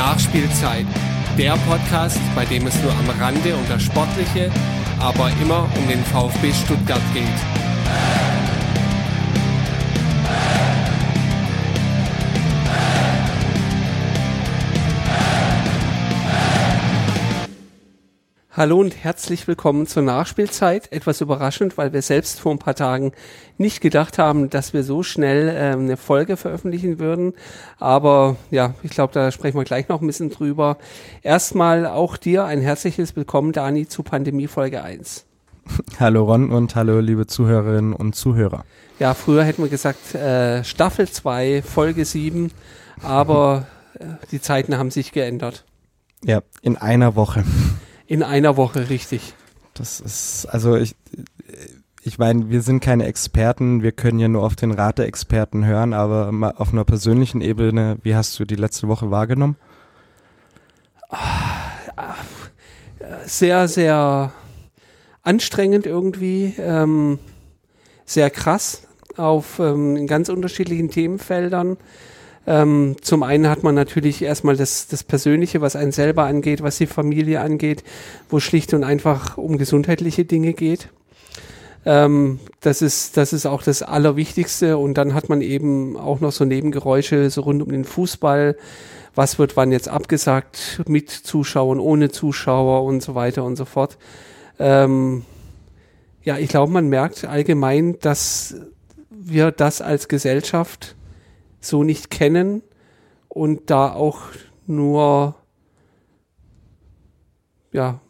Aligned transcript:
Nachspielzeit. 0.00 0.86
Der 1.36 1.58
Podcast, 1.68 2.18
bei 2.34 2.46
dem 2.46 2.66
es 2.66 2.74
nur 2.82 2.90
am 2.90 3.10
Rande 3.20 3.54
um 3.54 3.68
das 3.68 3.82
Sportliche, 3.82 4.50
aber 4.98 5.30
immer 5.42 5.68
um 5.76 5.88
den 5.88 6.02
VfB 6.04 6.54
Stuttgart 6.54 7.02
geht. 7.12 8.19
Hallo 18.52 18.80
und 18.80 19.04
herzlich 19.04 19.46
willkommen 19.46 19.86
zur 19.86 20.02
Nachspielzeit. 20.02 20.90
Etwas 20.90 21.20
überraschend, 21.20 21.78
weil 21.78 21.92
wir 21.92 22.02
selbst 22.02 22.40
vor 22.40 22.50
ein 22.50 22.58
paar 22.58 22.74
Tagen 22.74 23.12
nicht 23.58 23.80
gedacht 23.80 24.18
haben, 24.18 24.50
dass 24.50 24.72
wir 24.72 24.82
so 24.82 25.04
schnell 25.04 25.54
ähm, 25.56 25.82
eine 25.82 25.96
Folge 25.96 26.36
veröffentlichen 26.36 26.98
würden. 26.98 27.34
Aber 27.78 28.34
ja, 28.50 28.74
ich 28.82 28.90
glaube, 28.90 29.12
da 29.12 29.30
sprechen 29.30 29.56
wir 29.56 29.62
gleich 29.62 29.88
noch 29.88 30.00
ein 30.00 30.06
bisschen 30.08 30.30
drüber. 30.30 30.78
Erstmal 31.22 31.86
auch 31.86 32.16
dir 32.16 32.44
ein 32.44 32.60
herzliches 32.60 33.14
Willkommen, 33.14 33.52
Dani, 33.52 33.86
zu 33.86 34.02
Pandemie 34.02 34.48
Folge 34.48 34.82
1. 34.82 35.26
Hallo 36.00 36.24
Ron 36.24 36.50
und 36.50 36.74
hallo 36.74 36.98
liebe 36.98 37.28
Zuhörerinnen 37.28 37.92
und 37.92 38.16
Zuhörer. 38.16 38.64
Ja, 38.98 39.14
früher 39.14 39.44
hätten 39.44 39.62
wir 39.62 39.70
gesagt 39.70 40.16
äh, 40.16 40.64
Staffel 40.64 41.08
2, 41.08 41.62
Folge 41.62 42.04
7, 42.04 42.50
aber 43.00 43.68
äh, 43.94 44.06
die 44.32 44.40
Zeiten 44.40 44.76
haben 44.76 44.90
sich 44.90 45.12
geändert. 45.12 45.64
Ja, 46.24 46.40
in 46.62 46.76
einer 46.76 47.14
Woche. 47.14 47.44
In 48.10 48.24
einer 48.24 48.56
Woche, 48.56 48.90
richtig. 48.90 49.34
Das 49.72 50.00
ist, 50.00 50.44
also 50.46 50.74
ich, 50.74 50.96
ich 52.02 52.18
meine, 52.18 52.50
wir 52.50 52.60
sind 52.60 52.80
keine 52.80 53.04
Experten, 53.04 53.84
wir 53.84 53.92
können 53.92 54.18
ja 54.18 54.26
nur 54.26 54.42
auf 54.42 54.56
den 54.56 54.72
Rat 54.72 54.98
der 54.98 55.06
Experten 55.06 55.64
hören, 55.64 55.92
aber 55.92 56.32
mal 56.32 56.54
auf 56.56 56.72
einer 56.72 56.82
persönlichen 56.82 57.40
Ebene, 57.40 57.98
wie 58.02 58.16
hast 58.16 58.36
du 58.40 58.44
die 58.44 58.56
letzte 58.56 58.88
Woche 58.88 59.12
wahrgenommen? 59.12 59.54
Sehr, 63.26 63.68
sehr 63.68 64.32
anstrengend 65.22 65.86
irgendwie, 65.86 66.56
ähm, 66.58 67.20
sehr 68.06 68.30
krass 68.30 68.88
auf 69.16 69.60
ähm, 69.60 69.94
in 69.94 70.08
ganz 70.08 70.30
unterschiedlichen 70.30 70.90
Themenfeldern. 70.90 71.76
Ähm, 72.46 72.96
zum 73.02 73.22
einen 73.22 73.48
hat 73.48 73.62
man 73.62 73.74
natürlich 73.74 74.22
erstmal 74.22 74.56
das, 74.56 74.88
das 74.88 75.04
Persönliche, 75.04 75.60
was 75.60 75.76
einen 75.76 75.92
selber 75.92 76.24
angeht, 76.24 76.62
was 76.62 76.78
die 76.78 76.86
Familie 76.86 77.40
angeht, 77.40 77.84
wo 78.28 78.40
schlicht 78.40 78.72
und 78.74 78.82
einfach 78.82 79.36
um 79.36 79.58
gesundheitliche 79.58 80.24
Dinge 80.24 80.54
geht. 80.54 80.88
Ähm, 81.84 82.40
das 82.60 82.82
ist, 82.82 83.16
das 83.16 83.32
ist 83.32 83.46
auch 83.46 83.62
das 83.62 83.82
Allerwichtigste. 83.82 84.78
Und 84.78 84.94
dann 84.94 85.14
hat 85.14 85.28
man 85.28 85.40
eben 85.40 85.96
auch 85.96 86.20
noch 86.20 86.32
so 86.32 86.44
Nebengeräusche 86.44 87.30
so 87.30 87.42
rund 87.42 87.62
um 87.62 87.70
den 87.70 87.84
Fußball. 87.84 88.56
Was 89.14 89.38
wird 89.38 89.56
wann 89.56 89.72
jetzt 89.72 89.88
abgesagt 89.88 90.82
mit 90.86 91.10
Zuschauern, 91.10 91.80
ohne 91.80 92.10
Zuschauer 92.10 92.84
und 92.84 93.02
so 93.02 93.14
weiter 93.14 93.44
und 93.44 93.56
so 93.56 93.64
fort. 93.64 93.98
Ähm, 94.58 95.24
ja, 96.22 96.38
ich 96.38 96.48
glaube, 96.48 96.72
man 96.72 96.88
merkt 96.88 97.24
allgemein, 97.24 97.98
dass 98.00 98.54
wir 99.10 99.50
das 99.50 99.82
als 99.82 100.08
Gesellschaft 100.08 100.94
so 101.60 101.82
nicht 101.82 102.10
kennen 102.10 102.62
und 103.28 103.70
da 103.70 103.92
auch 103.92 104.20
nur 104.66 105.34
ja 107.72 108.00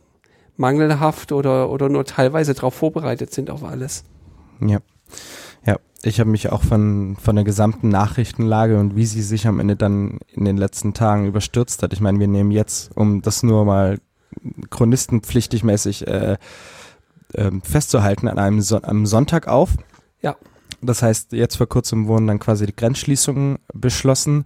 mangelhaft 0.57 1.33
oder 1.33 1.71
oder 1.71 1.89
nur 1.89 2.05
teilweise 2.05 2.55
darauf 2.55 2.75
vorbereitet 2.75 3.33
sind 3.33 3.51
auf 3.51 3.65
alles. 3.65 4.05
Ja. 4.61 4.79
Ja, 5.67 5.77
ich 6.03 6.21
habe 6.21 6.31
mich 6.31 6.51
auch 6.51 6.63
von, 6.63 7.17
von 7.21 7.37
der 7.37 7.45
gesamten 7.45 7.89
Nachrichtenlage 7.89 8.79
und 8.79 8.97
wie 8.97 9.05
sie 9.05 9.23
sich 9.23 9.47
am 9.47 9.61
Ende 9.61 9.77
dann 9.77 10.21
in 10.29 10.45
den 10.45 10.57
letzten 10.57 10.95
Tagen 10.95 11.27
überstürzt 11.27 11.83
hat. 11.83 11.93
Ich 11.93 12.01
meine, 12.01 12.19
wir 12.19 12.29
nehmen 12.29 12.51
jetzt, 12.51 12.97
um 12.97 13.21
das 13.21 13.43
nur 13.43 13.65
mal 13.65 13.99
chronistenpflichtig 14.71 15.65
mäßig 15.65 16.07
äh, 16.07 16.39
äh, 17.35 17.51
festzuhalten, 17.63 18.29
an 18.29 18.39
einem 18.39 18.61
Son 18.61 18.85
am 18.85 19.07
Sonntag 19.07 19.49
auf. 19.49 19.77
Ja. 20.23 20.37
Das 20.83 21.03
heißt, 21.03 21.33
jetzt 21.33 21.57
vor 21.57 21.69
kurzem 21.69 22.07
wurden 22.07 22.27
dann 22.27 22.39
quasi 22.39 22.65
die 22.65 22.75
Grenzschließungen 22.75 23.59
beschlossen. 23.75 24.45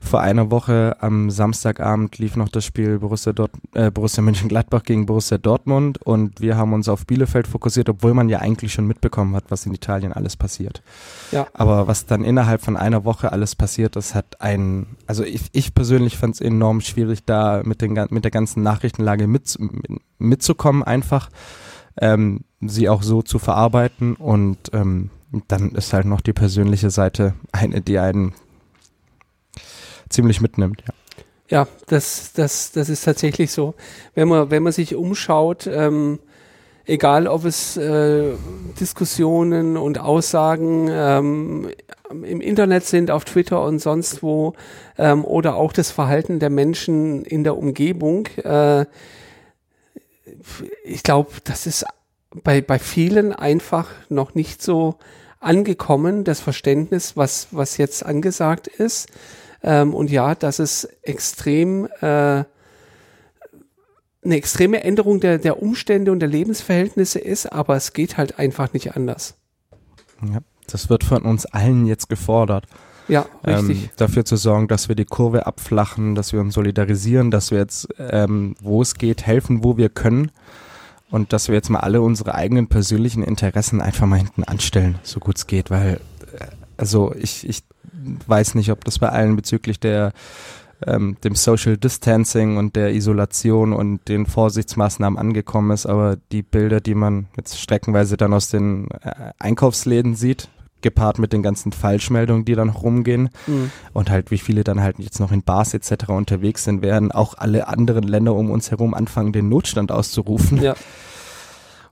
Vor 0.00 0.20
einer 0.20 0.50
Woche 0.50 0.96
am 1.00 1.30
Samstagabend 1.30 2.18
lief 2.18 2.36
noch 2.36 2.48
das 2.48 2.64
Spiel 2.64 2.98
Borussia, 2.98 3.32
Dort 3.32 3.52
äh, 3.74 3.90
Borussia 3.90 4.22
Mönchengladbach 4.22 4.82
gegen 4.82 5.06
Borussia 5.06 5.38
Dortmund 5.38 6.02
und 6.02 6.40
wir 6.40 6.56
haben 6.56 6.72
uns 6.72 6.88
auf 6.88 7.06
Bielefeld 7.06 7.46
fokussiert, 7.46 7.88
obwohl 7.88 8.14
man 8.14 8.28
ja 8.28 8.40
eigentlich 8.40 8.72
schon 8.72 8.86
mitbekommen 8.86 9.36
hat, 9.36 9.44
was 9.48 9.64
in 9.66 9.74
Italien 9.74 10.12
alles 10.12 10.36
passiert. 10.36 10.82
Ja. 11.30 11.46
Aber 11.54 11.86
was 11.86 12.06
dann 12.06 12.24
innerhalb 12.24 12.62
von 12.62 12.76
einer 12.76 13.04
Woche 13.04 13.30
alles 13.30 13.54
passiert 13.54 13.94
ist, 13.96 14.14
hat 14.14 14.40
ein, 14.40 14.86
also 15.06 15.22
ich, 15.22 15.42
ich 15.52 15.72
persönlich 15.72 16.18
fand 16.18 16.34
es 16.34 16.40
enorm 16.40 16.80
schwierig, 16.80 17.24
da 17.24 17.62
mit, 17.64 17.80
den, 17.80 17.98
mit 18.10 18.24
der 18.24 18.30
ganzen 18.32 18.62
Nachrichtenlage 18.62 19.28
mit, 19.28 19.56
mitzukommen 20.18 20.82
einfach. 20.82 21.30
Ähm, 21.98 22.44
sie 22.60 22.88
auch 22.88 23.02
so 23.02 23.22
zu 23.22 23.38
verarbeiten 23.38 24.16
und 24.16 24.58
ähm, 24.72 25.10
dann 25.48 25.72
ist 25.72 25.92
halt 25.92 26.06
noch 26.06 26.20
die 26.20 26.32
persönliche 26.32 26.90
Seite 26.90 27.34
eine, 27.52 27.80
die 27.80 27.98
einen 27.98 28.34
ziemlich 30.08 30.40
mitnimmt. 30.40 30.82
Ja, 30.86 30.94
ja 31.48 31.68
das, 31.88 32.32
das, 32.32 32.72
das 32.72 32.88
ist 32.88 33.04
tatsächlich 33.04 33.52
so. 33.52 33.74
Wenn 34.14 34.28
man, 34.28 34.50
wenn 34.50 34.62
man 34.62 34.72
sich 34.72 34.94
umschaut, 34.94 35.66
ähm, 35.66 36.18
egal 36.86 37.26
ob 37.26 37.44
es 37.44 37.76
äh, 37.76 38.32
Diskussionen 38.80 39.76
und 39.76 39.98
Aussagen 39.98 40.88
ähm, 40.90 41.70
im 42.10 42.40
Internet 42.40 42.84
sind, 42.84 43.10
auf 43.10 43.24
Twitter 43.24 43.62
und 43.64 43.80
sonst 43.80 44.22
wo, 44.22 44.54
ähm, 44.96 45.24
oder 45.24 45.56
auch 45.56 45.72
das 45.72 45.90
Verhalten 45.90 46.38
der 46.38 46.50
Menschen 46.50 47.24
in 47.24 47.44
der 47.44 47.56
Umgebung, 47.56 48.28
äh, 48.44 48.86
ich 50.84 51.02
glaube, 51.02 51.30
das 51.44 51.66
ist 51.66 51.84
bei, 52.42 52.60
bei 52.60 52.78
vielen 52.78 53.32
einfach 53.32 53.88
noch 54.08 54.34
nicht 54.34 54.62
so 54.62 54.96
angekommen, 55.46 56.24
das 56.24 56.40
Verständnis, 56.40 57.16
was, 57.16 57.48
was 57.50 57.76
jetzt 57.76 58.04
angesagt 58.04 58.66
ist. 58.66 59.08
Ähm, 59.62 59.94
und 59.94 60.10
ja, 60.10 60.34
dass 60.34 60.58
es 60.58 60.84
extrem 61.02 61.86
äh, 62.00 62.44
eine 64.26 64.36
extreme 64.36 64.82
Änderung 64.82 65.20
der, 65.20 65.38
der 65.38 65.62
Umstände 65.62 66.12
und 66.12 66.20
der 66.20 66.28
Lebensverhältnisse 66.28 67.18
ist, 67.18 67.52
aber 67.52 67.76
es 67.76 67.92
geht 67.92 68.16
halt 68.16 68.38
einfach 68.38 68.72
nicht 68.72 68.96
anders. 68.96 69.34
Ja, 70.22 70.40
das 70.66 70.90
wird 70.90 71.04
von 71.04 71.22
uns 71.22 71.46
allen 71.46 71.86
jetzt 71.86 72.08
gefordert. 72.08 72.66
Ja, 73.08 73.26
richtig. 73.46 73.84
Ähm, 73.84 73.90
dafür 73.96 74.24
zu 74.24 74.36
sorgen, 74.36 74.66
dass 74.66 74.88
wir 74.88 74.96
die 74.96 75.04
Kurve 75.04 75.46
abflachen, 75.46 76.16
dass 76.16 76.32
wir 76.32 76.40
uns 76.40 76.54
solidarisieren, 76.54 77.30
dass 77.30 77.52
wir 77.52 77.58
jetzt, 77.58 77.88
ähm, 77.98 78.56
wo 78.60 78.82
es 78.82 78.96
geht, 78.96 79.24
helfen, 79.24 79.62
wo 79.62 79.76
wir 79.76 79.90
können 79.90 80.32
und 81.10 81.32
dass 81.32 81.48
wir 81.48 81.54
jetzt 81.54 81.70
mal 81.70 81.80
alle 81.80 82.00
unsere 82.00 82.34
eigenen 82.34 82.68
persönlichen 82.68 83.22
Interessen 83.22 83.80
einfach 83.80 84.06
mal 84.06 84.16
hinten 84.16 84.44
anstellen, 84.44 84.98
so 85.02 85.20
gut 85.20 85.36
es 85.38 85.46
geht, 85.46 85.70
weil 85.70 86.00
äh, 86.38 86.46
also 86.76 87.14
ich, 87.14 87.48
ich 87.48 87.62
weiß 88.26 88.54
nicht, 88.54 88.70
ob 88.70 88.84
das 88.84 88.98
bei 88.98 89.08
allen 89.08 89.36
bezüglich 89.36 89.80
der 89.80 90.12
ähm, 90.86 91.16
dem 91.24 91.34
Social 91.34 91.76
Distancing 91.76 92.58
und 92.58 92.76
der 92.76 92.92
Isolation 92.92 93.72
und 93.72 94.08
den 94.08 94.26
Vorsichtsmaßnahmen 94.26 95.18
angekommen 95.18 95.70
ist, 95.70 95.86
aber 95.86 96.16
die 96.32 96.42
Bilder, 96.42 96.80
die 96.80 96.94
man 96.94 97.28
jetzt 97.36 97.58
streckenweise 97.58 98.16
dann 98.16 98.34
aus 98.34 98.50
den 98.50 98.90
äh, 98.90 99.32
Einkaufsläden 99.38 100.14
sieht, 100.14 100.50
gepaart 100.82 101.18
mit 101.18 101.32
den 101.32 101.42
ganzen 101.42 101.72
Falschmeldungen, 101.72 102.44
die 102.44 102.54
dann 102.54 102.68
rumgehen 102.68 103.30
mhm. 103.46 103.70
und 103.92 104.10
halt 104.10 104.30
wie 104.30 104.38
viele 104.38 104.64
dann 104.64 104.80
halt 104.80 104.98
jetzt 104.98 105.20
noch 105.20 105.32
in 105.32 105.42
Bars 105.42 105.74
etc. 105.74 106.08
unterwegs 106.08 106.64
sind, 106.64 106.82
werden 106.82 107.12
auch 107.12 107.34
alle 107.36 107.68
anderen 107.68 108.04
Länder 108.04 108.34
um 108.34 108.50
uns 108.50 108.70
herum 108.70 108.94
anfangen, 108.94 109.32
den 109.32 109.48
Notstand 109.48 109.90
auszurufen. 109.90 110.62
Ja. 110.62 110.74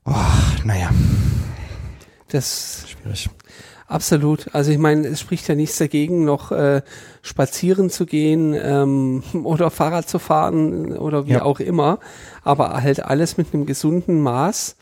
Oh, 0.05 0.13
naja. 0.65 0.91
Das 2.29 2.85
schwierig. 2.89 3.31
Absolut. 3.87 4.55
Also 4.55 4.71
ich 4.71 4.79
meine, 4.79 5.07
es 5.07 5.21
spricht 5.21 5.47
ja 5.47 5.55
nichts 5.55 5.77
dagegen, 5.79 6.25
noch 6.25 6.53
äh, 6.53 6.83
spazieren 7.23 7.91
zu 7.91 8.07
gehen 8.07 8.55
ähm, 8.55 9.23
oder 9.45 9.71
Fahrrad 9.71 10.09
zu 10.09 10.19
fahren 10.19 10.97
oder 10.97 11.27
wie 11.27 11.33
ja. 11.33 11.43
auch 11.43 11.61
immer. 11.61 11.99
Aber 12.43 12.83
halt 12.83 13.05
alles 13.05 13.37
mit 13.37 13.53
einem 13.53 13.67
gesunden 13.67 14.21
Maß 14.21 14.77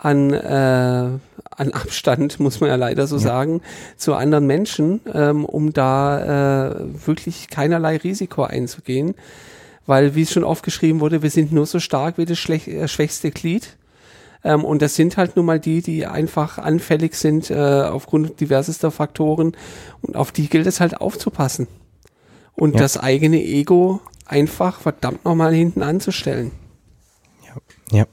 an, 0.00 0.32
äh, 0.32 1.18
an 1.50 1.72
Abstand, 1.72 2.40
muss 2.40 2.60
man 2.60 2.70
ja 2.70 2.76
leider 2.76 3.06
so 3.06 3.16
ja. 3.16 3.22
sagen, 3.22 3.60
zu 3.96 4.14
anderen 4.14 4.46
Menschen, 4.46 5.00
ähm, 5.12 5.44
um 5.44 5.72
da 5.72 6.70
äh, 6.70 7.06
wirklich 7.06 7.48
keinerlei 7.48 7.96
Risiko 7.98 8.42
einzugehen. 8.44 9.14
Weil, 9.86 10.14
wie 10.14 10.22
es 10.22 10.32
schon 10.32 10.44
oft 10.44 10.62
geschrieben 10.62 11.00
wurde, 11.00 11.22
wir 11.22 11.30
sind 11.30 11.52
nur 11.52 11.66
so 11.66 11.80
stark 11.80 12.16
wie 12.18 12.24
das 12.24 12.38
äh, 12.48 12.88
schwächste 12.88 13.30
Glied. 13.30 13.76
Ähm, 14.42 14.64
und 14.64 14.80
das 14.80 14.94
sind 14.94 15.16
halt 15.16 15.36
nun 15.36 15.46
mal 15.46 15.60
die, 15.60 15.82
die 15.82 16.06
einfach 16.06 16.58
anfällig 16.58 17.14
sind 17.14 17.50
äh, 17.50 17.54
aufgrund 17.54 18.40
diversester 18.40 18.90
Faktoren. 18.90 19.56
Und 20.00 20.16
auf 20.16 20.32
die 20.32 20.48
gilt 20.48 20.66
es 20.66 20.80
halt 20.80 21.00
aufzupassen. 21.00 21.66
Und 22.54 22.74
ja. 22.74 22.80
das 22.80 22.98
eigene 22.98 23.42
Ego 23.42 24.00
einfach 24.26 24.80
verdammt 24.80 25.24
nochmal 25.24 25.52
hinten 25.52 25.82
anzustellen. 25.82 26.52
Ja. 27.46 27.98
ja. 27.98 28.06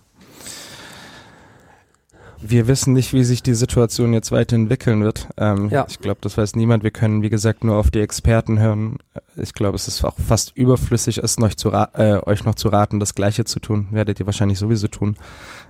Wir 2.42 2.68
wissen 2.68 2.94
nicht, 2.94 3.14
wie 3.14 3.24
sich 3.24 3.42
die 3.42 3.56
Situation 3.56 4.14
jetzt 4.14 4.32
weiterentwickeln 4.32 5.04
wird. 5.04 5.28
Ähm, 5.38 5.70
ja. 5.70 5.86
Ich 5.90 6.00
glaube, 6.00 6.20
das 6.22 6.38
weiß 6.38 6.56
niemand. 6.56 6.84
Wir 6.84 6.92
können, 6.92 7.24
wie 7.24 7.30
gesagt, 7.30 7.64
nur 7.64 7.78
auf 7.78 7.90
die 7.90 8.00
Experten 8.00 8.60
hören. 8.60 8.98
ich 9.36 9.54
glaube, 9.54 9.76
es 9.76 9.88
ist 9.88 10.04
auch 10.04 10.16
fast 10.18 10.56
überflüssig, 10.56 11.18
es 11.18 11.40
noch 11.40 11.54
zu 11.56 11.72
äh, 11.72 12.20
euch 12.26 12.46
noch 12.46 12.56
zu 12.56 12.70
raten, 12.70 13.00
das 13.00 13.16
Gleiche 13.16 13.46
zu 13.46 13.60
tun. 13.60 13.88
Werdet 13.92 14.20
ihr 14.20 14.28
wahrscheinlich 14.28 14.60
sowieso 14.60 14.88
tun. 14.88 15.18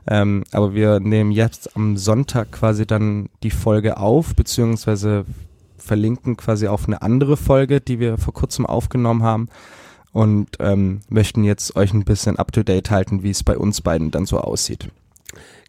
Ähm, 0.07 0.43
aber 0.51 0.73
wir 0.73 0.99
nehmen 0.99 1.31
jetzt 1.31 1.75
am 1.75 1.95
Sonntag 1.95 2.51
quasi 2.51 2.85
dann 2.85 3.29
die 3.43 3.51
Folge 3.51 3.97
auf, 3.97 4.35
beziehungsweise 4.35 5.25
verlinken 5.77 6.35
quasi 6.35 6.67
auf 6.67 6.87
eine 6.87 7.01
andere 7.01 7.37
Folge, 7.37 7.79
die 7.79 7.99
wir 7.99 8.17
vor 8.17 8.33
kurzem 8.33 8.65
aufgenommen 8.65 9.23
haben 9.23 9.47
und 10.11 10.57
ähm, 10.59 11.01
möchten 11.09 11.43
jetzt 11.43 11.75
euch 11.75 11.93
ein 11.93 12.03
bisschen 12.03 12.37
up-to-date 12.37 12.91
halten, 12.91 13.23
wie 13.23 13.29
es 13.29 13.43
bei 13.43 13.57
uns 13.57 13.81
beiden 13.81 14.11
dann 14.11 14.25
so 14.25 14.39
aussieht. 14.39 14.89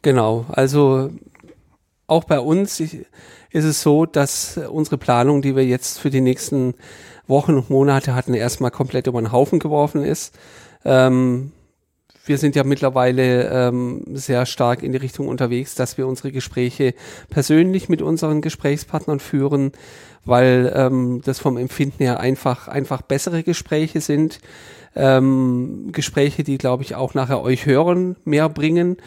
Genau, 0.03 0.47
also 0.49 1.11
auch 2.06 2.25
bei 2.25 2.41
uns 2.41 2.81
ist 2.81 3.05
es 3.53 3.83
so, 3.83 4.06
dass 4.06 4.59
unsere 4.71 4.99
Planung, 4.99 5.43
die 5.43 5.56
wir 5.56 5.65
jetzt 5.65 5.99
für 5.99 6.11
die 6.11 6.21
nächsten 6.21 6.75
Wochen 7.27 7.55
und 7.55 7.71
Monate 7.71 8.15
hatten, 8.15 8.35
erstmal 8.35 8.71
komplett 8.71 9.06
über 9.06 9.21
den 9.21 9.33
Haufen 9.33 9.59
geworfen 9.59 10.03
ist. 10.03 10.35
Ähm, 10.85 11.53
wir 12.25 12.39
sind 12.39 12.56
ja 12.56 12.65
mittlerweile 12.65 13.49
ähm, 13.49 14.03
sehr 14.12 14.45
stark 14.47 14.83
in 14.83 14.93
die 14.93 14.99
Richtung 14.99 15.29
unterwegs, 15.29 15.75
dass 15.75 15.97
wir 15.97 16.06
unsere 16.06 16.31
Gespräche 16.31 16.95
persönlich 17.31 17.89
mit 17.89 18.03
unseren 18.03 18.43
Gesprächspartnern 18.43 19.19
führen, 19.19 19.73
weil 20.25 20.71
ähm, 20.75 21.23
das 21.25 21.39
vom 21.39 21.56
Empfinden 21.56 22.03
her 22.03 22.21
einfach, 22.21 22.69
einfach 22.69 23.00
bessere 23.00 23.43
Gespräche 23.43 24.00
sind. 24.03 24.41
Ähm, 24.95 25.89
Gespräche, 25.93 26.45
die, 26.45 26.59
glaube 26.59 26.83
ich, 26.83 26.95
auch 26.95 27.15
nachher 27.15 27.41
euch 27.43 27.65
hören, 27.67 28.17
mehr 28.25 28.49
bringen. 28.49 28.99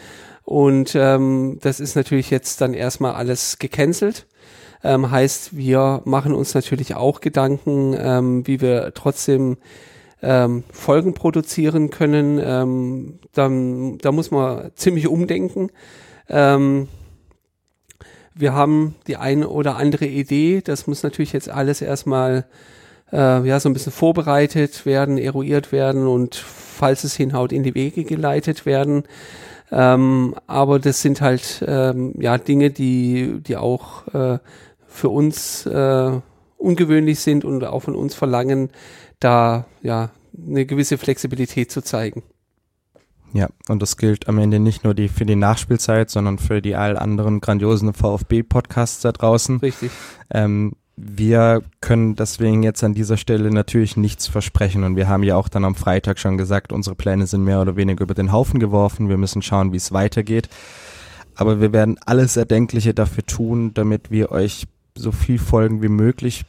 Und 0.44 0.94
ähm, 0.94 1.58
das 1.60 1.80
ist 1.80 1.94
natürlich 1.94 2.30
jetzt 2.30 2.60
dann 2.60 2.74
erstmal 2.74 3.14
alles 3.14 3.58
gecancelt. 3.58 4.26
Ähm, 4.84 5.10
heißt, 5.10 5.56
wir 5.56 6.02
machen 6.04 6.34
uns 6.34 6.54
natürlich 6.54 6.94
auch 6.94 7.20
Gedanken, 7.20 7.94
ähm, 7.96 8.46
wie 8.46 8.60
wir 8.60 8.92
trotzdem 8.94 9.58
ähm, 10.22 10.64
Folgen 10.72 11.14
produzieren 11.14 11.90
können. 11.90 12.40
Ähm, 12.42 13.18
dann, 13.32 13.98
da 13.98 14.12
muss 14.12 14.30
man 14.30 14.72
ziemlich 14.74 15.06
umdenken. 15.06 15.70
Ähm, 16.28 16.88
wir 18.34 18.54
haben 18.54 18.94
die 19.06 19.16
eine 19.16 19.48
oder 19.48 19.76
andere 19.76 20.06
Idee. 20.06 20.62
Das 20.62 20.86
muss 20.86 21.02
natürlich 21.02 21.32
jetzt 21.32 21.48
alles 21.48 21.82
erstmal 21.82 22.46
äh, 23.12 23.46
ja 23.46 23.60
so 23.60 23.68
ein 23.68 23.74
bisschen 23.74 23.92
vorbereitet 23.92 24.86
werden, 24.86 25.18
eruiert 25.18 25.70
werden 25.70 26.06
und 26.06 26.34
falls 26.34 27.04
es 27.04 27.14
hinhaut 27.14 27.52
in 27.52 27.62
die 27.62 27.74
Wege 27.74 28.04
geleitet 28.04 28.64
werden. 28.64 29.04
Ähm, 29.72 30.34
aber 30.46 30.78
das 30.78 31.00
sind 31.00 31.22
halt 31.22 31.64
ähm, 31.66 32.14
ja 32.20 32.36
Dinge, 32.36 32.70
die 32.70 33.40
die 33.40 33.56
auch 33.56 34.06
äh, 34.08 34.38
für 34.86 35.08
uns 35.08 35.64
äh, 35.64 36.20
ungewöhnlich 36.58 37.20
sind 37.20 37.44
und 37.44 37.64
auch 37.64 37.80
von 37.80 37.96
uns 37.96 38.14
verlangen, 38.14 38.70
da 39.18 39.64
ja 39.82 40.10
eine 40.36 40.66
gewisse 40.66 40.98
Flexibilität 40.98 41.70
zu 41.70 41.82
zeigen. 41.82 42.22
Ja, 43.32 43.48
und 43.68 43.80
das 43.80 43.96
gilt 43.96 44.28
am 44.28 44.38
Ende 44.38 44.58
nicht 44.58 44.84
nur 44.84 44.92
die, 44.92 45.08
für 45.08 45.24
die 45.24 45.36
Nachspielzeit, 45.36 46.10
sondern 46.10 46.38
für 46.38 46.60
die 46.60 46.76
all 46.76 46.98
anderen 46.98 47.40
grandiosen 47.40 47.94
VfB-Podcasts 47.94 49.00
da 49.00 49.12
draußen. 49.12 49.58
Richtig. 49.60 49.90
Ähm, 50.30 50.72
wir 50.96 51.62
können 51.80 52.16
deswegen 52.16 52.62
jetzt 52.62 52.84
an 52.84 52.94
dieser 52.94 53.16
Stelle 53.16 53.50
natürlich 53.50 53.96
nichts 53.96 54.26
versprechen 54.26 54.84
und 54.84 54.96
wir 54.96 55.08
haben 55.08 55.22
ja 55.22 55.36
auch 55.36 55.48
dann 55.48 55.64
am 55.64 55.74
Freitag 55.74 56.18
schon 56.18 56.36
gesagt, 56.36 56.72
unsere 56.72 56.94
Pläne 56.94 57.26
sind 57.26 57.44
mehr 57.44 57.60
oder 57.60 57.76
weniger 57.76 58.02
über 58.02 58.14
den 58.14 58.32
Haufen 58.32 58.60
geworfen. 58.60 59.08
Wir 59.08 59.16
müssen 59.16 59.42
schauen, 59.42 59.72
wie 59.72 59.78
es 59.78 59.92
weitergeht. 59.92 60.48
Aber 61.34 61.60
wir 61.60 61.72
werden 61.72 61.98
alles 62.04 62.36
Erdenkliche 62.36 62.92
dafür 62.92 63.24
tun, 63.24 63.72
damit 63.72 64.10
wir 64.10 64.30
euch 64.30 64.66
so 64.94 65.12
viel 65.12 65.38
Folgen 65.38 65.82
wie 65.82 65.88
möglich 65.88 66.44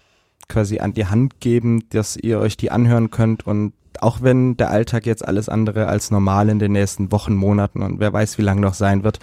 quasi 0.49 0.79
an 0.79 0.93
die 0.93 1.05
Hand 1.05 1.39
geben, 1.39 1.87
dass 1.89 2.17
ihr 2.17 2.39
euch 2.39 2.57
die 2.57 2.69
anhören 2.69 3.09
könnt 3.09 3.47
und 3.47 3.73
auch 4.01 4.21
wenn 4.21 4.57
der 4.57 4.71
Alltag 4.71 5.05
jetzt 5.05 5.25
alles 5.25 5.47
andere 5.47 5.87
als 5.87 6.11
normal 6.11 6.49
in 6.49 6.59
den 6.59 6.73
nächsten 6.73 7.11
Wochen, 7.11 7.35
Monaten 7.35 7.81
und 7.81 7.99
wer 7.99 8.11
weiß, 8.11 8.37
wie 8.37 8.41
lange 8.41 8.59
noch 8.59 8.73
sein 8.73 9.03
wird, 9.03 9.19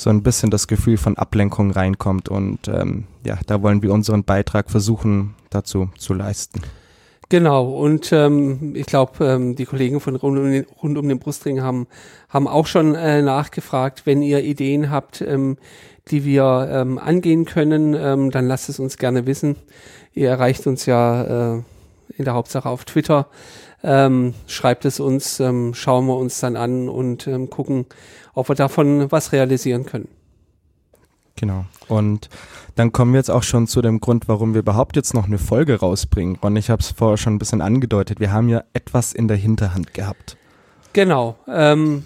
so 0.00 0.08
ein 0.08 0.22
bisschen 0.22 0.50
das 0.50 0.66
Gefühl 0.66 0.96
von 0.96 1.18
Ablenkung 1.18 1.70
reinkommt 1.70 2.28
und 2.28 2.68
ähm, 2.68 3.04
ja, 3.24 3.38
da 3.46 3.62
wollen 3.62 3.82
wir 3.82 3.92
unseren 3.92 4.24
Beitrag 4.24 4.70
versuchen 4.70 5.34
dazu 5.50 5.90
zu 5.98 6.14
leisten. 6.14 6.62
Genau, 7.28 7.68
und 7.70 8.10
ähm, 8.12 8.74
ich 8.74 8.86
glaube, 8.86 9.24
ähm, 9.24 9.54
die 9.54 9.66
Kollegen 9.66 10.00
von 10.00 10.16
rund 10.16 10.38
um 10.38 10.50
den, 10.50 10.66
rund 10.82 10.98
um 10.98 11.08
den 11.08 11.18
Brustring 11.18 11.62
haben, 11.62 11.86
haben 12.28 12.48
auch 12.48 12.66
schon 12.66 12.94
äh, 12.94 13.22
nachgefragt, 13.22 14.04
wenn 14.04 14.22
ihr 14.22 14.42
Ideen 14.42 14.90
habt, 14.90 15.20
ähm, 15.20 15.58
die 16.08 16.24
wir 16.24 16.68
ähm, 16.72 16.98
angehen 16.98 17.44
können, 17.44 17.94
ähm, 17.94 18.30
dann 18.30 18.48
lasst 18.48 18.68
es 18.68 18.80
uns 18.80 18.96
gerne 18.96 19.26
wissen. 19.26 19.56
Ihr 20.12 20.30
erreicht 20.30 20.66
uns 20.66 20.86
ja 20.86 21.56
äh, 21.58 21.62
in 22.16 22.24
der 22.24 22.34
Hauptsache 22.34 22.68
auf 22.68 22.84
Twitter. 22.84 23.28
Ähm, 23.84 24.34
schreibt 24.46 24.84
es 24.84 24.98
uns, 24.98 25.40
ähm, 25.40 25.72
schauen 25.72 26.06
wir 26.06 26.16
uns 26.16 26.40
dann 26.40 26.56
an 26.56 26.88
und 26.88 27.26
ähm, 27.26 27.48
gucken, 27.48 27.86
ob 28.34 28.48
wir 28.48 28.56
davon 28.56 29.10
was 29.10 29.32
realisieren 29.32 29.86
können. 29.86 30.08
Genau. 31.36 31.64
Und 31.88 32.28
dann 32.74 32.92
kommen 32.92 33.12
wir 33.12 33.18
jetzt 33.18 33.30
auch 33.30 33.42
schon 33.42 33.66
zu 33.66 33.80
dem 33.80 34.00
Grund, 34.00 34.28
warum 34.28 34.52
wir 34.52 34.60
überhaupt 34.60 34.96
jetzt 34.96 35.14
noch 35.14 35.24
eine 35.24 35.38
Folge 35.38 35.80
rausbringen. 35.80 36.36
Und 36.40 36.56
ich 36.56 36.70
habe 36.70 36.80
es 36.80 36.90
vorher 36.90 37.16
schon 37.16 37.34
ein 37.34 37.38
bisschen 37.38 37.62
angedeutet. 37.62 38.20
Wir 38.20 38.32
haben 38.32 38.48
ja 38.48 38.62
etwas 38.74 39.12
in 39.12 39.26
der 39.26 39.38
Hinterhand 39.38 39.94
gehabt. 39.94 40.36
Genau. 40.92 41.36
Ähm, 41.48 42.04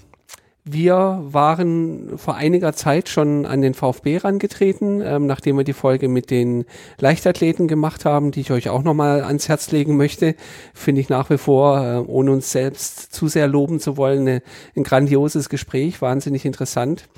wir 0.67 1.21
waren 1.23 2.17
vor 2.17 2.37
einiger 2.37 2.73
Zeit 2.73 3.11
schon 3.11 3.45
an 3.45 3.61
den 3.61 3.75
VfB 3.75 4.17
rangetreten, 4.17 5.03
ähm, 5.05 5.27
nachdem 5.27 5.59
wir 5.59 5.65
die 5.65 5.75
Folge 5.75 6.09
mit 6.09 6.31
den 6.31 6.65
Leichtathleten 6.99 7.69
gemacht 7.69 8.07
haben, 8.07 8.31
die 8.31 8.41
ich 8.41 8.51
euch 8.51 8.71
auch 8.71 8.83
nochmal 8.83 9.23
ans 9.25 9.51
Herz 9.51 9.71
legen 9.73 9.99
möchte. 9.99 10.35
Finde 10.73 11.03
ich 11.03 11.11
nach 11.11 11.29
wie 11.29 11.37
vor, 11.37 11.85
äh, 11.85 11.99
ohne 11.99 12.33
uns 12.33 12.51
selbst 12.51 13.13
zu 13.13 13.29
sehr 13.29 13.47
loben 13.47 13.79
zu 13.79 13.99
wollen, 13.99 14.21
eine, 14.21 14.43
ein 14.75 14.85
grandioses 14.85 15.51
Gespräch, 15.51 16.01
wahnsinnig 16.01 16.47
interessant. 16.47 17.09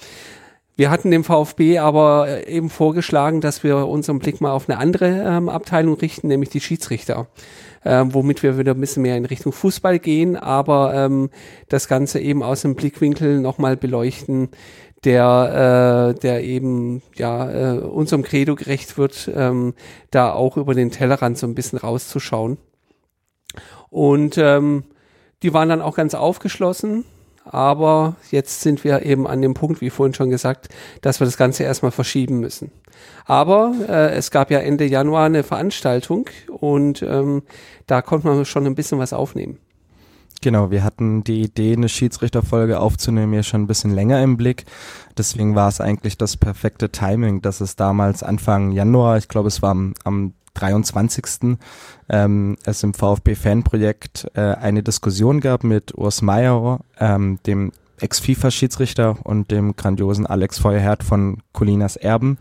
Wir 0.74 0.90
hatten 0.90 1.12
dem 1.12 1.22
VfB 1.22 1.78
aber 1.78 2.26
äh, 2.28 2.50
eben 2.52 2.68
vorgeschlagen, 2.68 3.40
dass 3.40 3.62
wir 3.62 3.86
unseren 3.86 4.18
Blick 4.18 4.40
mal 4.40 4.50
auf 4.50 4.68
eine 4.68 4.78
andere 4.78 5.22
ähm, 5.24 5.48
Abteilung 5.48 5.94
richten, 5.94 6.26
nämlich 6.26 6.50
die 6.50 6.60
Schiedsrichter 6.60 7.28
ähm, 7.86 8.12
womit 8.12 8.42
wir 8.42 8.58
wieder 8.58 8.72
ein 8.74 8.80
bisschen 8.80 9.02
mehr 9.02 9.16
in 9.16 9.24
Richtung 9.24 9.52
Fußball 9.52 9.98
gehen, 9.98 10.36
aber 10.36 10.92
ähm, 10.94 11.30
das 11.68 11.88
Ganze 11.88 12.18
eben 12.20 12.42
aus 12.42 12.62
dem 12.62 12.74
Blickwinkel 12.74 13.40
nochmal 13.40 13.76
beleuchten, 13.76 14.48
der, 15.04 16.14
äh, 16.16 16.20
der 16.20 16.42
eben 16.42 17.02
ja 17.14 17.76
äh, 17.76 17.78
unserem 17.78 18.22
Credo 18.22 18.56
gerecht 18.56 18.98
wird, 18.98 19.30
ähm, 19.34 19.74
da 20.10 20.32
auch 20.32 20.56
über 20.56 20.74
den 20.74 20.90
Tellerrand 20.90 21.38
so 21.38 21.46
ein 21.46 21.54
bisschen 21.54 21.78
rauszuschauen. 21.78 22.58
Und 23.88 24.36
ähm, 24.36 24.84
die 25.42 25.54
waren 25.54 25.68
dann 25.68 25.82
auch 25.82 25.96
ganz 25.96 26.14
aufgeschlossen, 26.14 27.04
aber 27.44 28.16
jetzt 28.32 28.62
sind 28.62 28.82
wir 28.82 29.06
eben 29.06 29.28
an 29.28 29.42
dem 29.42 29.54
Punkt, 29.54 29.80
wie 29.80 29.90
vorhin 29.90 30.14
schon 30.14 30.30
gesagt, 30.30 30.68
dass 31.02 31.20
wir 31.20 31.26
das 31.26 31.36
Ganze 31.36 31.62
erstmal 31.62 31.92
verschieben 31.92 32.40
müssen. 32.40 32.72
Aber 33.24 33.74
äh, 33.88 34.14
es 34.14 34.30
gab 34.30 34.50
ja 34.50 34.58
Ende 34.58 34.84
Januar 34.84 35.26
eine 35.26 35.42
Veranstaltung 35.42 36.28
und 36.48 37.02
ähm, 37.02 37.42
da 37.86 38.02
konnte 38.02 38.28
man 38.28 38.44
schon 38.44 38.66
ein 38.66 38.74
bisschen 38.74 38.98
was 38.98 39.12
aufnehmen. 39.12 39.58
Genau, 40.42 40.70
wir 40.70 40.84
hatten 40.84 41.24
die 41.24 41.42
Idee, 41.42 41.72
eine 41.72 41.88
Schiedsrichterfolge 41.88 42.78
aufzunehmen, 42.78 43.32
ja 43.32 43.42
schon 43.42 43.62
ein 43.62 43.66
bisschen 43.66 43.90
länger 43.90 44.22
im 44.22 44.36
Blick. 44.36 44.64
Deswegen 45.16 45.54
war 45.54 45.68
es 45.68 45.80
eigentlich 45.80 46.18
das 46.18 46.36
perfekte 46.36 46.90
Timing, 46.90 47.42
dass 47.42 47.60
es 47.60 47.74
damals 47.74 48.22
Anfang 48.22 48.70
Januar, 48.70 49.16
ich 49.16 49.28
glaube 49.28 49.48
es 49.48 49.62
war 49.62 49.70
am, 49.70 49.94
am 50.04 50.34
23. 50.54 51.58
Ähm, 52.08 52.56
es 52.64 52.82
im 52.82 52.94
VfB-Fanprojekt 52.94 54.28
äh, 54.34 54.40
eine 54.40 54.82
Diskussion 54.82 55.40
gab 55.40 55.64
mit 55.64 55.96
Urs 55.96 56.22
Meier, 56.22 56.80
ähm, 56.98 57.38
dem 57.46 57.72
Ex-FIFA-Schiedsrichter 57.98 59.16
und 59.24 59.50
dem 59.50 59.76
grandiosen 59.76 60.26
Alex 60.26 60.58
Feuerherd 60.58 61.02
von 61.02 61.42
Colinas 61.52 61.96
Erben. 61.96 62.38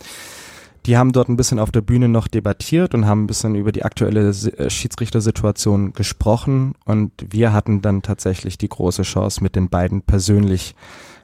Die 0.86 0.98
haben 0.98 1.12
dort 1.12 1.30
ein 1.30 1.38
bisschen 1.38 1.60
auf 1.60 1.72
der 1.72 1.82
Bühne 1.82 2.08
noch 2.08 2.28
debattiert 2.28 2.94
und 2.94 3.08
haben 3.08 3.24
ein 3.24 3.28
bisschen 3.28 3.56
über 3.56 3.72
die 3.72 3.84
aktuelle 3.84 4.30
äh, 4.30 4.70
Schiedsrichtersituation 4.70 5.94
gesprochen 5.94 6.76
und 6.86 7.12
wir 7.30 7.54
hatten 7.54 7.82
dann 7.82 8.02
tatsächlich 8.02 8.58
die 8.58 8.70
große 8.70 9.02
Chance, 9.02 9.42
mit 9.42 9.56
den 9.56 9.70
beiden 9.70 10.02
persönlich 10.02 10.76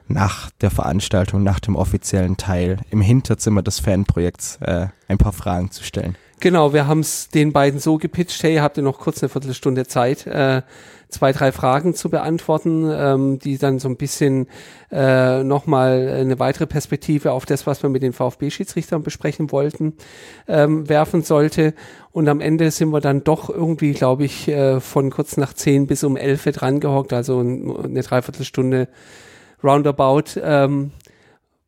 nach 0.08 0.50
der 0.60 0.70
Veranstaltung, 0.70 1.42
nach 1.44 1.60
dem 1.60 1.76
offiziellen 1.76 2.36
Teil 2.36 2.78
im 2.90 3.00
Hinterzimmer 3.00 3.62
des 3.62 3.78
Fanprojekts 3.78 4.56
äh, 4.62 4.88
ein 5.06 5.18
paar 5.18 5.32
Fragen 5.32 5.70
zu 5.70 5.84
stellen. 5.84 6.16
Genau, 6.42 6.72
wir 6.72 6.88
haben 6.88 6.98
es 6.98 7.28
den 7.28 7.52
beiden 7.52 7.78
so 7.78 7.98
gepitcht, 7.98 8.42
hey, 8.42 8.56
habt 8.56 8.76
ihr 8.76 8.82
noch 8.82 8.98
kurz 8.98 9.22
eine 9.22 9.28
Viertelstunde 9.28 9.86
Zeit, 9.86 10.26
äh, 10.26 10.62
zwei, 11.08 11.30
drei 11.30 11.52
Fragen 11.52 11.94
zu 11.94 12.10
beantworten, 12.10 12.90
ähm, 12.92 13.38
die 13.38 13.58
dann 13.58 13.78
so 13.78 13.88
ein 13.88 13.96
bisschen 13.96 14.48
äh, 14.90 15.44
nochmal 15.44 16.08
eine 16.08 16.40
weitere 16.40 16.66
Perspektive 16.66 17.30
auf 17.30 17.46
das, 17.46 17.64
was 17.68 17.84
wir 17.84 17.90
mit 17.90 18.02
den 18.02 18.12
VfB-Schiedsrichtern 18.12 19.04
besprechen 19.04 19.52
wollten, 19.52 19.92
ähm, 20.48 20.88
werfen 20.88 21.22
sollte. 21.22 21.74
Und 22.10 22.28
am 22.28 22.40
Ende 22.40 22.72
sind 22.72 22.90
wir 22.90 23.00
dann 23.00 23.22
doch 23.22 23.48
irgendwie, 23.48 23.92
glaube 23.92 24.24
ich, 24.24 24.48
äh, 24.48 24.80
von 24.80 25.10
kurz 25.10 25.36
nach 25.36 25.52
zehn 25.52 25.86
bis 25.86 26.02
um 26.02 26.16
elf 26.16 26.42
dran 26.42 26.80
gehockt, 26.80 27.12
also 27.12 27.38
eine 27.38 28.02
Dreiviertelstunde 28.02 28.88
roundabout. 29.62 30.40
Ähm, 30.42 30.90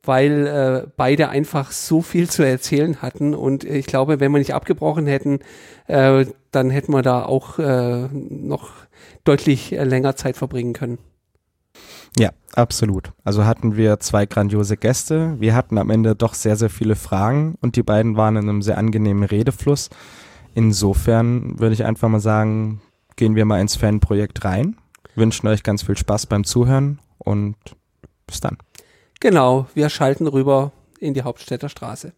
weil 0.04 0.46
äh, 0.46 0.90
beide 0.96 1.28
einfach 1.28 1.72
so 1.72 2.02
viel 2.02 2.28
zu 2.28 2.42
erzählen 2.42 3.02
hatten. 3.02 3.34
Und 3.34 3.64
ich 3.64 3.86
glaube, 3.86 4.20
wenn 4.20 4.32
wir 4.32 4.38
nicht 4.38 4.54
abgebrochen 4.54 5.06
hätten, 5.06 5.40
äh, 5.86 6.26
dann 6.50 6.70
hätten 6.70 6.92
wir 6.92 7.02
da 7.02 7.24
auch 7.24 7.58
äh, 7.58 8.08
noch 8.12 8.70
deutlich 9.24 9.72
äh, 9.72 9.84
länger 9.84 10.16
Zeit 10.16 10.36
verbringen 10.36 10.72
können. 10.72 10.98
Ja, 12.16 12.30
absolut. 12.54 13.12
Also 13.24 13.44
hatten 13.44 13.76
wir 13.76 13.98
zwei 13.98 14.26
grandiose 14.26 14.76
Gäste. 14.76 15.34
Wir 15.40 15.54
hatten 15.54 15.78
am 15.78 15.90
Ende 15.90 16.14
doch 16.14 16.34
sehr, 16.34 16.56
sehr 16.56 16.70
viele 16.70 16.94
Fragen 16.94 17.56
und 17.60 17.76
die 17.76 17.82
beiden 17.82 18.16
waren 18.16 18.36
in 18.36 18.48
einem 18.48 18.62
sehr 18.62 18.78
angenehmen 18.78 19.24
Redefluss. 19.24 19.90
Insofern 20.54 21.58
würde 21.58 21.74
ich 21.74 21.84
einfach 21.84 22.08
mal 22.08 22.20
sagen, 22.20 22.80
gehen 23.16 23.34
wir 23.34 23.44
mal 23.44 23.60
ins 23.60 23.74
Fanprojekt 23.74 24.44
rein. 24.44 24.76
Wünschen 25.16 25.48
euch 25.48 25.64
ganz 25.64 25.82
viel 25.82 25.96
Spaß 25.96 26.26
beim 26.26 26.44
Zuhören 26.44 27.00
und 27.18 27.56
bis 28.26 28.40
dann. 28.40 28.58
Genau, 29.24 29.68
wir 29.72 29.88
schalten 29.88 30.26
rüber 30.26 30.70
in 31.00 31.14
die 31.14 31.22
Hauptstädter 31.22 31.70
Straße. 31.70 32.12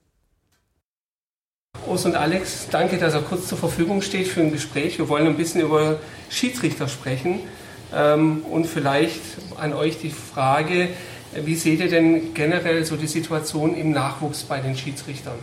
Urs 1.87 2.05
und 2.05 2.17
Alex, 2.17 2.67
danke, 2.69 2.99
dass 2.99 3.15
er 3.15 3.23
kurz 3.23 3.47
zur 3.47 3.59
Verfügung 3.59 4.03
steht 4.03 4.27
für 4.27 4.41
ein 4.41 4.51
Gespräch. 4.51 4.99
Wir 4.99 5.09
wollen 5.09 5.25
ein 5.25 5.37
bisschen 5.37 5.61
über 5.61 6.01
Schiedsrichter 6.31 6.89
sprechen. 6.89 7.39
Ähm, 7.95 8.45
und 8.51 8.67
vielleicht 8.67 9.21
an 9.57 9.73
euch 9.73 10.01
die 10.01 10.11
Frage, 10.11 10.89
wie 11.33 11.55
seht 11.55 11.79
ihr 11.79 11.89
denn 11.89 12.35
generell 12.35 12.85
so 12.85 12.97
die 12.97 13.07
Situation 13.07 13.77
im 13.77 13.93
Nachwuchs 13.93 14.43
bei 14.43 14.59
den 14.59 14.77
Schiedsrichtern? 14.77 15.39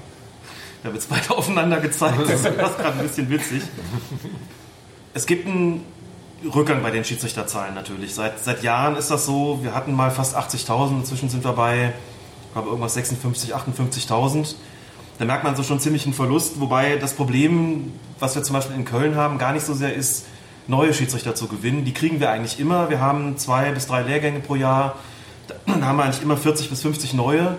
Da 0.83 0.89
wird 0.91 1.01
es 1.01 1.05
beide 1.05 1.29
aufeinander 1.37 1.79
gezeigt. 1.79 2.23
Das 2.23 2.41
ist 2.41 2.43
gerade 2.57 2.91
ein 2.91 3.07
bisschen 3.07 3.29
witzig. 3.29 3.61
Es 5.13 5.25
gibt 5.25 5.47
einen 5.47 5.85
Rückgang 6.53 6.81
bei 6.81 6.91
den 6.91 7.03
Schiedsrichterzahlen 7.03 7.73
natürlich. 7.73 8.13
Seit, 8.13 8.39
seit 8.39 8.63
Jahren 8.63 8.95
ist 8.95 9.09
das 9.11 9.25
so. 9.25 9.59
Wir 9.61 9.73
hatten 9.73 9.93
mal 9.93 10.11
fast 10.11 10.35
80.000, 10.35 10.99
inzwischen 10.99 11.29
sind 11.29 11.43
wir 11.43 11.53
bei, 11.53 11.93
ich 12.47 12.53
glaube, 12.53 12.69
irgendwas 12.69 12.97
56.000, 12.97 13.53
58.000. 13.53 14.55
Da 15.19 15.25
merkt 15.25 15.43
man 15.43 15.55
so 15.55 15.63
schon 15.63 15.79
ziemlich 15.79 16.05
einen 16.05 16.13
Verlust. 16.13 16.59
Wobei 16.59 16.97
das 16.97 17.13
Problem, 17.13 17.93
was 18.19 18.35
wir 18.35 18.43
zum 18.43 18.55
Beispiel 18.55 18.75
in 18.75 18.85
Köln 18.85 19.15
haben, 19.15 19.37
gar 19.37 19.53
nicht 19.53 19.65
so 19.65 19.73
sehr 19.73 19.93
ist, 19.93 20.25
neue 20.67 20.93
Schiedsrichter 20.93 21.35
zu 21.35 21.47
gewinnen. 21.47 21.85
Die 21.85 21.93
kriegen 21.93 22.19
wir 22.19 22.29
eigentlich 22.29 22.59
immer. 22.59 22.89
Wir 22.89 22.99
haben 22.99 23.37
zwei 23.37 23.71
bis 23.71 23.87
drei 23.87 24.01
Lehrgänge 24.01 24.39
pro 24.39 24.55
Jahr. 24.55 24.95
Da 25.47 25.85
haben 25.85 25.97
wir 25.97 26.03
eigentlich 26.03 26.21
immer 26.21 26.37
40 26.37 26.69
bis 26.69 26.81
50 26.81 27.13
neue. 27.13 27.57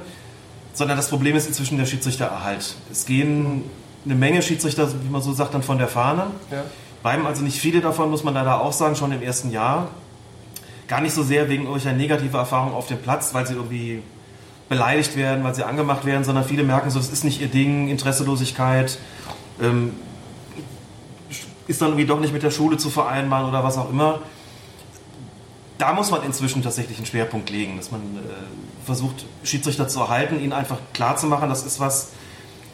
Sondern 0.73 0.97
das 0.97 1.09
Problem 1.09 1.37
ist 1.37 1.47
inzwischen 1.47 1.79
der 1.79 1.87
Schiedsrichtererhalt. 1.87 2.75
Es 2.91 3.07
gehen 3.07 3.62
eine 4.05 4.14
Menge 4.17 4.43
Schiedsrichter, 4.43 4.88
wie 5.05 5.09
man 5.09 5.23
so 5.23 5.33
sagt, 5.33 5.55
dann 5.55 5.62
von 5.62 5.79
der 5.79 5.88
Fahne. 5.88 6.26
Ja. 6.50 6.64
Bleiben 7.04 7.26
also 7.26 7.42
nicht 7.42 7.61
viele 7.61 7.82
davon, 7.82 8.08
muss 8.08 8.25
man 8.25 8.32
leider 8.32 8.62
auch 8.62 8.73
sagen, 8.73 8.96
schon 8.96 9.12
im 9.12 9.20
ersten 9.20 9.50
Jahr. 9.50 9.88
Gar 10.88 11.02
nicht 11.02 11.12
so 11.12 11.23
sehr 11.23 11.50
wegen 11.50 11.64
irgendwelcher 11.64 11.94
negativer 11.94 12.38
Erfahrungen 12.38 12.75
auf 12.75 12.87
dem 12.87 12.96
Platz, 12.96 13.34
weil 13.34 13.46
sie 13.46 13.52
irgendwie 13.52 14.02
beleidigt 14.70 15.14
werden, 15.14 15.44
weil 15.44 15.54
sie 15.54 15.64
angemacht 15.64 16.06
werden, 16.06 16.25
sondern 16.25 16.46
viele 16.46 16.62
merken 16.62 16.88
so, 16.88 16.99
das 16.99 17.11
ist 17.11 17.23
nicht 17.23 17.42
ihr 17.42 17.49
Ding, 17.49 17.88
Interesselosigkeit. 17.88 18.99
Ähm, 19.61 19.92
ist 21.68 21.82
dann 21.82 21.88
irgendwie 21.88 22.06
doch 22.06 22.20
nicht 22.20 22.32
mit 22.32 22.42
der 22.42 22.50
Schule 22.50 22.78
zu 22.78 22.88
vereinbaren 22.88 23.50
oder 23.50 23.62
was 23.62 23.76
auch 23.76 23.90
immer. 23.90 24.20
Da 25.76 25.92
muss 25.92 26.11
man 26.11 26.23
inzwischen 26.23 26.62
tatsächlich 26.62 26.96
einen 26.96 27.06
Schwerpunkt 27.06 27.50
legen, 27.50 27.76
dass 27.76 27.90
man 27.90 28.00
äh, 28.00 28.87
versucht, 28.87 29.26
Schiedsrichter 29.42 29.88
zu 29.88 30.00
erhalten, 30.00 30.40
ihnen 30.40 30.54
einfach 30.54 30.78
klarzumachen, 30.94 31.50
das 31.50 31.66
ist 31.66 31.80
was, 31.80 32.12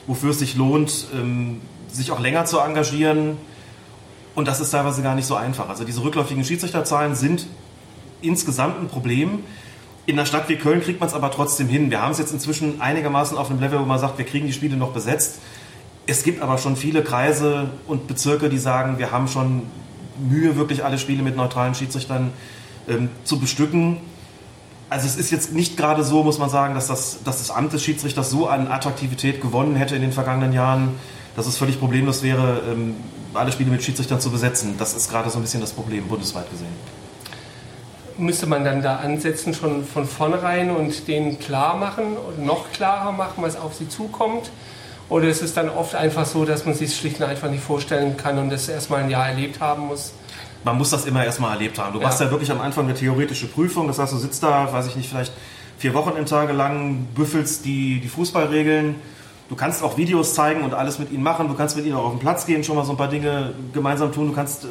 wofür 0.07 0.31
es 0.31 0.39
sich 0.39 0.55
lohnt, 0.55 1.09
ähm, 1.17 1.61
sich 1.91 2.13
auch 2.13 2.21
länger 2.21 2.45
zu 2.45 2.61
engagieren. 2.61 3.37
Und 4.35 4.47
das 4.49 4.61
ist 4.61 4.71
teilweise 4.71 5.03
gar 5.03 5.15
nicht 5.15 5.27
so 5.27 5.35
einfach. 5.35 5.69
Also 5.69 5.85
diese 5.85 6.03
rückläufigen 6.03 6.45
Schiedsrichterzahlen 6.45 7.15
sind 7.15 7.47
insgesamt 8.23 8.81
ein 8.81 8.89
Problem. 8.89 9.41
In 10.07 10.19
einer 10.19 10.27
Stadt 10.27 10.49
wie 10.49 10.57
Köln 10.57 10.81
kriegt 10.81 11.01
man 11.01 11.09
es 11.09 11.15
aber 11.15 11.31
trotzdem 11.31 11.69
hin. 11.69 11.91
Wir 11.91 12.03
haben 12.03 12.13
es 12.13 12.19
jetzt 12.19 12.33
inzwischen 12.33 12.81
einigermaßen 12.81 13.37
auf 13.37 13.51
einem 13.51 13.61
Level, 13.61 13.81
wo 13.81 13.85
man 13.85 13.99
sagt, 13.99 14.19
wir 14.19 14.25
kriegen 14.25 14.47
die 14.47 14.53
Spiele 14.53 14.77
noch 14.77 14.93
besetzt. 14.93 15.39
Es 16.07 16.23
gibt 16.23 16.43
aber 16.43 16.59
schon 16.59 16.77
viele 16.77 17.03
Kreise 17.05 17.71
und 17.87 18.07
Bezirke, 18.07 18.49
die 18.49 18.59
sagen, 18.59 18.99
wir 18.99 19.13
haben 19.13 19.29
schon 19.29 19.63
Mühe, 20.19 20.57
wirklich 20.57 20.85
alle 20.85 20.99
Spiele 20.99 21.23
mit 21.23 21.37
neutralen 21.37 21.75
Schiedsrichtern 21.75 22.33
ähm, 22.89 23.09
zu 23.25 23.39
bestücken. 23.39 23.99
Also 24.89 25.07
es 25.07 25.17
ist 25.17 25.31
jetzt 25.31 25.53
nicht 25.53 25.77
gerade 25.77 26.03
so, 26.03 26.25
muss 26.25 26.39
man 26.39 26.51
sagen, 26.51 26.75
dass 26.75 26.89
das, 26.89 27.23
dass 27.23 27.39
das 27.39 27.51
Amt 27.51 27.73
des 27.73 27.85
Schiedsrichters 27.85 28.31
so 28.31 28.49
an 28.49 28.67
Attraktivität 28.67 29.41
gewonnen 29.41 29.77
hätte 29.77 29.95
in 29.95 30.03
den 30.03 30.13
vergangenen 30.13 30.53
Jahren, 30.53 30.97
dass 31.37 31.47
es 31.47 31.57
völlig 31.57 31.79
problemlos 31.79 32.23
wäre, 32.23 32.63
ähm, 32.71 32.97
alle 33.35 33.53
Spiele 33.53 33.71
mit 33.71 33.83
Schiedsrichtern 33.83 34.21
zu 34.21 34.31
besetzen. 34.31 34.75
Das 34.79 34.95
ist 34.95 35.11
gerade 35.11 35.31
so 35.31 35.39
ein 35.39 35.43
bisschen 35.43 35.61
das 35.61 35.73
Problem, 35.73 36.07
bundesweit 36.09 36.51
gesehen. 36.51 37.01
Müsste 38.19 38.47
man 38.47 38.65
dann 38.65 38.83
da 38.83 38.97
ansetzen 38.97 39.55
schon 39.55 39.85
von 39.85 40.07
vornherein 40.07 40.71
und 40.71 41.09
denen 41.09 41.39
klar 41.39 41.77
machen 41.77 42.17
und 42.17 42.45
noch 42.45 42.71
klarer 42.73 43.13
machen, 43.13 43.43
was 43.43 43.57
auf 43.57 43.75
sie 43.75 43.89
zukommt? 43.89 44.51
Oder 45.09 45.29
ist 45.29 45.43
es 45.43 45.55
dann 45.55 45.69
oft 45.69 45.95
einfach 45.95 46.27
so, 46.27 46.45
dass 46.45 46.65
man 46.67 46.75
sich 46.75 46.95
schlicht 46.95 47.19
und 47.19 47.27
einfach 47.27 47.51
nicht 47.51 47.63
vorstellen 47.63 48.17
kann 48.17 48.39
und 48.39 48.51
das 48.51 48.69
erstmal 48.69 49.03
ein 49.03 49.11
Jahr 49.11 49.29
erlebt 49.29 49.61
haben 49.61 49.87
muss? 49.87 50.13
Man 50.63 50.77
muss 50.77 50.91
das 50.91 51.07
immer 51.07 51.25
erstmal 51.25 51.55
erlebt 51.55 51.79
haben. 51.79 51.95
Du 51.95 52.01
ja. 52.01 52.07
machst 52.07 52.21
ja 52.21 52.31
wirklich 52.31 52.51
am 52.53 52.61
Anfang 52.61 52.85
eine 52.85 52.95
theoretische 52.95 53.47
Prüfung. 53.47 53.89
Das 53.89 53.99
heißt, 53.99 54.13
du 54.13 54.19
sitzt 54.19 54.43
da, 54.43 54.73
weiß 54.73 54.87
ich 54.87 54.97
nicht, 54.97 55.09
vielleicht 55.09 55.33
vier 55.79 55.95
Wochenendtage 55.95 56.53
lang, 56.53 57.07
büffelst 57.15 57.65
die, 57.65 58.01
die 58.01 58.09
Fußballregeln. 58.09 58.97
Du 59.51 59.57
kannst 59.57 59.83
auch 59.83 59.97
Videos 59.97 60.33
zeigen 60.33 60.63
und 60.63 60.75
alles 60.75 61.01
mit 61.01 61.11
ihnen 61.11 61.25
machen. 61.25 61.49
Du 61.49 61.55
kannst 61.55 61.77
mit 61.77 61.85
ihnen 61.85 61.97
auch 61.97 62.05
auf 62.05 62.13
den 62.13 62.21
Platz 62.21 62.47
gehen, 62.47 62.63
schon 62.63 62.77
mal 62.77 62.85
so 62.85 62.93
ein 62.93 62.97
paar 62.97 63.09
Dinge 63.09 63.53
gemeinsam 63.73 64.13
tun. 64.13 64.29
Du 64.29 64.33
kannst 64.33 64.65
äh, 64.65 64.69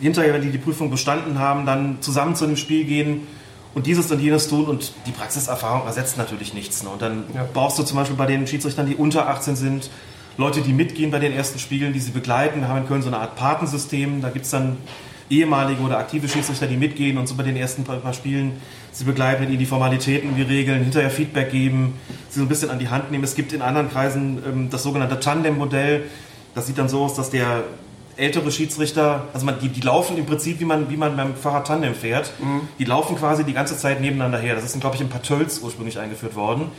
hinterher, 0.00 0.32
wenn 0.32 0.42
die 0.42 0.50
die 0.50 0.58
Prüfung 0.58 0.90
bestanden 0.90 1.40
haben, 1.40 1.66
dann 1.66 1.98
zusammen 2.00 2.36
zu 2.36 2.46
dem 2.46 2.56
Spiel 2.56 2.84
gehen 2.84 3.26
und 3.74 3.86
dieses 3.86 4.08
und 4.12 4.20
jenes 4.20 4.48
tun 4.48 4.66
und 4.66 4.92
die 5.06 5.10
Praxiserfahrung 5.10 5.88
ersetzt 5.88 6.18
natürlich 6.18 6.54
nichts. 6.54 6.84
Ne? 6.84 6.90
Und 6.90 7.02
dann 7.02 7.24
ja. 7.34 7.44
brauchst 7.52 7.80
du 7.80 7.82
zum 7.82 7.96
Beispiel 7.96 8.16
bei 8.16 8.26
den 8.26 8.46
Schiedsrichtern, 8.46 8.86
die 8.86 8.94
unter 8.94 9.28
18 9.28 9.56
sind, 9.56 9.90
Leute, 10.36 10.60
die 10.60 10.72
mitgehen 10.72 11.10
bei 11.10 11.18
den 11.18 11.32
ersten 11.32 11.58
Spielen, 11.58 11.92
die 11.92 11.98
sie 11.98 12.12
begleiten. 12.12 12.60
Wir 12.60 12.68
haben 12.68 12.78
in 12.78 12.86
Köln 12.86 13.02
so 13.02 13.08
eine 13.08 13.18
Art 13.18 13.34
Patensystem, 13.34 14.22
da 14.22 14.30
gibt 14.30 14.44
es 14.44 14.52
dann 14.52 14.76
ehemalige 15.30 15.80
oder 15.80 15.98
aktive 15.98 16.28
Schiedsrichter, 16.28 16.66
die 16.66 16.76
mitgehen 16.76 17.16
und 17.16 17.28
so 17.28 17.36
bei 17.36 17.44
den 17.44 17.56
ersten 17.56 17.84
paar 17.84 18.12
Spielen 18.12 18.60
sie 18.92 19.04
begleiten, 19.04 19.44
ihnen 19.44 19.58
die 19.58 19.66
Formalitäten, 19.66 20.34
die 20.36 20.42
Regeln, 20.42 20.82
hinterher 20.82 21.10
Feedback 21.10 21.52
geben, 21.52 21.94
sie 22.28 22.40
so 22.40 22.44
ein 22.44 22.48
bisschen 22.48 22.70
an 22.70 22.78
die 22.78 22.88
Hand 22.88 23.10
nehmen. 23.10 23.24
Es 23.24 23.34
gibt 23.34 23.52
in 23.52 23.62
anderen 23.62 23.90
Kreisen 23.90 24.42
ähm, 24.44 24.70
das 24.70 24.82
sogenannte 24.82 25.20
Tandem-Modell. 25.20 26.04
Das 26.54 26.66
sieht 26.66 26.78
dann 26.78 26.88
so 26.88 27.04
aus, 27.04 27.14
dass 27.14 27.30
der 27.30 27.62
ältere 28.16 28.50
Schiedsrichter, 28.50 29.28
also 29.32 29.46
man, 29.46 29.58
die, 29.60 29.68
die 29.68 29.80
laufen 29.80 30.18
im 30.18 30.26
Prinzip, 30.26 30.60
wie 30.60 30.64
man, 30.64 30.90
wie 30.90 30.96
man 30.96 31.16
beim 31.16 31.34
Fahrrad 31.34 31.66
Tandem 31.66 31.94
fährt, 31.94 32.32
mhm. 32.40 32.62
die 32.78 32.84
laufen 32.84 33.16
quasi 33.16 33.44
die 33.44 33.54
ganze 33.54 33.76
Zeit 33.76 34.00
nebeneinander 34.00 34.38
her. 34.38 34.54
Das 34.54 34.64
ist, 34.64 34.78
glaube 34.80 34.96
ich, 34.96 35.00
in 35.00 35.08
Patölz 35.08 35.60
ursprünglich 35.62 35.98
eingeführt 35.98 36.34
worden. 36.34 36.70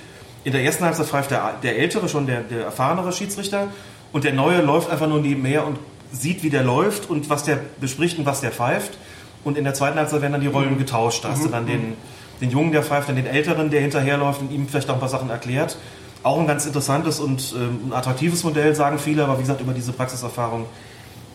In 0.44 0.52
der 0.52 0.64
ersten 0.64 0.84
Halbzeit 0.84 1.08
pfeift 1.08 1.32
der, 1.32 1.56
der 1.64 1.80
ältere, 1.80 2.10
schon 2.10 2.28
der, 2.28 2.42
der 2.42 2.66
erfahrenere 2.66 3.12
Schiedsrichter 3.14 3.68
und 4.12 4.24
der 4.24 4.34
neue 4.34 4.62
läuft 4.62 4.90
einfach 4.90 5.08
nur 5.08 5.22
nebenher 5.22 5.66
und 5.66 5.78
sieht, 6.12 6.44
wie 6.44 6.50
der 6.50 6.64
läuft 6.64 7.10
und 7.10 7.30
was 7.30 7.44
der 7.44 7.60
bespricht 7.80 8.18
und 8.20 8.26
was 8.26 8.42
der 8.42 8.52
pfeift. 8.52 8.98
Und 9.44 9.58
in 9.58 9.64
der 9.64 9.74
zweiten 9.74 9.98
Halbzeit 9.98 10.22
werden 10.22 10.34
dann 10.34 10.42
die 10.42 10.48
Rollen 10.48 10.74
mhm. 10.74 10.78
getauscht. 10.78 11.24
Da 11.24 11.30
hast 11.30 11.44
du 11.44 11.48
mhm. 11.48 11.52
dann 11.52 11.66
den, 11.66 11.94
den 12.42 12.52
Jungen, 12.52 12.72
der 12.72 12.84
pfeift, 12.84 13.10
dann 13.10 13.16
den 13.16 13.26
Älteren, 13.26 13.72
der 13.72 13.82
hinterherläuft 13.82 14.42
und 14.42 14.52
ihm 14.52 14.68
vielleicht 14.68 14.90
auch 14.90 14.96
ein 14.96 15.00
paar 15.00 15.10
Sachen 15.10 15.30
erklärt. 15.30 15.78
Auch 16.24 16.40
ein 16.40 16.46
ganz 16.46 16.66
interessantes 16.66 17.20
und 17.20 17.56
ähm, 17.58 17.94
attraktives 17.94 18.44
Modell, 18.44 18.76
sagen 18.76 19.00
viele, 19.00 19.24
aber 19.24 19.38
wie 19.38 19.42
gesagt, 19.42 19.62
über 19.62 19.74
diese 19.74 19.92
Praxiserfahrung 19.92 20.68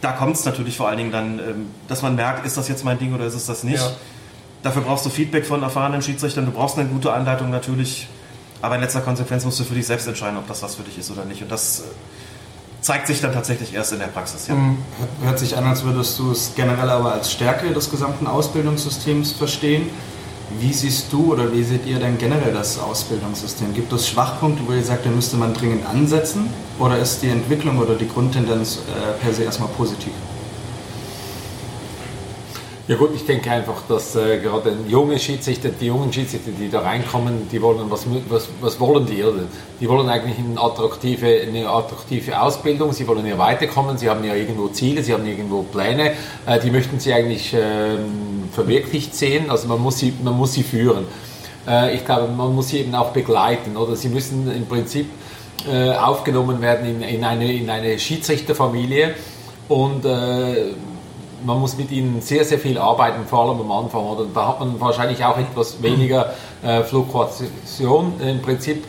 da 0.00 0.12
kommt 0.12 0.36
es 0.36 0.44
natürlich 0.44 0.76
vor 0.76 0.88
allen 0.88 0.98
Dingen 0.98 1.12
dann, 1.12 1.38
ähm, 1.38 1.66
dass 1.88 2.02
man 2.02 2.14
merkt, 2.16 2.46
ist 2.46 2.56
das 2.56 2.68
jetzt 2.68 2.84
mein 2.84 2.98
Ding 2.98 3.14
oder 3.14 3.24
ist 3.24 3.34
es 3.34 3.46
das 3.46 3.64
nicht. 3.64 3.82
Ja. 3.82 3.92
Dafür 4.62 4.82
brauchst 4.82 5.06
du 5.06 5.10
Feedback 5.10 5.46
von 5.46 5.62
erfahrenen 5.62 6.02
Schiedsrichtern, 6.02 6.44
du 6.44 6.52
brauchst 6.52 6.78
eine 6.78 6.88
gute 6.88 7.12
Anleitung 7.12 7.50
natürlich, 7.50 8.08
aber 8.62 8.76
in 8.76 8.80
letzter 8.80 9.00
Konsequenz 9.00 9.44
musst 9.44 9.60
du 9.60 9.64
für 9.64 9.74
dich 9.74 9.86
selbst 9.86 10.06
entscheiden, 10.06 10.38
ob 10.38 10.46
das 10.48 10.62
was 10.62 10.74
für 10.74 10.82
dich 10.82 10.98
ist 10.98 11.10
oder 11.10 11.24
nicht. 11.24 11.42
Und 11.42 11.50
das 11.50 11.80
äh, 11.80 11.82
zeigt 12.86 13.08
sich 13.08 13.20
dann 13.20 13.32
tatsächlich 13.32 13.74
erst 13.74 13.92
in 13.92 13.98
der 13.98 14.06
Praxis. 14.06 14.46
Ja. 14.46 14.54
Mhm. 14.54 14.78
Hört 15.20 15.40
sich 15.40 15.56
an, 15.56 15.64
als 15.64 15.82
würdest 15.82 16.16
du 16.20 16.30
es 16.30 16.52
generell 16.54 16.88
aber 16.88 17.12
als 17.14 17.32
Stärke 17.32 17.72
des 17.72 17.90
gesamten 17.90 18.28
Ausbildungssystems 18.28 19.32
verstehen. 19.32 19.90
Wie 20.60 20.72
siehst 20.72 21.12
du 21.12 21.32
oder 21.32 21.52
wie 21.52 21.64
seht 21.64 21.84
ihr 21.84 21.98
denn 21.98 22.16
generell 22.16 22.52
das 22.52 22.78
Ausbildungssystem? 22.78 23.74
Gibt 23.74 23.92
es 23.92 24.08
Schwachpunkte, 24.08 24.62
wo 24.68 24.72
ihr 24.72 24.84
sagt, 24.84 25.04
da 25.04 25.10
müsste 25.10 25.36
man 25.36 25.52
dringend 25.52 25.84
ansetzen? 25.84 26.48
Oder 26.78 26.98
ist 26.98 27.22
die 27.22 27.28
Entwicklung 27.28 27.78
oder 27.78 27.96
die 27.96 28.06
Grundtendenz 28.06 28.76
äh, 28.76 29.20
per 29.20 29.34
se 29.34 29.42
erstmal 29.42 29.68
positiv? 29.70 30.12
Ja 32.88 32.94
gut, 32.94 33.10
ich 33.16 33.26
denke 33.26 33.50
einfach, 33.50 33.82
dass 33.88 34.14
äh, 34.14 34.38
gerade 34.38 34.72
junge 34.86 35.18
Schiedsrichter, 35.18 35.70
die 35.70 35.86
jungen 35.86 36.12
Schiedsrichter, 36.12 36.52
die 36.52 36.70
da 36.70 36.82
reinkommen, 36.82 37.48
die 37.50 37.60
wollen, 37.60 37.90
was, 37.90 38.06
was, 38.28 38.46
was 38.60 38.78
wollen 38.78 39.04
die? 39.06 39.24
Oder? 39.24 39.40
Die 39.80 39.88
wollen 39.88 40.08
eigentlich 40.08 40.38
eine 40.38 40.60
attraktive, 40.60 41.26
eine 41.26 41.68
attraktive 41.68 42.40
Ausbildung, 42.40 42.92
sie 42.92 43.08
wollen 43.08 43.26
ja 43.26 43.36
weiterkommen, 43.38 43.98
sie 43.98 44.08
haben 44.08 44.22
ja 44.22 44.36
irgendwo 44.36 44.68
Ziele, 44.68 45.02
sie 45.02 45.12
haben 45.12 45.26
irgendwo 45.26 45.64
Pläne, 45.64 46.12
äh, 46.46 46.60
die 46.60 46.70
möchten 46.70 47.00
sie 47.00 47.12
eigentlich 47.12 47.52
äh, 47.54 47.96
verwirklicht 48.52 49.16
sehen, 49.16 49.50
also 49.50 49.66
man 49.66 49.82
muss 49.82 49.98
sie, 49.98 50.12
man 50.22 50.36
muss 50.36 50.52
sie 50.52 50.62
führen. 50.62 51.06
Äh, 51.66 51.96
ich 51.96 52.04
glaube, 52.04 52.32
man 52.32 52.54
muss 52.54 52.68
sie 52.68 52.78
eben 52.78 52.94
auch 52.94 53.10
begleiten, 53.10 53.76
oder 53.76 53.96
sie 53.96 54.10
müssen 54.10 54.48
im 54.54 54.66
Prinzip 54.66 55.06
äh, 55.68 55.90
aufgenommen 55.90 56.62
werden 56.62 56.86
in, 56.88 57.02
in, 57.02 57.24
eine, 57.24 57.52
in 57.52 57.68
eine 57.68 57.98
Schiedsrichterfamilie 57.98 59.16
und 59.68 60.04
äh, 60.04 60.74
man 61.44 61.60
muss 61.60 61.76
mit 61.76 61.90
ihnen 61.90 62.20
sehr, 62.20 62.44
sehr 62.44 62.58
viel 62.58 62.78
arbeiten, 62.78 63.26
vor 63.26 63.48
allem 63.48 63.60
am 63.60 63.70
Anfang. 63.70 64.04
Oder? 64.04 64.26
Da 64.32 64.48
hat 64.48 64.60
man 64.60 64.80
wahrscheinlich 64.80 65.24
auch 65.24 65.38
etwas 65.38 65.82
weniger 65.82 66.32
äh, 66.62 66.82
Fluktuation 66.82 68.20
im 68.20 68.42
Prinzip 68.42 68.84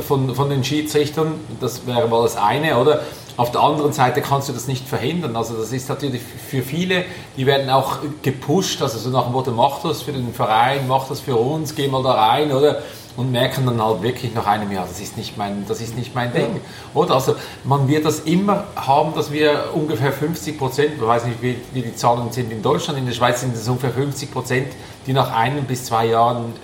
von, 0.00 0.34
von 0.34 0.48
den 0.48 0.64
Schiedsrichtern. 0.64 1.34
Das 1.60 1.86
wäre 1.86 2.08
mal 2.08 2.22
das 2.22 2.36
eine, 2.36 2.78
oder? 2.78 3.00
Auf 3.36 3.50
der 3.50 3.62
anderen 3.62 3.92
Seite 3.92 4.20
kannst 4.20 4.50
du 4.50 4.52
das 4.52 4.68
nicht 4.68 4.86
verhindern. 4.86 5.36
Also 5.36 5.54
das 5.54 5.72
ist 5.72 5.88
natürlich 5.88 6.20
für 6.22 6.62
viele, 6.62 7.04
die 7.36 7.46
werden 7.46 7.70
auch 7.70 7.98
gepusht, 8.20 8.82
also 8.82 8.98
so 8.98 9.08
nach 9.08 9.24
dem 9.24 9.32
Motto, 9.32 9.52
mach 9.52 9.80
das 9.82 10.02
für 10.02 10.12
den 10.12 10.34
Verein, 10.34 10.86
mach 10.86 11.08
das 11.08 11.20
für 11.20 11.36
uns, 11.36 11.74
geh 11.74 11.88
mal 11.88 12.02
da 12.02 12.12
rein, 12.12 12.52
oder? 12.52 12.82
Und 13.14 13.30
merken 13.30 13.66
dann 13.66 13.82
halt 13.82 14.02
wirklich 14.02 14.34
nach 14.34 14.46
einem 14.46 14.72
Jahr, 14.72 14.86
das 14.86 14.98
ist 14.98 15.18
nicht 15.18 15.36
mein, 15.36 15.66
das 15.68 15.82
ist 15.82 15.96
nicht 15.96 16.14
mein 16.14 16.32
Ding. 16.32 16.60
Oder? 16.94 17.14
Also 17.14 17.34
man 17.64 17.86
wird 17.86 18.06
das 18.06 18.20
immer 18.20 18.64
haben, 18.74 19.14
dass 19.14 19.30
wir 19.30 19.64
ungefähr 19.74 20.12
50 20.12 20.56
Prozent, 20.58 20.92
ich 20.96 21.06
weiß 21.06 21.26
nicht, 21.26 21.42
wie, 21.42 21.56
wie 21.74 21.82
die 21.82 21.94
Zahlen 21.94 22.32
sind 22.32 22.50
in 22.50 22.62
Deutschland, 22.62 22.98
in 22.98 23.04
der 23.04 23.12
Schweiz 23.12 23.42
sind 23.42 23.54
es 23.54 23.68
ungefähr 23.68 23.90
50 23.90 24.32
Prozent, 24.32 24.68
die 25.06 25.12
nach 25.12 25.30
einem 25.30 25.64
bis 25.64 25.84
zwei 25.84 26.06
Jahren 26.06 26.54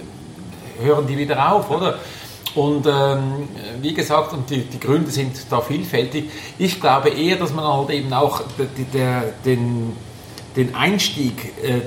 hören 0.81 1.07
die 1.07 1.19
wieder 1.19 1.52
auf, 1.52 1.71
oder? 1.71 1.99
Und 2.55 2.87
ähm, 2.87 3.49
wie 3.83 3.95
gesagt, 3.95 4.33
und 4.33 4.49
die, 4.50 4.62
die, 4.62 4.81
Gründe 4.81 5.11
sind 5.11 5.37
da 5.50 5.61
vielfältig. 5.61 6.31
Ich 6.59 6.81
glaube 6.81 7.11
eher, 7.11 7.37
dass 7.37 7.52
man 7.52 7.64
halt 7.64 7.90
eben 7.90 8.12
auch 8.12 8.43
der, 8.59 8.67
der, 8.93 9.33
den, 9.45 9.93
den 10.57 10.75
Einstieg 10.75 11.52
äh, 11.62 11.83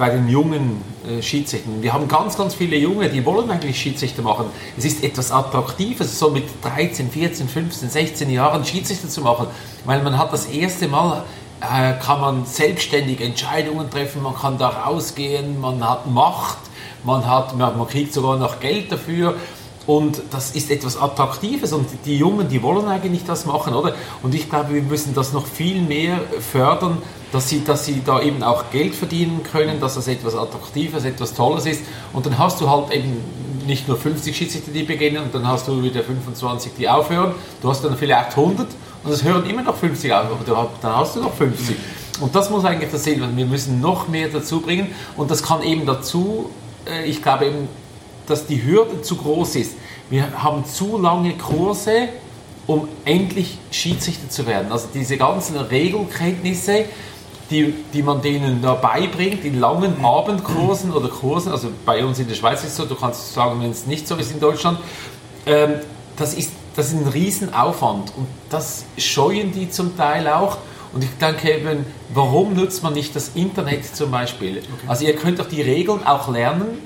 bei 0.00 0.08
den 0.08 0.28
jungen 0.28 0.82
äh, 1.06 1.22
Schiedsrichtern. 1.22 1.82
Wir 1.82 1.92
haben 1.92 2.08
ganz, 2.08 2.36
ganz 2.36 2.54
viele 2.54 2.76
Junge, 2.76 3.10
die 3.10 3.22
wollen 3.26 3.50
eigentlich 3.50 3.78
Schiedsrichter 3.78 4.22
machen. 4.22 4.46
Es 4.78 4.86
ist 4.86 5.04
etwas 5.04 5.30
Attraktives, 5.30 6.18
so 6.18 6.30
mit 6.30 6.44
13, 6.62 7.10
14, 7.10 7.46
15, 7.46 7.90
16 7.90 8.30
Jahren 8.30 8.64
Schiedsrichter 8.64 9.10
zu 9.10 9.20
machen, 9.20 9.46
weil 9.84 10.02
man 10.02 10.16
hat 10.16 10.32
das 10.32 10.46
erste 10.46 10.88
Mal 10.88 11.22
äh, 11.60 11.92
kann 12.02 12.22
man 12.22 12.46
selbstständig 12.46 13.20
Entscheidungen 13.20 13.90
treffen, 13.90 14.22
man 14.22 14.34
kann 14.34 14.56
da 14.56 14.68
rausgehen, 14.68 15.60
man 15.60 15.86
hat 15.86 16.10
Macht, 16.10 16.58
man, 17.04 17.26
hat, 17.26 17.54
man, 17.58 17.76
man 17.76 17.86
kriegt 17.86 18.14
sogar 18.14 18.38
noch 18.38 18.58
Geld 18.58 18.90
dafür. 18.90 19.34
Und 19.86 20.22
das 20.30 20.52
ist 20.52 20.70
etwas 20.70 20.96
Attraktives 20.96 21.72
und 21.74 21.86
die 22.06 22.16
Jungen, 22.16 22.48
die 22.48 22.62
wollen 22.62 22.86
eigentlich 22.86 23.24
das 23.24 23.44
machen, 23.44 23.74
oder? 23.74 23.94
Und 24.22 24.34
ich 24.34 24.48
glaube, 24.48 24.74
wir 24.74 24.82
müssen 24.82 25.14
das 25.14 25.32
noch 25.32 25.46
viel 25.46 25.82
mehr 25.82 26.20
fördern, 26.52 27.02
dass 27.32 27.48
sie, 27.48 27.64
dass 27.64 27.86
sie 27.86 28.02
da 28.04 28.20
eben 28.20 28.42
auch 28.42 28.70
Geld 28.70 28.94
verdienen 28.94 29.42
können, 29.42 29.80
dass 29.80 29.94
das 29.94 30.08
etwas 30.08 30.34
Attraktives, 30.34 31.04
etwas 31.04 31.34
Tolles 31.34 31.66
ist. 31.66 31.82
Und 32.12 32.26
dann 32.26 32.38
hast 32.38 32.60
du 32.60 32.68
halt 32.68 32.92
eben 32.92 33.22
nicht 33.66 33.88
nur 33.88 33.96
50 33.96 34.36
Schiedsrichter, 34.36 34.72
die 34.72 34.82
beginnen 34.82 35.22
und 35.22 35.34
dann 35.34 35.46
hast 35.46 35.68
du 35.68 35.82
wieder 35.82 36.02
25, 36.02 36.72
die 36.78 36.88
aufhören. 36.88 37.34
Du 37.62 37.68
hast 37.68 37.84
dann 37.84 37.96
vielleicht 37.96 38.36
100 38.36 38.66
und 39.04 39.12
es 39.12 39.22
hören 39.22 39.48
immer 39.48 39.62
noch 39.62 39.76
50 39.76 40.12
auf, 40.12 40.24
aber 40.24 40.68
dann 40.82 40.96
hast 40.96 41.16
du 41.16 41.20
noch 41.20 41.34
50. 41.34 41.76
Und 42.20 42.34
das 42.34 42.50
muss 42.50 42.64
eigentlich 42.64 42.90
das 42.90 43.02
Ziel 43.02 43.20
sein. 43.20 43.36
Wir 43.36 43.46
müssen 43.46 43.80
noch 43.80 44.08
mehr 44.08 44.28
dazu 44.28 44.60
bringen 44.60 44.88
und 45.16 45.30
das 45.30 45.42
kann 45.42 45.62
eben 45.62 45.86
dazu, 45.86 46.50
äh, 46.86 47.04
ich 47.04 47.22
glaube 47.22 47.46
eben, 47.46 47.68
dass 48.26 48.46
die 48.46 48.62
Hürde 48.62 49.02
zu 49.02 49.16
groß 49.16 49.56
ist. 49.56 49.74
Wir 50.10 50.42
haben 50.42 50.64
zu 50.64 50.98
lange 50.98 51.34
Kurse, 51.36 52.08
um 52.66 52.88
endlich 53.04 53.58
Schiedsrichter 53.70 54.28
zu 54.28 54.46
werden. 54.46 54.70
Also 54.70 54.88
diese 54.92 55.16
ganzen 55.16 55.56
Regelkenntnisse, 55.56 56.84
die, 57.50 57.74
die 57.92 58.02
man 58.02 58.22
denen 58.22 58.62
da 58.62 58.74
beibringt, 58.74 59.44
in 59.44 59.58
langen 59.58 60.04
Abendkursen 60.04 60.92
oder 60.92 61.08
Kursen, 61.08 61.50
also 61.50 61.68
bei 61.84 62.04
uns 62.04 62.18
in 62.18 62.28
der 62.28 62.34
Schweiz 62.34 62.62
ist 62.62 62.70
es 62.70 62.76
so, 62.76 62.84
du 62.84 62.94
kannst 62.94 63.34
sagen, 63.34 63.60
wenn 63.60 63.70
es 63.70 63.86
nicht 63.86 64.06
so 64.06 64.16
ist 64.16 64.30
in 64.30 64.40
Deutschland, 64.40 64.78
ähm, 65.46 65.74
das, 66.16 66.34
ist, 66.34 66.52
das 66.76 66.92
ist 66.92 66.94
ein 66.94 67.08
Riesenaufwand 67.08 68.12
und 68.16 68.26
das 68.50 68.84
scheuen 68.98 69.52
die 69.52 69.68
zum 69.70 69.96
Teil 69.96 70.28
auch. 70.28 70.58
Und 70.92 71.04
ich 71.04 71.10
denke 71.20 71.52
eben, 71.52 71.86
warum 72.14 72.54
nutzt 72.54 72.82
man 72.82 72.94
nicht 72.94 73.14
das 73.14 73.30
Internet 73.34 73.84
zum 73.94 74.10
Beispiel? 74.10 74.58
Okay. 74.58 74.86
Also 74.88 75.04
ihr 75.04 75.14
könnt 75.14 75.38
doch 75.38 75.48
die 75.48 75.62
Regeln 75.62 76.04
auch 76.04 76.28
lernen 76.28 76.78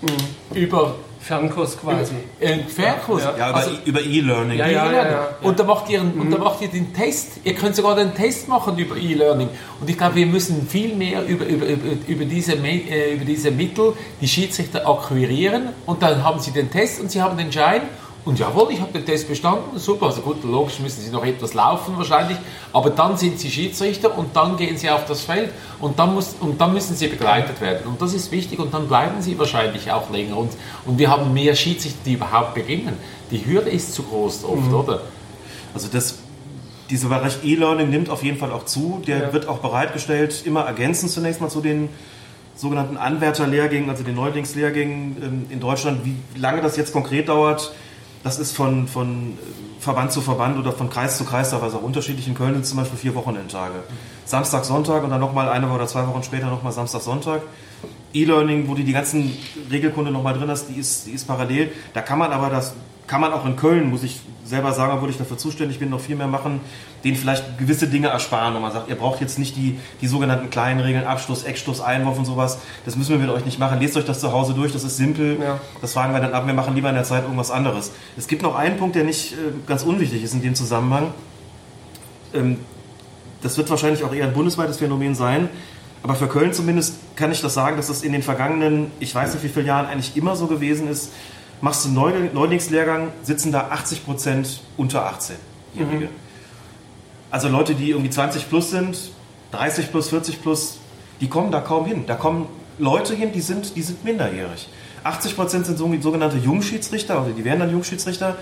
mhm. 0.00 0.56
über 0.56 0.94
Fernkurs 1.26 1.76
quasi. 1.76 2.14
Äh, 2.38 2.58
Fernkurs. 2.68 3.24
Ja, 3.24 3.36
ja 3.36 3.50
über, 3.50 3.58
also, 3.58 3.70
über 3.84 4.00
E-Learning. 4.00 4.58
Ja, 4.58 4.68
ja, 4.68 4.92
ja, 4.92 5.28
Und 5.42 5.58
da 5.58 5.64
macht 5.64 5.90
ihr, 5.90 6.00
mhm. 6.00 6.20
und 6.20 6.30
da 6.30 6.38
macht 6.38 6.62
ihr 6.62 6.68
den 6.68 6.94
Test. 6.94 7.40
Ihr 7.42 7.54
könnt 7.54 7.74
sogar 7.74 7.96
den 7.96 8.14
Test 8.14 8.46
machen 8.46 8.78
über 8.78 8.96
E-Learning. 8.96 9.48
Und 9.80 9.90
ich 9.90 9.98
glaube, 9.98 10.14
wir 10.14 10.26
müssen 10.26 10.68
viel 10.68 10.94
mehr 10.94 11.26
über, 11.26 11.44
über, 11.44 11.66
über, 11.66 11.86
über, 12.06 12.24
diese, 12.24 12.52
äh, 12.52 13.14
über 13.14 13.24
diese 13.24 13.50
Mittel 13.50 13.94
die 14.20 14.28
Schiedsrichter 14.28 14.88
akquirieren 14.88 15.70
und 15.84 16.00
dann 16.00 16.22
haben 16.22 16.38
sie 16.38 16.52
den 16.52 16.70
Test 16.70 17.00
und 17.00 17.10
sie 17.10 17.20
haben 17.20 17.36
den 17.36 17.50
Schein 17.50 17.82
und 18.26 18.40
jawohl, 18.40 18.72
ich 18.72 18.80
habe 18.80 18.92
den 18.92 19.06
Test 19.06 19.28
bestanden, 19.28 19.78
super. 19.78 20.06
Also 20.06 20.20
gut, 20.20 20.42
logisch 20.42 20.80
müssen 20.80 21.00
Sie 21.00 21.12
noch 21.12 21.24
etwas 21.24 21.54
laufen 21.54 21.96
wahrscheinlich, 21.96 22.36
aber 22.72 22.90
dann 22.90 23.16
sind 23.16 23.38
Sie 23.38 23.48
Schiedsrichter 23.48 24.18
und 24.18 24.34
dann 24.34 24.56
gehen 24.56 24.76
Sie 24.76 24.90
auf 24.90 25.06
das 25.06 25.20
Feld 25.20 25.52
und 25.80 25.96
dann, 25.96 26.12
muss, 26.12 26.34
und 26.40 26.60
dann 26.60 26.72
müssen 26.72 26.96
Sie 26.96 27.06
begleitet 27.06 27.60
werden. 27.60 27.86
Und 27.86 28.02
das 28.02 28.14
ist 28.14 28.32
wichtig 28.32 28.58
und 28.58 28.74
dann 28.74 28.88
bleiben 28.88 29.22
Sie 29.22 29.38
wahrscheinlich 29.38 29.92
auch 29.92 30.10
länger. 30.10 30.38
Und, 30.38 30.50
und 30.86 30.98
wir 30.98 31.08
haben 31.08 31.32
mehr 31.32 31.54
Schiedsrichter, 31.54 32.00
die 32.04 32.14
überhaupt 32.14 32.54
beginnen. 32.54 32.94
Die 33.30 33.46
Hürde 33.46 33.70
ist 33.70 33.94
zu 33.94 34.02
groß 34.02 34.44
oft, 34.44 34.66
mhm. 34.66 34.74
oder? 34.74 35.02
Also 35.72 35.86
das, 35.92 36.16
dieser 36.90 37.08
Bereich 37.08 37.44
E-Learning 37.44 37.90
nimmt 37.90 38.10
auf 38.10 38.24
jeden 38.24 38.38
Fall 38.38 38.50
auch 38.50 38.64
zu. 38.64 39.02
Der 39.06 39.18
ja. 39.18 39.32
wird 39.32 39.46
auch 39.46 39.58
bereitgestellt, 39.58 40.42
immer 40.44 40.62
ergänzend 40.62 41.12
zunächst 41.12 41.40
mal 41.40 41.48
zu 41.48 41.60
den 41.60 41.90
sogenannten 42.56 42.96
Anwärterlehrgängen, 42.96 43.88
also 43.88 44.02
den 44.02 44.16
Neulingslehrgängen 44.16 45.16
ähm, 45.22 45.46
in 45.48 45.60
Deutschland. 45.60 46.00
Wie 46.04 46.16
lange 46.36 46.60
das 46.60 46.76
jetzt 46.76 46.92
konkret 46.92 47.28
dauert, 47.28 47.72
das 48.26 48.40
ist 48.40 48.56
von, 48.56 48.88
von 48.88 49.38
Verband 49.78 50.10
zu 50.10 50.20
Verband 50.20 50.58
oder 50.58 50.72
von 50.72 50.90
Kreis 50.90 51.16
zu 51.16 51.24
Kreis 51.24 51.50
teilweise 51.50 51.76
auch 51.76 51.82
unterschiedlich. 51.82 52.26
In 52.26 52.34
Köln 52.34 52.54
sind 52.54 52.66
zum 52.66 52.78
Beispiel 52.78 52.98
vier 52.98 53.14
Wochenendtage. 53.14 53.84
Samstag, 54.24 54.64
Sonntag 54.64 55.04
und 55.04 55.10
dann 55.10 55.20
nochmal 55.20 55.48
eine 55.48 55.70
oder 55.70 55.86
zwei 55.86 56.04
Wochen 56.08 56.24
später 56.24 56.46
nochmal 56.46 56.72
Samstag, 56.72 57.02
Sonntag. 57.02 57.42
E-Learning, 58.12 58.66
wo 58.66 58.74
du 58.74 58.82
die 58.82 58.92
ganzen 58.92 59.30
Regelkunde 59.70 60.10
nochmal 60.10 60.34
drin 60.34 60.50
hast, 60.50 60.66
die 60.66 60.74
ist, 60.74 61.06
die 61.06 61.12
ist 61.12 61.28
parallel. 61.28 61.70
Da 61.94 62.00
kann 62.00 62.18
man 62.18 62.32
aber 62.32 62.50
das 62.50 62.74
kann 63.06 63.20
man 63.20 63.32
auch 63.32 63.46
in 63.46 63.54
Köln, 63.54 63.90
muss 63.90 64.02
ich 64.02 64.20
selber 64.46 64.72
sagen, 64.72 64.92
obwohl 64.92 65.10
ich 65.10 65.18
dafür 65.18 65.36
zuständig 65.36 65.78
bin, 65.78 65.90
noch 65.90 66.00
viel 66.00 66.16
mehr 66.16 66.26
machen, 66.26 66.60
denen 67.04 67.16
vielleicht 67.16 67.58
gewisse 67.58 67.88
Dinge 67.88 68.08
ersparen. 68.08 68.54
Und 68.54 68.62
man 68.62 68.72
sagt, 68.72 68.88
ihr 68.88 68.94
braucht 68.94 69.20
jetzt 69.20 69.38
nicht 69.38 69.56
die, 69.56 69.78
die 70.00 70.06
sogenannten 70.06 70.50
kleinen 70.50 70.80
Regeln, 70.80 71.04
Abschluss, 71.04 71.42
Eckstoß, 71.44 71.80
Einwurf 71.80 72.18
und 72.18 72.24
sowas. 72.24 72.58
Das 72.84 72.96
müssen 72.96 73.10
wir 73.10 73.18
mit 73.18 73.30
euch 73.30 73.44
nicht 73.44 73.58
machen. 73.58 73.80
Lest 73.80 73.96
euch 73.96 74.04
das 74.04 74.20
zu 74.20 74.32
Hause 74.32 74.54
durch, 74.54 74.72
das 74.72 74.84
ist 74.84 74.96
simpel. 74.96 75.38
Ja. 75.40 75.60
Das 75.80 75.92
fragen 75.94 76.12
wir 76.12 76.20
dann 76.20 76.32
ab. 76.32 76.46
Wir 76.46 76.54
machen 76.54 76.74
lieber 76.74 76.88
in 76.88 76.94
der 76.94 77.04
Zeit 77.04 77.24
irgendwas 77.24 77.50
anderes. 77.50 77.92
Es 78.16 78.28
gibt 78.28 78.42
noch 78.42 78.54
einen 78.54 78.76
Punkt, 78.76 78.94
der 78.96 79.04
nicht 79.04 79.32
äh, 79.32 79.36
ganz 79.66 79.82
unwichtig 79.82 80.22
ist 80.22 80.34
in 80.34 80.42
dem 80.42 80.54
Zusammenhang. 80.54 81.12
Ähm, 82.32 82.58
das 83.42 83.56
wird 83.56 83.68
wahrscheinlich 83.70 84.04
auch 84.04 84.14
eher 84.14 84.24
ein 84.24 84.32
bundesweites 84.32 84.78
Phänomen 84.78 85.14
sein. 85.14 85.48
Aber 86.02 86.14
für 86.14 86.28
Köln 86.28 86.52
zumindest 86.52 86.94
kann 87.16 87.32
ich 87.32 87.40
das 87.40 87.54
sagen, 87.54 87.76
dass 87.76 87.88
das 87.88 88.02
in 88.02 88.12
den 88.12 88.22
vergangenen, 88.22 88.92
ich 89.00 89.14
weiß 89.14 89.34
nicht 89.34 89.42
wie 89.42 89.48
viele 89.48 89.66
Jahren 89.66 89.86
eigentlich 89.86 90.16
immer 90.16 90.36
so 90.36 90.46
gewesen 90.46 90.88
ist, 90.88 91.10
machst 91.60 91.84
du 91.84 91.88
einen 91.88 92.34
Neulingslehrgang, 92.34 93.12
sitzen 93.22 93.52
da 93.52 93.68
80 93.70 94.04
Prozent 94.04 94.60
unter 94.76 95.10
18-Jährige. 95.10 96.06
Mhm. 96.06 96.10
Also 97.30 97.48
Leute, 97.48 97.74
die 97.74 97.90
irgendwie 97.90 98.10
20 98.10 98.48
plus 98.48 98.70
sind, 98.70 99.10
30 99.52 99.90
plus, 99.90 100.08
40 100.08 100.42
plus, 100.42 100.78
die 101.20 101.28
kommen 101.28 101.50
da 101.50 101.60
kaum 101.60 101.86
hin. 101.86 102.04
Da 102.06 102.14
kommen 102.14 102.46
Leute 102.78 103.14
hin, 103.14 103.32
die 103.32 103.40
sind, 103.40 103.76
die 103.76 103.82
sind 103.82 104.04
minderjährig. 104.04 104.68
80 105.02 105.36
Prozent 105.36 105.66
sind 105.66 105.78
sogenannte 106.02 106.36
Jungschiedsrichter, 106.36 107.22
oder 107.22 107.32
die 107.32 107.44
werden 107.44 107.60
dann 107.60 107.70
Jungschiedsrichter. 107.70 108.36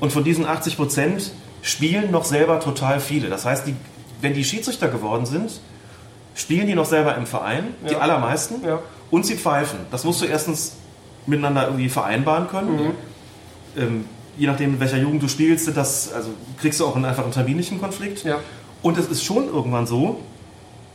Und 0.00 0.12
von 0.12 0.24
diesen 0.24 0.46
80 0.46 0.76
Prozent 0.76 1.32
spielen 1.62 2.10
noch 2.10 2.24
selber 2.24 2.60
total 2.60 3.00
viele. 3.00 3.28
Das 3.28 3.44
heißt, 3.44 3.66
die, 3.66 3.74
wenn 4.20 4.34
die 4.34 4.44
Schiedsrichter 4.44 4.88
geworden 4.88 5.26
sind, 5.26 5.60
spielen 6.34 6.66
die 6.66 6.74
noch 6.74 6.84
selber 6.84 7.16
im 7.16 7.26
Verein, 7.26 7.74
ja. 7.82 7.88
die 7.88 7.96
allermeisten, 7.96 8.64
ja. 8.64 8.80
und 9.10 9.26
sie 9.26 9.36
pfeifen. 9.36 9.80
Das 9.90 10.04
musst 10.04 10.20
du 10.20 10.26
erstens 10.26 10.76
miteinander 11.26 11.64
irgendwie 11.64 11.88
vereinbaren 11.88 12.48
können. 12.48 12.72
Mhm. 12.76 12.92
Ähm, 13.76 14.04
je 14.36 14.46
nachdem, 14.46 14.74
in 14.74 14.80
welcher 14.80 14.98
Jugend 14.98 15.22
du 15.22 15.28
spielst, 15.28 15.74
das, 15.76 16.12
also 16.12 16.30
kriegst 16.60 16.80
du 16.80 16.86
auch 16.86 16.94
einen 16.94 17.04
einfachen 17.04 17.32
terminlichen 17.32 17.80
Konflikt. 17.80 18.24
Ja. 18.24 18.38
Und 18.82 18.98
es 18.98 19.06
ist 19.06 19.24
schon 19.24 19.48
irgendwann 19.48 19.86
so, 19.86 20.20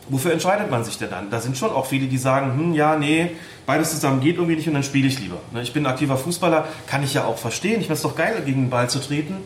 wofür 0.10 0.32
entscheidet 0.32 0.70
man 0.70 0.84
sich 0.84 0.98
denn 0.98 1.10
dann? 1.10 1.30
Da 1.30 1.40
sind 1.40 1.58
schon 1.58 1.72
auch 1.72 1.86
viele, 1.86 2.08
die 2.08 2.18
sagen, 2.18 2.54
hm, 2.58 2.74
ja, 2.74 2.96
nee, 2.96 3.32
beides 3.66 3.92
zusammen 3.92 4.22
geht 4.22 4.36
irgendwie 4.36 4.56
nicht 4.56 4.68
und 4.68 4.76
dann 4.76 4.84
spiele 4.84 5.08
ich 5.08 5.20
lieber. 5.20 5.38
Ne, 5.52 5.62
ich 5.62 5.74
bin 5.74 5.86
ein 5.86 5.92
aktiver 5.92 6.18
Fußballer, 6.18 6.68
kann 6.88 7.04
ich 7.04 7.14
ja 7.14 7.26
auch 7.26 7.38
verstehen. 7.38 7.80
Ich 7.80 7.88
finde 7.88 7.94
es 7.94 8.02
doch 8.02 8.16
geil, 8.16 8.42
gegen 8.46 8.64
den 8.64 8.70
Ball 8.70 8.90
zu 8.90 9.00
treten. 9.00 9.38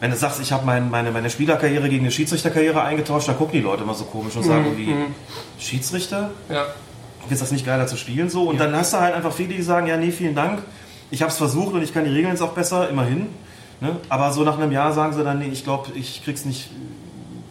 Wenn 0.00 0.10
du 0.10 0.16
sagst, 0.16 0.40
ich 0.40 0.52
habe 0.52 0.66
mein, 0.66 0.90
meine, 0.90 1.12
meine 1.12 1.30
Spielerkarriere 1.30 1.88
gegen 1.88 2.02
eine 2.02 2.10
Schiedsrichterkarriere 2.10 2.82
eingetauscht, 2.82 3.28
dann 3.28 3.38
gucken 3.38 3.54
die 3.54 3.60
Leute 3.60 3.84
immer 3.84 3.94
so 3.94 4.04
komisch 4.04 4.36
und 4.36 4.42
sagen, 4.42 4.72
mhm. 4.72 4.76
wie, 4.76 4.86
mhm. 4.86 5.14
Schiedsrichter? 5.58 6.30
Ja 6.50 6.66
ist 7.30 7.42
das 7.42 7.52
nicht 7.52 7.66
geiler 7.66 7.86
zu 7.86 7.96
spielen 7.96 8.30
so? 8.30 8.44
Und 8.44 8.58
ja. 8.58 8.66
dann 8.66 8.76
hast 8.76 8.92
du 8.92 9.00
halt 9.00 9.14
einfach 9.14 9.32
viele, 9.32 9.54
die 9.54 9.62
sagen, 9.62 9.86
ja, 9.86 9.96
nee, 9.96 10.10
vielen 10.10 10.34
Dank, 10.34 10.62
ich 11.10 11.22
habe 11.22 11.30
es 11.30 11.38
versucht 11.38 11.74
und 11.74 11.82
ich 11.82 11.92
kann 11.92 12.04
die 12.04 12.10
Regeln 12.10 12.30
jetzt 12.30 12.42
auch 12.42 12.52
besser, 12.52 12.88
immerhin. 12.88 13.28
Ne? 13.80 13.96
Aber 14.08 14.32
so 14.32 14.42
nach 14.42 14.58
einem 14.58 14.72
Jahr 14.72 14.92
sagen 14.92 15.12
sie 15.12 15.22
dann, 15.24 15.38
nee, 15.38 15.48
ich 15.48 15.64
glaube, 15.64 15.90
ich 15.94 16.24
krieg's 16.24 16.44
nicht 16.44 16.70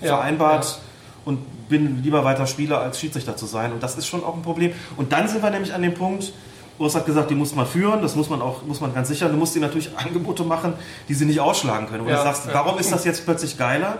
ja, 0.01 0.17
vereinbart 0.17 0.65
ja. 0.65 0.77
und 1.25 1.39
bin 1.69 2.03
lieber 2.03 2.23
weiter 2.23 2.47
Spieler 2.47 2.79
als 2.79 2.99
Schiedsrichter 2.99 3.35
zu 3.35 3.45
sein. 3.45 3.71
Und 3.71 3.81
das 3.83 3.97
ist 3.97 4.07
schon 4.07 4.23
auch 4.23 4.35
ein 4.35 4.41
Problem. 4.41 4.73
Und 4.97 5.11
dann 5.11 5.27
sind 5.27 5.41
wir 5.41 5.49
nämlich 5.49 5.73
an 5.73 5.81
dem 5.81 5.93
Punkt, 5.93 6.33
Urs 6.79 6.95
hat 6.95 7.05
gesagt, 7.05 7.29
die 7.29 7.35
muss 7.35 7.53
man 7.55 7.67
führen, 7.67 8.01
das 8.01 8.15
muss 8.15 8.29
man 8.29 8.41
auch, 8.41 8.63
muss 8.63 8.81
man 8.81 8.93
ganz 8.93 9.07
sicher. 9.07 9.29
Du 9.29 9.37
musst 9.37 9.55
ihnen 9.55 9.65
natürlich 9.65 9.91
Angebote 9.97 10.43
machen, 10.43 10.73
die 11.07 11.13
sie 11.13 11.25
nicht 11.25 11.39
ausschlagen 11.39 11.87
können. 11.87 12.01
Und 12.01 12.09
ja, 12.09 12.17
du 12.17 12.23
sagst, 12.23 12.47
warum 12.51 12.79
ist 12.79 12.91
das 12.91 13.05
jetzt 13.05 13.25
plötzlich 13.25 13.57
geiler? 13.57 13.99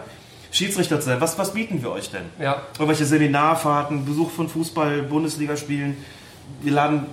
Schiedsrichter 0.53 0.99
zu 0.99 1.07
sein. 1.07 1.19
Was, 1.19 1.37
was 1.37 1.53
bieten 1.53 1.81
wir 1.81 1.91
euch 1.91 2.09
denn? 2.11 2.23
Ja. 2.39 2.61
Irgendwelche 2.75 3.05
Seminarfahrten, 3.05 4.05
Besuch 4.05 4.29
von 4.31 4.47
Fußball, 4.47 5.01
Bundesligaspielen. 5.01 5.97
Wir 6.61 6.71
laden 6.71 7.07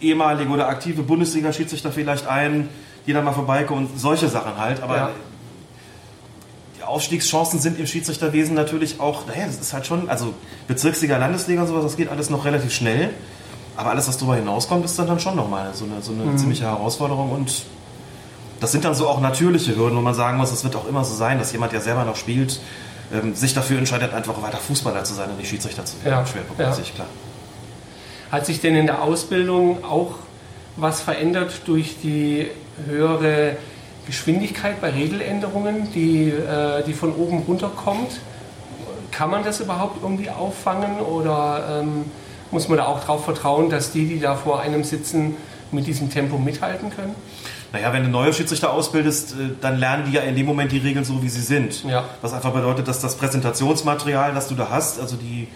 ehemalige 0.00 0.48
oder 0.50 0.68
aktive 0.68 1.02
Bundesliga-Schiedsrichter 1.02 1.92
vielleicht 1.92 2.26
ein, 2.26 2.68
die 3.06 3.12
dann 3.12 3.24
mal 3.24 3.32
vorbeikommen 3.32 3.86
und 3.86 3.98
solche 4.00 4.28
Sachen 4.28 4.56
halt. 4.58 4.80
Aber 4.82 4.96
Ja. 4.96 5.10
die 6.78 6.82
Aufstiegschancen 6.84 7.58
sind 7.60 7.78
im 7.80 7.86
Schiedsrichterwesen 7.86 8.54
natürlich 8.54 9.00
auch, 9.00 9.26
naja, 9.26 9.46
das 9.46 9.58
ist 9.60 9.72
halt 9.72 9.84
schon, 9.86 10.08
also 10.08 10.32
Bezirksliga, 10.68 11.16
Landesliga 11.16 11.62
und 11.62 11.66
sowas, 11.68 11.82
das 11.82 11.96
geht 11.96 12.08
alles 12.08 12.30
noch 12.30 12.44
relativ 12.44 12.72
schnell. 12.72 13.10
Aber 13.76 13.90
alles, 13.90 14.06
was 14.06 14.18
darüber 14.18 14.36
hinauskommt, 14.36 14.84
ist 14.84 14.98
dann, 14.98 15.06
dann 15.08 15.18
schon 15.18 15.34
nochmal 15.34 15.72
so 15.74 15.84
eine, 15.84 16.00
so 16.02 16.12
eine 16.12 16.36
ziemliche 16.36 16.64
Herausforderung 16.64 17.32
und 17.32 17.64
das 18.62 18.70
sind 18.70 18.84
dann 18.84 18.94
so 18.94 19.08
auch 19.08 19.20
natürliche 19.20 19.74
Hürden, 19.74 19.98
wo 19.98 20.00
man 20.00 20.14
sagen 20.14 20.38
muss, 20.38 20.52
es 20.52 20.62
wird 20.62 20.76
auch 20.76 20.86
immer 20.86 21.04
so 21.04 21.14
sein, 21.14 21.38
dass 21.40 21.50
jemand, 21.50 21.72
der 21.72 21.80
selber 21.80 22.04
noch 22.04 22.14
spielt, 22.14 22.60
ähm, 23.12 23.34
sich 23.34 23.54
dafür 23.54 23.78
entscheidet, 23.78 24.14
einfach 24.14 24.40
weiter 24.40 24.58
Fußballer 24.58 25.02
zu 25.02 25.14
sein 25.14 25.30
und 25.30 25.38
nicht 25.38 25.50
Schiedsrichter 25.50 25.84
zu 25.84 25.96
werden. 26.04 26.20
Ja, 26.20 26.24
Schwerpunktmäßig, 26.24 26.88
ja. 26.90 26.94
klar. 26.94 27.06
Hat 28.30 28.46
sich 28.46 28.60
denn 28.60 28.76
in 28.76 28.86
der 28.86 29.02
Ausbildung 29.02 29.84
auch 29.84 30.14
was 30.76 31.00
verändert 31.00 31.62
durch 31.66 31.96
die 32.04 32.46
höhere 32.86 33.56
Geschwindigkeit 34.06 34.80
bei 34.80 34.90
Regeländerungen, 34.90 35.92
die, 35.92 36.28
äh, 36.28 36.84
die 36.84 36.92
von 36.92 37.12
oben 37.16 37.40
runterkommt? 37.40 38.20
Kann 39.10 39.28
man 39.28 39.42
das 39.42 39.58
überhaupt 39.58 40.02
irgendwie 40.02 40.30
auffangen 40.30 41.00
oder 41.00 41.80
ähm, 41.82 42.04
muss 42.52 42.68
man 42.68 42.78
da 42.78 42.86
auch 42.86 43.00
darauf 43.00 43.24
vertrauen, 43.24 43.70
dass 43.70 43.90
die, 43.90 44.06
die 44.06 44.20
da 44.20 44.36
vor 44.36 44.60
einem 44.60 44.84
sitzen, 44.84 45.36
mit 45.72 45.86
diesem 45.88 46.10
Tempo 46.10 46.38
mithalten 46.38 46.90
können? 46.90 47.14
Naja, 47.72 47.92
wenn 47.92 48.02
du 48.04 48.10
neue 48.10 48.32
Schiedsrichter 48.32 48.72
ausbildest, 48.72 49.32
äh, 49.32 49.50
dann 49.60 49.78
lernen 49.78 50.04
die 50.06 50.12
ja 50.12 50.22
in 50.22 50.36
dem 50.36 50.46
Moment 50.46 50.72
die 50.72 50.78
Regeln 50.78 51.04
so, 51.04 51.22
wie 51.22 51.28
sie 51.28 51.40
sind. 51.40 51.84
Ja. 51.84 52.04
Was 52.20 52.32
einfach 52.32 52.52
bedeutet, 52.52 52.86
dass 52.86 53.00
das 53.00 53.16
Präsentationsmaterial, 53.16 54.34
das 54.34 54.48
du 54.48 54.54
da 54.54 54.68
hast, 54.70 55.00
also 55.00 55.16
die, 55.16 55.48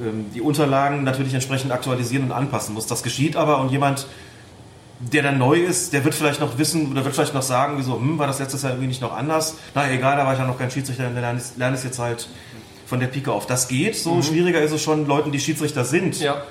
ähm, 0.00 0.26
die 0.34 0.40
Unterlagen 0.40 1.04
natürlich 1.04 1.34
entsprechend 1.34 1.72
aktualisieren 1.72 2.24
und 2.24 2.32
anpassen 2.32 2.74
musst. 2.74 2.90
Das 2.90 3.02
geschieht 3.02 3.36
aber 3.36 3.58
und 3.58 3.70
jemand, 3.70 4.06
der 5.00 5.22
dann 5.22 5.38
neu 5.38 5.58
ist, 5.58 5.92
der 5.92 6.04
wird 6.04 6.14
vielleicht 6.14 6.40
noch 6.40 6.58
wissen 6.58 6.90
oder 6.90 7.04
wird 7.04 7.14
vielleicht 7.14 7.34
noch 7.34 7.42
sagen, 7.42 7.74
wieso, 7.78 7.94
hm, 7.94 8.18
war 8.18 8.26
das 8.26 8.38
letztes 8.38 8.62
Jahr 8.62 8.72
irgendwie 8.72 8.88
nicht 8.88 9.00
noch 9.00 9.16
anders? 9.16 9.56
Na 9.74 9.90
egal, 9.90 10.16
da 10.16 10.26
war 10.26 10.34
ich 10.34 10.38
ja 10.38 10.46
noch 10.46 10.58
kein 10.58 10.70
Schiedsrichter, 10.70 11.04
dann 11.04 11.40
lerne 11.56 11.74
ich 11.74 11.80
es 11.80 11.84
jetzt 11.84 11.98
halt 11.98 12.28
von 12.86 13.00
der 13.00 13.06
Pike 13.06 13.32
auf. 13.32 13.46
Das 13.46 13.68
geht, 13.68 13.96
so 13.96 14.20
schwieriger 14.20 14.60
ist 14.60 14.72
es 14.72 14.82
schon 14.82 15.06
Leuten, 15.06 15.32
die 15.32 15.40
Schiedsrichter 15.40 15.84
sind 15.84 16.20
Ja, 16.20 16.42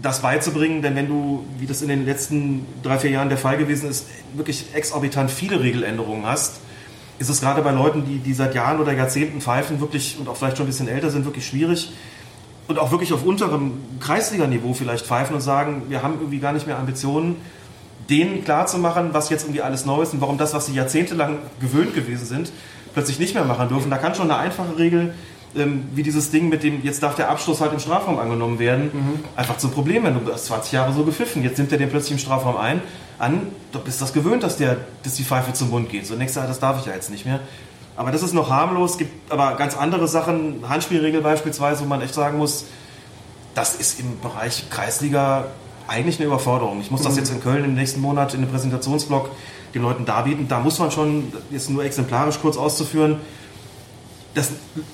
das 0.00 0.22
beizubringen, 0.22 0.82
denn 0.82 0.96
wenn 0.96 1.08
du, 1.08 1.44
wie 1.58 1.66
das 1.66 1.82
in 1.82 1.88
den 1.88 2.04
letzten 2.06 2.66
drei, 2.82 2.98
vier 2.98 3.10
Jahren 3.10 3.28
der 3.28 3.38
Fall 3.38 3.58
gewesen 3.58 3.90
ist, 3.90 4.06
wirklich 4.34 4.66
exorbitant 4.72 5.30
viele 5.30 5.60
Regeländerungen 5.60 6.24
hast, 6.24 6.60
ist 7.18 7.28
es 7.28 7.40
gerade 7.40 7.62
bei 7.62 7.70
Leuten, 7.70 8.04
die, 8.06 8.18
die 8.18 8.32
seit 8.32 8.54
Jahren 8.54 8.80
oder 8.80 8.92
Jahrzehnten 8.92 9.40
pfeifen, 9.40 9.80
wirklich 9.80 10.16
und 10.18 10.28
auch 10.28 10.36
vielleicht 10.36 10.56
schon 10.56 10.66
ein 10.66 10.70
bisschen 10.70 10.88
älter 10.88 11.10
sind, 11.10 11.24
wirklich 11.24 11.46
schwierig. 11.46 11.92
Und 12.68 12.78
auch 12.78 12.90
wirklich 12.90 13.12
auf 13.12 13.24
unterem 13.24 13.72
Kreisliganiveau 14.00 14.72
vielleicht 14.72 15.06
pfeifen 15.06 15.34
und 15.34 15.40
sagen, 15.40 15.82
wir 15.88 16.02
haben 16.02 16.14
irgendwie 16.14 16.38
gar 16.38 16.52
nicht 16.52 16.66
mehr 16.66 16.78
Ambitionen, 16.78 17.36
denen 18.08 18.44
klarzumachen, 18.44 19.12
was 19.12 19.30
jetzt 19.30 19.44
irgendwie 19.44 19.62
alles 19.62 19.84
neu 19.84 20.02
ist 20.02 20.14
und 20.14 20.20
warum 20.20 20.38
das, 20.38 20.54
was 20.54 20.66
sie 20.66 20.74
jahrzehntelang 20.74 21.38
gewöhnt 21.60 21.94
gewesen 21.94 22.24
sind, 22.24 22.52
plötzlich 22.94 23.18
nicht 23.18 23.34
mehr 23.34 23.44
machen 23.44 23.68
dürfen. 23.68 23.90
Da 23.90 23.98
kann 23.98 24.14
schon 24.14 24.30
eine 24.30 24.40
einfache 24.40 24.78
Regel, 24.78 25.14
ähm, 25.56 25.84
wie 25.94 26.02
dieses 26.02 26.30
Ding 26.30 26.48
mit 26.48 26.62
dem, 26.62 26.82
jetzt 26.82 27.02
darf 27.02 27.14
der 27.14 27.30
Abschluss 27.30 27.60
halt 27.60 27.72
im 27.72 27.78
Strafraum 27.78 28.18
angenommen 28.18 28.58
werden, 28.58 28.90
einfach 29.36 29.58
zum 29.58 29.70
Problem 29.70 30.04
werden. 30.04 30.20
Du 30.24 30.32
hast 30.32 30.46
20 30.46 30.72
Jahre 30.72 30.92
so 30.92 31.04
gepfiffen, 31.04 31.42
jetzt 31.42 31.58
nimmt 31.58 31.72
er 31.72 31.78
den 31.78 31.90
plötzlich 31.90 32.12
im 32.12 32.18
Strafraum 32.18 32.56
ein, 32.56 32.82
an, 33.18 33.48
du 33.70 33.78
bist 33.78 34.00
das 34.00 34.12
gewöhnt, 34.12 34.42
dass, 34.42 34.56
der, 34.56 34.78
dass 35.02 35.14
die 35.14 35.24
Pfeife 35.24 35.52
zum 35.52 35.70
Mund 35.70 35.90
geht. 35.90 36.06
So, 36.06 36.14
nächstes 36.14 36.40
Jahr, 36.40 36.48
das 36.48 36.58
darf 36.58 36.80
ich 36.80 36.86
ja 36.86 36.94
jetzt 36.94 37.10
nicht 37.10 37.24
mehr. 37.24 37.40
Aber 37.96 38.10
das 38.10 38.22
ist 38.22 38.32
noch 38.32 38.50
harmlos, 38.50 38.98
gibt 38.98 39.30
aber 39.30 39.54
ganz 39.56 39.76
andere 39.76 40.08
Sachen, 40.08 40.64
Handspielregel 40.68 41.20
beispielsweise, 41.20 41.82
wo 41.82 41.86
man 41.86 42.00
echt 42.00 42.14
sagen 42.14 42.38
muss, 42.38 42.64
das 43.54 43.76
ist 43.76 44.00
im 44.00 44.18
Bereich 44.20 44.70
Kreisliga 44.70 45.46
eigentlich 45.86 46.18
eine 46.18 46.26
Überforderung. 46.26 46.80
Ich 46.80 46.90
muss 46.90 47.02
das 47.02 47.16
jetzt 47.16 47.30
in 47.30 47.42
Köln 47.42 47.64
im 47.64 47.74
nächsten 47.74 48.00
Monat 48.00 48.32
in 48.34 48.40
einem 48.40 48.50
Präsentationsblock 48.50 49.30
den 49.74 49.82
Leuten 49.82 50.04
darbieten. 50.04 50.48
Da 50.48 50.60
muss 50.60 50.78
man 50.78 50.90
schon, 50.90 51.32
jetzt 51.50 51.68
nur 51.68 51.84
exemplarisch 51.84 52.38
kurz 52.40 52.56
auszuführen, 52.56 53.16
das 54.34 54.50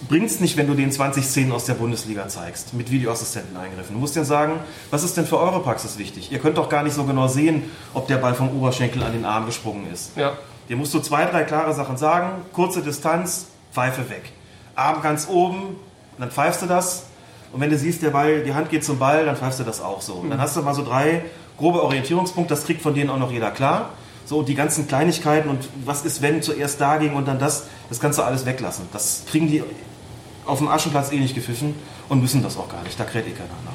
bringt 0.08 0.26
es 0.26 0.40
nicht, 0.40 0.56
wenn 0.56 0.66
du 0.66 0.74
den 0.74 0.90
20 0.90 1.24
Szenen 1.24 1.52
aus 1.52 1.64
der 1.64 1.74
Bundesliga 1.74 2.26
zeigst, 2.28 2.74
mit 2.74 2.90
Videoassistenteneingriffen. 2.90 3.94
Du 3.94 4.00
musst 4.00 4.16
denen 4.16 4.24
sagen, 4.24 4.54
was 4.90 5.04
ist 5.04 5.16
denn 5.16 5.26
für 5.26 5.38
eure 5.38 5.60
Praxis 5.60 5.98
wichtig? 5.98 6.32
Ihr 6.32 6.38
könnt 6.38 6.58
doch 6.58 6.68
gar 6.68 6.82
nicht 6.82 6.94
so 6.94 7.04
genau 7.04 7.28
sehen, 7.28 7.70
ob 7.94 8.08
der 8.08 8.16
Ball 8.16 8.34
vom 8.34 8.56
Oberschenkel 8.56 9.02
an 9.02 9.12
den 9.12 9.24
Arm 9.24 9.46
gesprungen 9.46 9.90
ist. 9.92 10.16
ja. 10.16 10.32
Dir 10.68 10.76
musst 10.76 10.92
du 10.92 11.00
zwei, 11.00 11.24
drei 11.24 11.44
klare 11.44 11.72
Sachen 11.72 11.96
sagen, 11.96 12.42
kurze 12.52 12.82
Distanz, 12.82 13.46
Pfeife 13.72 14.10
weg. 14.10 14.32
Arm 14.74 15.00
ganz 15.00 15.26
oben, 15.26 15.76
dann 16.18 16.30
pfeifst 16.30 16.60
du 16.60 16.66
das. 16.66 17.04
Und 17.52 17.60
wenn 17.60 17.70
du 17.70 17.78
siehst, 17.78 18.02
der 18.02 18.10
Ball, 18.10 18.42
die 18.42 18.52
Hand 18.52 18.68
geht 18.68 18.84
zum 18.84 18.98
Ball, 18.98 19.24
dann 19.24 19.36
pfeifst 19.36 19.60
du 19.60 19.64
das 19.64 19.80
auch 19.80 20.02
so. 20.02 20.14
Und 20.14 20.28
dann 20.28 20.40
hast 20.40 20.56
du 20.56 20.62
mal 20.62 20.74
so 20.74 20.84
drei 20.84 21.22
grobe 21.56 21.82
Orientierungspunkte, 21.82 22.52
das 22.54 22.64
kriegt 22.64 22.82
von 22.82 22.94
denen 22.94 23.08
auch 23.08 23.18
noch 23.18 23.32
jeder 23.32 23.50
klar. 23.50 23.90
So, 24.28 24.42
die 24.42 24.54
ganzen 24.54 24.86
Kleinigkeiten 24.86 25.48
und 25.48 25.66
was 25.86 26.04
ist, 26.04 26.20
wenn 26.20 26.42
zuerst 26.42 26.78
dagegen 26.82 27.14
und 27.14 27.26
dann 27.26 27.38
das, 27.38 27.64
das 27.88 27.98
kannst 27.98 28.18
du 28.18 28.22
alles 28.22 28.44
weglassen. 28.44 28.84
Das 28.92 29.22
kriegen 29.30 29.48
die 29.48 29.64
auf 30.44 30.58
dem 30.58 30.68
Aschenplatz 30.68 31.10
eh 31.12 31.18
nicht 31.18 31.34
gepfiffen 31.34 31.74
und 32.10 32.20
müssen 32.20 32.42
das 32.42 32.58
auch 32.58 32.68
gar 32.68 32.82
nicht. 32.82 33.00
Da 33.00 33.04
kräht 33.04 33.26
eh 33.26 33.30
keiner 33.30 33.48
nach. 33.64 33.72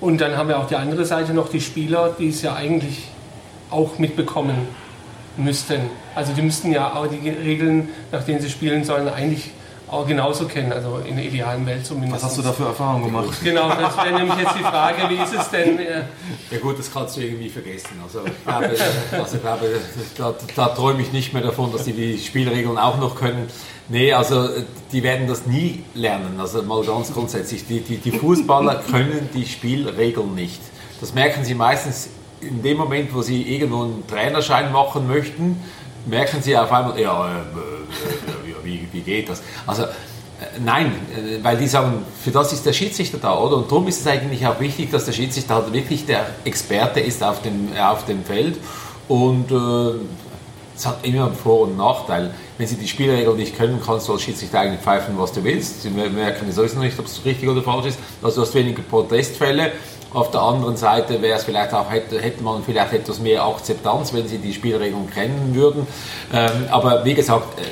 Und 0.00 0.20
dann 0.20 0.36
haben 0.36 0.48
wir 0.48 0.58
auf 0.58 0.66
der 0.66 0.80
anderen 0.80 1.04
Seite 1.04 1.32
noch 1.32 1.50
die 1.50 1.60
Spieler, 1.60 2.16
die 2.18 2.30
es 2.30 2.42
ja 2.42 2.56
eigentlich 2.56 3.06
auch 3.70 3.98
mitbekommen 3.98 4.66
müssten. 5.36 5.82
Also 6.16 6.32
die 6.32 6.42
müssten 6.42 6.72
ja 6.72 6.94
auch 6.94 7.06
die 7.06 7.28
Regeln, 7.28 7.88
nach 8.10 8.24
denen 8.24 8.40
sie 8.40 8.50
spielen 8.50 8.82
sollen, 8.82 9.08
eigentlich 9.08 9.52
auch 9.92 10.06
genauso 10.06 10.46
kennen. 10.46 10.72
Also 10.72 11.00
in 11.06 11.16
der 11.16 11.24
idealen 11.26 11.66
Welt 11.66 11.84
zumindest. 11.86 12.14
Was 12.14 12.30
hast 12.30 12.38
du 12.38 12.42
da 12.42 12.52
für 12.52 12.64
Erfahrungen 12.64 13.04
gemacht? 13.04 13.28
Genau, 13.44 13.68
das 13.68 13.96
wäre 13.96 14.12
nämlich 14.12 14.38
jetzt 14.38 14.54
die 14.58 14.62
Frage, 14.62 15.08
wie 15.08 15.22
ist 15.22 15.34
es 15.34 15.50
denn? 15.50 15.78
Äh, 15.78 16.02
Ja 16.50 16.58
gut, 16.60 16.78
das 16.78 16.92
kannst 16.92 17.16
du 17.16 17.20
irgendwie 17.20 17.48
vergessen. 17.48 18.00
Also 18.02 18.20
ich 18.26 18.44
glaube, 18.44 18.70
also 19.12 19.36
ich 19.36 19.42
glaube 19.42 19.66
da, 20.16 20.34
da 20.56 20.68
träume 20.68 21.02
ich 21.02 21.12
nicht 21.12 21.32
mehr 21.32 21.42
davon, 21.42 21.72
dass 21.72 21.84
die 21.84 21.92
die 21.92 22.18
Spielregeln 22.18 22.78
auch 22.78 22.98
noch 22.98 23.16
können. 23.16 23.48
Nee, 23.88 24.12
also 24.12 24.48
die 24.92 25.02
werden 25.02 25.26
das 25.28 25.46
nie 25.46 25.84
lernen. 25.94 26.38
Also 26.40 26.62
mal 26.62 26.82
ganz 26.84 27.12
grundsätzlich, 27.12 27.66
die, 27.66 27.80
die, 27.80 27.98
die 27.98 28.12
Fußballer 28.12 28.82
können 28.90 29.28
die 29.34 29.44
Spielregeln 29.46 30.34
nicht. 30.34 30.60
Das 31.00 31.14
merken 31.14 31.44
sie 31.44 31.54
meistens 31.54 32.08
in 32.40 32.62
dem 32.62 32.78
Moment, 32.78 33.14
wo 33.14 33.22
sie 33.22 33.42
irgendwo 33.42 33.82
einen 33.82 34.04
Trainerschein 34.06 34.72
machen 34.72 35.06
möchten, 35.06 35.60
merken 36.06 36.42
sie 36.42 36.56
auf 36.56 36.70
einmal, 36.72 36.98
ja, 36.98 37.26
äh, 37.26 37.30
äh, 37.30 38.50
ja 38.50 38.56
wie, 38.62 38.88
wie 38.92 39.00
geht 39.00 39.28
das? 39.28 39.42
Also 39.66 39.82
äh, 39.82 39.86
Nein, 40.64 40.92
äh, 41.14 41.42
weil 41.42 41.56
die 41.56 41.68
sagen, 41.68 42.04
für 42.22 42.30
das 42.30 42.52
ist 42.52 42.66
der 42.66 42.72
Schiedsrichter 42.72 43.18
da, 43.18 43.38
oder? 43.38 43.56
Und 43.56 43.70
darum 43.70 43.86
ist 43.88 44.00
es 44.00 44.06
eigentlich 44.06 44.46
auch 44.46 44.58
wichtig, 44.60 44.90
dass 44.90 45.04
der 45.04 45.12
Schiedsrichter 45.12 45.54
halt 45.54 45.72
wirklich 45.72 46.06
der 46.06 46.26
Experte 46.44 47.00
ist 47.00 47.22
auf 47.22 47.42
dem, 47.42 47.68
auf 47.76 48.04
dem 48.06 48.24
Feld. 48.24 48.56
Und 49.08 49.50
äh, 49.50 49.94
es 50.76 50.86
hat 50.86 50.98
immer 51.04 51.26
einen 51.26 51.34
Vor- 51.34 51.62
und 51.62 51.76
Nachteil. 51.76 52.32
Wenn 52.62 52.68
sie 52.68 52.76
die 52.76 52.86
Spielregeln 52.86 53.36
nicht 53.36 53.58
können, 53.58 53.80
kannst 53.84 54.06
du 54.06 54.12
als 54.12 54.22
Schiedsrichter 54.22 54.60
eigentlich 54.60 54.82
pfeifen, 54.82 55.18
was 55.18 55.32
du 55.32 55.42
willst. 55.42 55.82
Sie 55.82 55.90
merken 55.90 56.52
sowieso 56.52 56.78
nicht, 56.78 56.96
ob 56.96 57.06
es 57.06 57.24
richtig 57.24 57.48
oder 57.48 57.60
falsch 57.60 57.86
ist. 57.86 57.98
Also 58.22 58.36
du 58.36 58.46
hast 58.46 58.54
weniger 58.54 58.82
Protestfälle. 58.82 59.72
Auf 60.12 60.30
der 60.30 60.42
anderen 60.42 60.76
Seite 60.76 61.20
wäre 61.20 61.38
es 61.38 61.42
vielleicht 61.42 61.74
auch, 61.74 61.90
hätte, 61.90 62.20
hätte 62.20 62.40
man 62.44 62.62
vielleicht 62.62 62.92
etwas 62.92 63.18
mehr 63.18 63.44
Akzeptanz, 63.44 64.12
wenn 64.14 64.28
sie 64.28 64.38
die 64.38 64.54
Spielregeln 64.54 65.10
kennen 65.10 65.56
würden. 65.56 65.88
Ähm, 66.32 66.68
aber 66.70 67.04
wie 67.04 67.14
gesagt, 67.14 67.58
äh, 67.58 67.64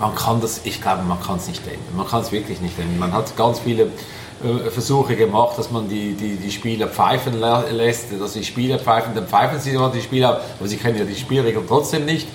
man 0.00 0.12
kann 0.16 0.40
das, 0.40 0.62
ich 0.64 0.82
glaube, 0.82 1.04
man 1.04 1.22
kann 1.22 1.36
es 1.36 1.46
nicht 1.46 1.64
ändern. 1.64 1.96
Man 1.96 2.08
kann 2.08 2.22
es 2.22 2.32
wirklich 2.32 2.60
nicht 2.60 2.76
ändern. 2.80 2.98
Man 2.98 3.12
hat 3.12 3.36
ganz 3.36 3.60
viele 3.60 3.84
äh, 3.84 4.70
Versuche 4.70 5.14
gemacht, 5.14 5.56
dass 5.56 5.70
man 5.70 5.88
die, 5.88 6.14
die, 6.14 6.34
die 6.34 6.50
Spieler 6.50 6.88
pfeifen 6.88 7.40
lässt, 7.70 8.06
dass 8.18 8.32
die 8.32 8.42
Spieler 8.42 8.80
pfeifen, 8.80 9.14
dann 9.14 9.28
pfeifen 9.28 9.60
sie 9.60 9.70
immer 9.70 9.90
die 9.90 10.00
Spieler, 10.00 10.40
aber 10.58 10.68
sie 10.68 10.78
kennen 10.78 10.98
ja 10.98 11.04
die 11.04 11.14
Spielregeln 11.14 11.64
trotzdem 11.68 12.06
nicht, 12.06 12.26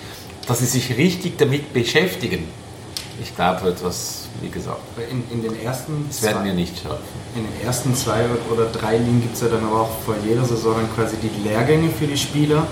dass 0.48 0.58
sie 0.60 0.66
sich 0.66 0.96
richtig 0.96 1.38
damit 1.38 1.72
beschäftigen. 1.72 2.44
Ich 3.20 3.34
glaube, 3.34 3.68
etwas, 3.70 4.26
wie 4.40 4.48
gesagt, 4.48 4.78
In, 5.10 5.24
in 5.30 5.42
den 5.42 5.60
ersten 5.60 6.06
das 6.08 6.22
werden 6.22 6.38
zwei- 6.38 6.44
wir 6.46 6.54
nicht 6.54 6.78
schaffen. 6.80 7.02
In 7.34 7.42
den 7.44 7.66
ersten 7.66 7.94
zwei 7.94 8.24
oder 8.52 8.66
drei 8.66 8.96
Ligen 8.98 9.20
gibt 9.22 9.34
es 9.34 9.40
ja 9.42 9.48
dann 9.48 9.64
aber 9.64 9.82
auch 9.82 9.90
vor 10.06 10.14
jeder 10.26 10.44
Saison 10.44 10.74
dann 10.76 10.88
quasi 10.94 11.16
die 11.16 11.48
Lehrgänge 11.48 11.90
für 11.90 12.06
die 12.06 12.16
Spieler. 12.16 12.66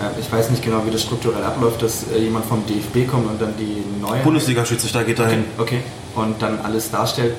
Äh, 0.00 0.20
Ich 0.20 0.30
weiß 0.30 0.50
nicht 0.50 0.64
genau, 0.64 0.84
wie 0.84 0.90
das 0.90 1.02
strukturell 1.02 1.44
abläuft, 1.44 1.82
dass 1.82 2.04
äh, 2.12 2.18
jemand 2.18 2.46
vom 2.46 2.64
DFB 2.66 3.08
kommt 3.08 3.28
und 3.30 3.40
dann 3.40 3.54
die 3.56 3.82
neue 4.00 4.20
Bundesliga-Schiedsrichter 4.22 5.04
geht 5.04 5.20
dahin. 5.20 5.44
Okay. 5.58 5.78
Und 6.16 6.42
dann 6.42 6.58
alles 6.60 6.90
darstellt. 6.90 7.34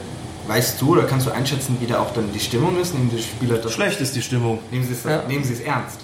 Weißt 0.47 0.79
du 0.81 0.91
oder 0.93 1.03
kannst 1.03 1.25
du 1.27 1.31
einschätzen, 1.31 1.77
wie 1.81 1.85
da 1.87 1.99
auch 1.99 2.13
dann 2.13 2.31
die 2.33 2.39
Stimmung 2.39 2.79
ist? 2.79 2.93
Nehmen 2.93 3.09
die 3.13 3.21
Spieler 3.21 3.57
das 3.57 3.71
Schlecht 3.73 3.99
ist 4.01 4.15
die 4.15 4.21
Stimmung. 4.21 4.59
Nehmen 4.71 4.85
sie 4.85 4.93
es, 4.93 5.03
Ja. 5.03 5.23
nehmen 5.27 5.43
sie 5.43 5.53
es 5.53 5.59
ernst? 5.61 5.99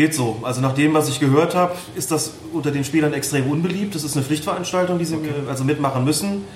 Geht 0.00 0.14
so. 0.14 0.38
Also 0.44 0.62
nach 0.62 0.72
dem, 0.72 0.94
was 0.94 1.10
ich 1.10 1.20
gehört 1.20 1.54
habe, 1.54 1.74
ist 1.94 2.10
das 2.10 2.32
unter 2.54 2.70
den 2.70 2.84
Spielern 2.84 3.12
extrem 3.12 3.50
unbeliebt. 3.50 3.94
Das 3.94 4.02
ist 4.02 4.16
eine 4.16 4.24
Pflichtveranstaltung, 4.24 4.98
die 4.98 5.04
sie 5.04 5.18
also 5.46 5.62
mitmachen 5.62 6.06
müssen. 6.06 6.46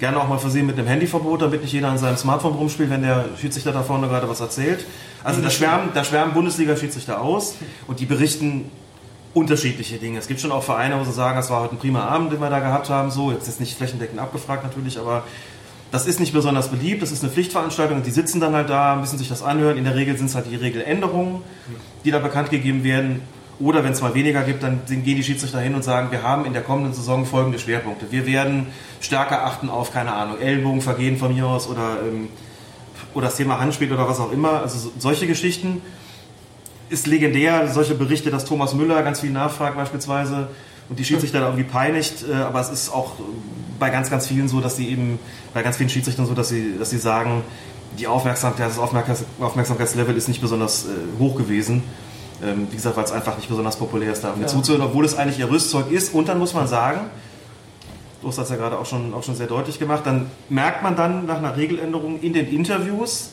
Gerne 0.00 0.18
auch 0.18 0.26
mal 0.26 0.38
versehen 0.38 0.64
mit 0.64 0.78
einem 0.78 0.88
Handyverbot, 0.88 1.42
damit 1.42 1.60
nicht 1.60 1.74
jeder 1.74 1.90
an 1.90 1.98
seinem 1.98 2.16
Smartphone 2.16 2.54
rumspielt, 2.54 2.88
wenn 2.88 3.02
der 3.02 3.26
Schiedsrichter 3.38 3.72
da 3.72 3.82
vorne 3.82 4.08
gerade 4.08 4.26
was 4.30 4.40
erzählt. 4.40 4.86
Also 5.22 5.42
da 5.42 5.50
schwärmen, 5.50 5.90
da 5.92 6.04
schwärmen 6.04 6.32
Bundesliga-Schiedsrichter 6.32 7.20
aus 7.20 7.56
und 7.86 8.00
die 8.00 8.06
berichten 8.06 8.70
unterschiedliche 9.34 9.98
Dinge. 9.98 10.18
Es 10.18 10.26
gibt 10.26 10.40
schon 10.40 10.50
auch 10.50 10.62
Vereine, 10.62 10.98
wo 10.98 11.04
sie 11.04 11.12
sagen, 11.12 11.38
es 11.38 11.50
war 11.50 11.64
heute 11.64 11.74
ein 11.74 11.78
prima 11.78 12.00
Abend, 12.00 12.32
den 12.32 12.40
wir 12.40 12.48
da 12.48 12.60
gehabt 12.60 12.88
haben. 12.88 13.10
So, 13.10 13.30
jetzt 13.30 13.46
ist 13.46 13.60
nicht 13.60 13.76
flächendeckend 13.76 14.18
abgefragt 14.18 14.64
natürlich, 14.64 14.98
aber 14.98 15.22
das 15.90 16.06
ist 16.06 16.18
nicht 16.18 16.32
besonders 16.32 16.68
beliebt. 16.68 17.02
Das 17.02 17.12
ist 17.12 17.22
eine 17.22 17.32
Pflichtveranstaltung 17.32 17.98
und 17.98 18.06
die 18.06 18.10
sitzen 18.10 18.40
dann 18.40 18.54
halt 18.54 18.70
da, 18.70 18.96
müssen 18.96 19.18
sich 19.18 19.28
das 19.28 19.42
anhören. 19.42 19.76
In 19.76 19.84
der 19.84 19.94
Regel 19.94 20.16
sind 20.16 20.26
es 20.26 20.34
halt 20.34 20.46
die 20.50 20.56
Regeländerungen, 20.56 21.42
die 22.06 22.12
da 22.12 22.20
bekannt 22.20 22.50
gegeben 22.50 22.84
werden. 22.84 23.20
Oder 23.58 23.82
wenn 23.82 23.92
es 23.92 24.00
mal 24.00 24.14
weniger 24.14 24.42
gibt, 24.42 24.62
dann 24.62 24.80
gehen 24.86 25.16
die 25.16 25.24
Schiedsrichter 25.24 25.60
hin 25.60 25.74
und 25.74 25.82
sagen, 25.82 26.10
wir 26.10 26.22
haben 26.22 26.44
in 26.44 26.52
der 26.52 26.62
kommenden 26.62 26.94
Saison 26.94 27.26
folgende 27.26 27.58
Schwerpunkte. 27.58 28.06
Wir 28.10 28.26
werden 28.26 28.68
stärker 29.00 29.44
achten 29.44 29.68
auf, 29.68 29.92
keine 29.92 30.12
Ahnung, 30.12 30.38
Ellenbogenvergehen 30.38 31.16
von 31.16 31.34
mir 31.34 31.46
aus 31.46 31.68
oder, 31.68 31.98
ähm, 32.06 32.28
oder 33.14 33.26
das 33.26 33.36
Thema 33.36 33.58
Handspiel 33.58 33.92
oder 33.92 34.08
was 34.08 34.20
auch 34.20 34.30
immer. 34.30 34.60
Also 34.60 34.78
so, 34.78 34.92
solche 34.98 35.26
Geschichten 35.26 35.80
ist 36.90 37.06
legendär. 37.06 37.66
Solche 37.68 37.94
Berichte, 37.94 38.30
dass 38.30 38.44
Thomas 38.44 38.74
Müller 38.74 39.02
ganz 39.02 39.20
viel 39.20 39.30
nachfragt 39.30 39.76
beispielsweise 39.76 40.48
und 40.88 40.98
die 40.98 41.04
Schiedsrichter 41.04 41.40
da 41.40 41.46
irgendwie 41.46 41.64
peinigt. 41.64 42.24
Äh, 42.28 42.34
aber 42.34 42.60
es 42.60 42.68
ist 42.68 42.90
auch 42.90 43.12
bei 43.78 43.90
ganz, 43.90 44.10
ganz 44.10 44.26
vielen 44.26 44.48
so, 44.48 44.60
dass 44.60 44.76
sie 44.76 44.88
eben, 44.88 45.18
bei 45.54 45.62
ganz 45.62 45.76
vielen 45.76 45.90
Schiedsrichtern 45.90 46.26
so, 46.26 46.34
dass 46.34 46.48
sie, 46.48 46.78
dass 46.78 46.90
sie 46.90 46.98
sagen, 46.98 47.42
die 47.98 48.06
Aufmerksamkeit, 48.06 48.68
das 48.68 48.78
Aufmerksamkeitslevel 48.78 50.16
ist 50.16 50.28
nicht 50.28 50.40
besonders 50.40 50.84
äh, 50.84 50.88
hoch 51.18 51.36
gewesen. 51.36 51.82
Ähm, 52.44 52.68
wie 52.70 52.76
gesagt, 52.76 52.96
weil 52.96 53.04
es 53.04 53.12
einfach 53.12 53.36
nicht 53.36 53.48
besonders 53.48 53.76
populär 53.76 54.12
ist, 54.12 54.22
da 54.22 54.34
ja. 54.38 54.46
zuzuhören, 54.46 54.84
obwohl 54.84 55.04
es 55.06 55.16
eigentlich 55.16 55.38
ihr 55.38 55.50
Rüstzeug 55.50 55.90
ist. 55.90 56.12
Und 56.12 56.28
dann 56.28 56.38
muss 56.38 56.52
man 56.52 56.68
sagen, 56.68 57.00
du 58.20 58.28
hast 58.28 58.36
das 58.36 58.50
ja 58.50 58.56
gerade 58.56 58.78
auch 58.78 58.84
schon, 58.84 59.14
auch 59.14 59.22
schon 59.22 59.34
sehr 59.34 59.46
deutlich 59.46 59.78
gemacht, 59.78 60.02
dann 60.04 60.30
merkt 60.50 60.82
man 60.82 60.96
dann 60.96 61.26
nach 61.26 61.38
einer 61.38 61.56
Regeländerung 61.56 62.20
in 62.20 62.34
den 62.34 62.46
Interviews, 62.48 63.30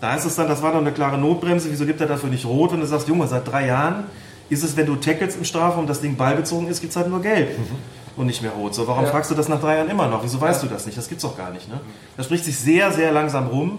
da 0.00 0.14
ist 0.14 0.24
es 0.24 0.36
dann, 0.36 0.46
das 0.46 0.62
war 0.62 0.72
doch 0.72 0.78
eine 0.78 0.92
klare 0.92 1.18
Notbremse, 1.18 1.70
wieso 1.70 1.84
gibt 1.84 2.00
er 2.00 2.06
dafür 2.06 2.30
nicht 2.30 2.46
rot, 2.46 2.72
wenn 2.72 2.80
du 2.80 2.86
sagst, 2.86 3.08
Junge, 3.08 3.26
seit 3.26 3.50
drei 3.50 3.66
Jahren 3.66 4.04
ist 4.48 4.62
es, 4.62 4.76
wenn 4.76 4.86
du 4.86 4.96
tackles 4.96 5.36
im 5.36 5.44
Strafraum, 5.44 5.86
das 5.86 6.00
Ding 6.00 6.16
ballbezogen 6.16 6.68
ist, 6.68 6.80
gibt 6.80 6.90
es 6.90 6.96
halt 6.96 7.08
nur 7.08 7.20
gelb. 7.20 7.58
Mhm. 7.58 7.76
Und 8.16 8.26
nicht 8.26 8.42
mehr 8.42 8.50
rot. 8.50 8.74
So, 8.74 8.86
warum 8.88 9.04
ja. 9.04 9.10
fragst 9.10 9.30
du 9.30 9.34
das 9.34 9.48
nach 9.48 9.60
drei 9.60 9.76
Jahren 9.76 9.88
immer 9.88 10.08
noch? 10.08 10.24
Wieso 10.24 10.40
weißt 10.40 10.62
ja. 10.62 10.68
du 10.68 10.74
das 10.74 10.86
nicht? 10.86 10.98
Das 10.98 11.08
gibt's 11.08 11.22
doch 11.22 11.36
gar 11.36 11.50
nicht. 11.50 11.68
Ne? 11.68 11.80
Das 12.16 12.26
spricht 12.26 12.44
sich 12.44 12.58
sehr, 12.58 12.90
sehr 12.90 13.12
langsam 13.12 13.46
rum. 13.46 13.78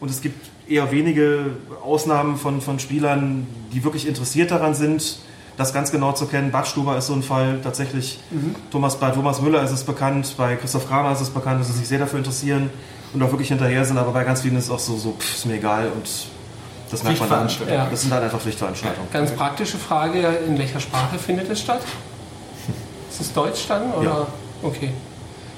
Und 0.00 0.10
es 0.10 0.22
gibt 0.22 0.50
eher 0.68 0.90
wenige 0.90 1.56
Ausnahmen 1.84 2.36
von, 2.36 2.60
von 2.60 2.78
Spielern, 2.78 3.46
die 3.72 3.84
wirklich 3.84 4.08
interessiert 4.08 4.50
daran 4.50 4.74
sind, 4.74 5.18
das 5.56 5.72
ganz 5.72 5.90
genau 5.90 6.12
zu 6.12 6.26
kennen. 6.26 6.50
Badstuber 6.50 6.96
ist 6.96 7.06
so 7.06 7.12
ein 7.12 7.22
Fall 7.22 7.60
tatsächlich. 7.62 8.18
Mhm. 8.30 8.54
Thomas, 8.70 8.96
bei 8.96 9.10
Thomas 9.10 9.40
Müller 9.40 9.62
ist 9.62 9.70
es 9.70 9.84
bekannt, 9.84 10.34
bei 10.36 10.56
Christoph 10.56 10.88
Kramer 10.88 11.12
ist 11.12 11.20
es 11.20 11.30
bekannt, 11.30 11.60
dass 11.60 11.68
sie 11.68 11.74
sich 11.74 11.86
sehr 11.86 11.98
dafür 11.98 12.18
interessieren 12.18 12.70
und 13.12 13.22
auch 13.22 13.30
wirklich 13.30 13.48
hinterher 13.48 13.84
sind. 13.84 13.98
Aber 13.98 14.12
bei 14.12 14.24
ganz 14.24 14.40
vielen 14.42 14.56
ist 14.56 14.64
es 14.64 14.70
auch 14.70 14.78
so, 14.78 14.96
so 14.96 15.12
pff, 15.12 15.36
ist 15.36 15.46
mir 15.46 15.54
egal 15.54 15.90
und 15.94 16.08
das 16.90 17.02
merkt 17.02 17.20
man 17.20 17.28
dann. 17.28 17.48
Ja. 17.68 17.86
Das 17.90 18.00
sind 18.02 18.10
dann 18.10 18.22
einfach 18.22 18.40
Pflichtveranstaltungen. 18.40 19.10
Ganz 19.12 19.30
praktische 19.32 19.78
Frage, 19.78 20.20
in 20.46 20.58
welcher 20.58 20.80
Sprache 20.80 21.18
findet 21.18 21.50
es 21.50 21.60
statt? 21.60 21.80
Ist 23.10 23.20
es 23.20 23.32
Deutsch 23.32 23.66
dann? 23.68 23.92
Oder? 23.92 24.04
Ja. 24.04 24.26
Okay. 24.62 24.90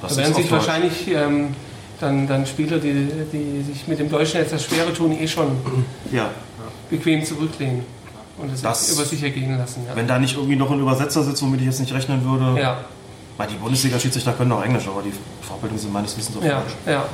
Das 0.02 0.14
da 0.14 0.22
werden 0.22 0.34
sich 0.34 0.50
wahrscheinlich 0.50 1.08
ähm, 1.08 1.54
dann, 2.00 2.26
dann 2.26 2.46
Spieler, 2.46 2.78
die, 2.78 3.08
die 3.32 3.62
sich 3.62 3.88
mit 3.88 3.98
dem 3.98 4.10
Deutschen 4.10 4.40
etwas 4.40 4.64
schwerer 4.64 4.92
tun, 4.92 5.12
eh 5.12 5.26
schon 5.26 5.56
ja. 6.12 6.30
bequem 6.90 7.24
zurücklehnen 7.24 7.84
und 8.38 8.52
es 8.52 8.62
das, 8.62 8.92
über 8.92 9.04
sich 9.04 9.22
ergehen 9.22 9.56
lassen. 9.56 9.84
Ja. 9.88 9.96
Wenn 9.96 10.06
da 10.06 10.18
nicht 10.18 10.36
irgendwie 10.36 10.56
noch 10.56 10.70
ein 10.70 10.80
Übersetzer 10.80 11.22
sitzt, 11.22 11.42
womit 11.42 11.60
ich 11.60 11.66
jetzt 11.66 11.80
nicht 11.80 11.92
rechnen 11.92 12.24
würde. 12.24 12.60
Ja. 12.60 12.78
Weil 13.36 13.48
die 13.48 13.54
Bundesliga-Schiedsrichter 13.54 14.32
können 14.32 14.52
auch 14.52 14.62
Englisch, 14.62 14.86
aber 14.88 15.02
die 15.02 15.12
Vorbildungen 15.42 15.80
sind 15.80 15.92
meines 15.92 16.16
Wissens 16.16 16.36
auf 16.36 16.44
ja. 16.44 16.60
Deutsch. 16.60 16.74
Ja. 16.86 17.04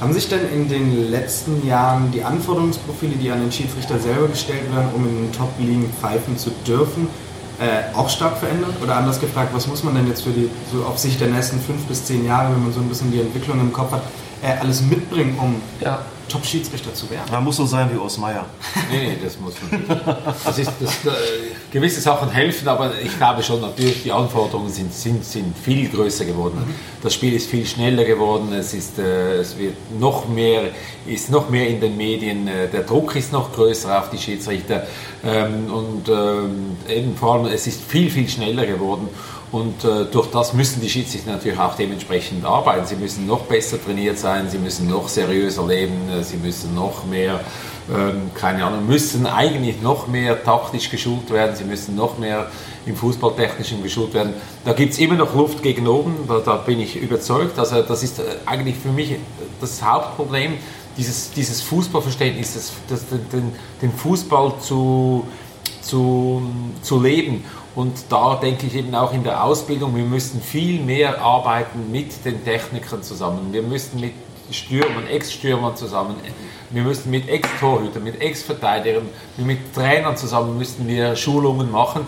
Haben 0.00 0.12
sich 0.12 0.28
denn 0.28 0.40
in 0.52 0.68
den 0.68 1.10
letzten 1.10 1.66
Jahren 1.66 2.12
die 2.12 2.22
Anforderungsprofile, 2.22 3.16
die 3.16 3.30
an 3.30 3.40
den 3.40 3.50
Schiedsrichter 3.50 3.98
selber 3.98 4.28
gestellt 4.28 4.70
werden, 4.74 4.88
um 4.94 5.08
in 5.08 5.16
den 5.16 5.32
Top-Ligen 5.32 5.90
pfeifen 6.00 6.36
zu 6.36 6.50
dürfen, 6.66 7.08
äh, 7.58 7.96
auch 7.96 8.10
stark 8.10 8.36
verändert? 8.36 8.74
Oder 8.82 8.96
anders 8.96 9.18
gefragt, 9.18 9.50
was 9.54 9.66
muss 9.66 9.82
man 9.84 9.94
denn 9.94 10.06
jetzt 10.06 10.22
für 10.22 10.30
die, 10.30 10.50
so 10.70 10.84
auf 10.84 10.98
Sicht 10.98 11.18
der 11.20 11.28
nächsten 11.28 11.58
fünf 11.60 11.82
bis 11.84 12.04
zehn 12.04 12.26
Jahre, 12.26 12.52
wenn 12.52 12.62
man 12.62 12.72
so 12.74 12.80
ein 12.80 12.88
bisschen 12.88 13.10
die 13.10 13.20
Entwicklung 13.20 13.58
im 13.58 13.72
Kopf 13.72 13.92
hat, 13.92 14.02
äh, 14.42 14.60
alles 14.60 14.82
mitbringen, 14.82 15.38
um 15.40 15.56
ja. 15.80 16.00
Top-Schiedsrichter 16.28 16.92
zu 16.94 17.08
werden? 17.10 17.30
Man 17.30 17.44
muss 17.44 17.56
so 17.56 17.66
sein 17.66 17.90
wie 17.92 17.98
Osmeier. 17.98 18.44
Nee, 18.90 19.08
nee, 19.08 19.18
das 19.22 19.38
muss 19.40 19.54
man 19.62 19.80
nicht. 19.80 19.90
Das 20.44 20.58
ist, 20.58 20.70
das, 20.80 21.04
äh, 21.04 21.10
gewisse 21.72 22.00
Sachen 22.00 22.30
helfen, 22.30 22.68
aber 22.68 22.92
ich 23.02 23.16
glaube 23.16 23.42
schon, 23.42 23.60
natürlich, 23.60 24.02
die 24.04 24.12
Anforderungen 24.12 24.70
sind, 24.70 24.92
sind, 24.92 25.24
sind 25.24 25.56
viel 25.58 25.88
größer 25.88 26.24
geworden. 26.24 26.64
Mhm. 26.66 26.74
Das 27.02 27.14
Spiel 27.14 27.34
ist 27.34 27.50
viel 27.50 27.66
schneller 27.66 28.04
geworden, 28.04 28.52
es, 28.52 28.74
ist, 28.74 28.98
äh, 28.98 29.38
es 29.38 29.58
wird 29.58 29.74
noch 29.98 30.28
mehr, 30.28 30.70
ist 31.06 31.30
noch 31.30 31.50
mehr 31.50 31.68
in 31.68 31.80
den 31.80 31.96
Medien, 31.96 32.46
äh, 32.46 32.68
der 32.68 32.82
Druck 32.82 33.16
ist 33.16 33.32
noch 33.32 33.52
größer 33.52 33.98
auf 33.98 34.10
die 34.10 34.18
Schiedsrichter 34.18 34.86
ähm, 35.24 35.72
und 35.72 36.08
ähm, 36.08 36.76
eben 36.88 37.16
vor 37.16 37.34
allem, 37.34 37.46
es 37.46 37.66
ist 37.66 37.82
viel, 37.82 38.10
viel 38.10 38.28
schneller 38.28 38.66
geworden. 38.66 39.08
Und 39.52 39.84
äh, 39.84 40.06
durch 40.06 40.28
das 40.30 40.54
müssen 40.54 40.80
die 40.80 40.88
Schiedsrichter 40.88 41.30
natürlich 41.30 41.58
auch 41.58 41.76
dementsprechend 41.76 42.44
arbeiten. 42.44 42.84
Sie 42.84 42.96
müssen 42.96 43.26
noch 43.26 43.42
besser 43.42 43.82
trainiert 43.82 44.18
sein, 44.18 44.50
sie 44.50 44.58
müssen 44.58 44.88
noch 44.88 45.08
seriöser 45.08 45.66
leben, 45.66 46.08
äh, 46.10 46.24
sie 46.24 46.36
müssen 46.36 46.74
noch 46.74 47.04
mehr, 47.04 47.40
ähm, 47.88 48.30
keine 48.34 48.64
Ahnung, 48.64 48.86
müssen 48.86 49.26
eigentlich 49.26 49.80
noch 49.80 50.08
mehr 50.08 50.42
taktisch 50.42 50.90
geschult 50.90 51.30
werden, 51.30 51.54
sie 51.54 51.64
müssen 51.64 51.94
noch 51.94 52.18
mehr 52.18 52.50
im 52.86 52.96
Fußballtechnischen 52.96 53.84
geschult 53.84 54.14
werden. 54.14 54.34
Da 54.64 54.72
gibt 54.72 54.94
es 54.94 54.98
immer 54.98 55.14
noch 55.14 55.32
Luft 55.34 55.62
gegen 55.62 55.86
oben, 55.86 56.16
da, 56.26 56.40
da, 56.40 56.56
bin 56.56 56.80
ich 56.80 56.96
überzeugt. 56.96 57.56
Also 57.56 57.82
das 57.82 58.02
ist 58.02 58.18
äh, 58.18 58.22
eigentlich 58.46 58.76
für 58.76 58.90
mich 58.90 59.14
das 59.60 59.80
Hauptproblem, 59.80 60.54
dieses, 60.96 61.30
dieses 61.30 61.62
Fußballverständnis, 61.62 62.54
das, 62.54 62.72
das, 62.88 63.06
den, 63.32 63.52
den 63.80 63.92
Fußball 63.92 64.54
zu, 64.60 65.26
zu, 65.86 66.42
zu 66.82 67.00
leben. 67.00 67.44
Und 67.74 67.92
da 68.08 68.36
denke 68.36 68.66
ich 68.66 68.74
eben 68.74 68.94
auch 68.94 69.12
in 69.12 69.22
der 69.22 69.44
Ausbildung, 69.44 69.94
wir 69.96 70.04
müssen 70.04 70.40
viel 70.40 70.80
mehr 70.80 71.20
arbeiten 71.20 71.90
mit 71.90 72.24
den 72.24 72.42
Technikern 72.44 73.02
zusammen. 73.02 73.52
Wir 73.52 73.62
müssen 73.62 74.00
mit 74.00 74.12
Stürmern, 74.50 75.06
Ex-Stürmern 75.08 75.76
zusammen, 75.76 76.16
wir 76.70 76.82
müssen 76.82 77.10
mit 77.10 77.28
Ex-Torhütern, 77.28 78.02
mit 78.02 78.20
Ex-Verteidigern, 78.20 79.08
mit 79.36 79.74
Trainern 79.74 80.16
zusammen 80.16 80.56
müssen 80.56 80.86
wir 80.86 81.16
Schulungen 81.16 81.70
machen, 81.70 82.06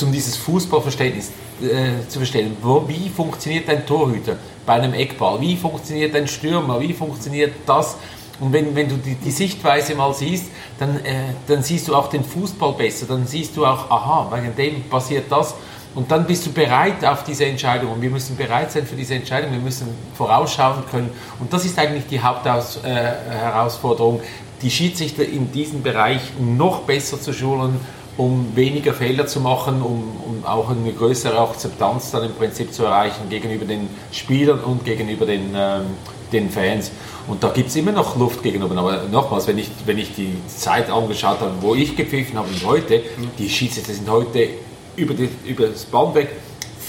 um 0.00 0.12
dieses 0.12 0.36
Fußballverständnis 0.36 1.32
äh, 1.60 2.08
zu 2.08 2.18
verstehen. 2.18 2.56
Wo, 2.62 2.86
wie 2.88 3.08
funktioniert 3.08 3.68
ein 3.68 3.84
Torhüter 3.84 4.36
bei 4.64 4.74
einem 4.74 4.94
Eckball? 4.94 5.40
Wie 5.40 5.56
funktioniert 5.56 6.14
ein 6.14 6.26
Stürmer? 6.26 6.80
Wie 6.80 6.92
funktioniert 6.92 7.52
das? 7.66 7.96
Und 8.42 8.52
wenn, 8.52 8.74
wenn 8.74 8.88
du 8.88 8.96
die, 8.96 9.14
die 9.14 9.30
Sichtweise 9.30 9.94
mal 9.94 10.12
siehst, 10.12 10.46
dann, 10.80 10.96
äh, 11.04 11.14
dann 11.46 11.62
siehst 11.62 11.86
du 11.86 11.94
auch 11.94 12.08
den 12.08 12.24
Fußball 12.24 12.72
besser. 12.72 13.06
Dann 13.06 13.24
siehst 13.24 13.56
du 13.56 13.64
auch, 13.64 13.88
aha, 13.88 14.32
wegen 14.34 14.56
dem 14.56 14.82
passiert 14.90 15.30
das. 15.30 15.54
Und 15.94 16.10
dann 16.10 16.26
bist 16.26 16.44
du 16.46 16.52
bereit 16.52 17.04
auf 17.04 17.22
diese 17.22 17.44
Entscheidung. 17.44 17.92
Und 17.92 18.02
wir 18.02 18.10
müssen 18.10 18.36
bereit 18.36 18.72
sein 18.72 18.84
für 18.84 18.96
diese 18.96 19.14
Entscheidung. 19.14 19.52
Wir 19.52 19.60
müssen 19.60 19.86
vorausschauen 20.16 20.82
können. 20.90 21.10
Und 21.38 21.52
das 21.52 21.64
ist 21.64 21.78
eigentlich 21.78 22.06
die 22.08 22.20
Hauptherausforderung, 22.20 24.18
äh, 24.18 24.24
die 24.60 24.70
Schiedsrichter 24.72 25.24
in 25.24 25.52
diesem 25.52 25.82
Bereich 25.84 26.22
noch 26.40 26.80
besser 26.80 27.20
zu 27.20 27.32
schulen, 27.32 27.78
um 28.16 28.56
weniger 28.56 28.92
Fehler 28.92 29.28
zu 29.28 29.38
machen, 29.38 29.82
um, 29.82 30.16
um 30.26 30.44
auch 30.44 30.68
eine 30.68 30.92
größere 30.92 31.38
Akzeptanz 31.38 32.10
dann 32.10 32.24
im 32.24 32.34
Prinzip 32.34 32.74
zu 32.74 32.84
erreichen 32.86 33.28
gegenüber 33.30 33.66
den 33.66 33.88
Spielern 34.10 34.58
und 34.58 34.84
gegenüber 34.84 35.26
den, 35.26 35.54
ähm, 35.54 35.86
den 36.32 36.50
Fans. 36.50 36.90
Und 37.26 37.42
da 37.42 37.48
gibt 37.50 37.68
es 37.68 37.76
immer 37.76 37.92
noch 37.92 38.16
Luft 38.16 38.42
gegenüber. 38.42 38.76
Aber 38.76 39.04
nochmals, 39.10 39.46
wenn 39.46 39.58
ich, 39.58 39.70
wenn 39.86 39.98
ich 39.98 40.14
die 40.14 40.36
Zeit 40.48 40.90
angeschaut 40.90 41.40
habe, 41.40 41.52
wo 41.60 41.74
ich 41.74 41.96
gepfiffen 41.96 42.36
habe 42.38 42.48
und 42.48 42.64
heute, 42.64 43.02
die 43.38 43.48
Schiedsrichter 43.48 43.92
sind 43.92 44.10
heute 44.10 44.48
über, 44.96 45.14
die, 45.14 45.28
über 45.46 45.66
das 45.68 45.84
Band 45.84 46.14
weg 46.14 46.30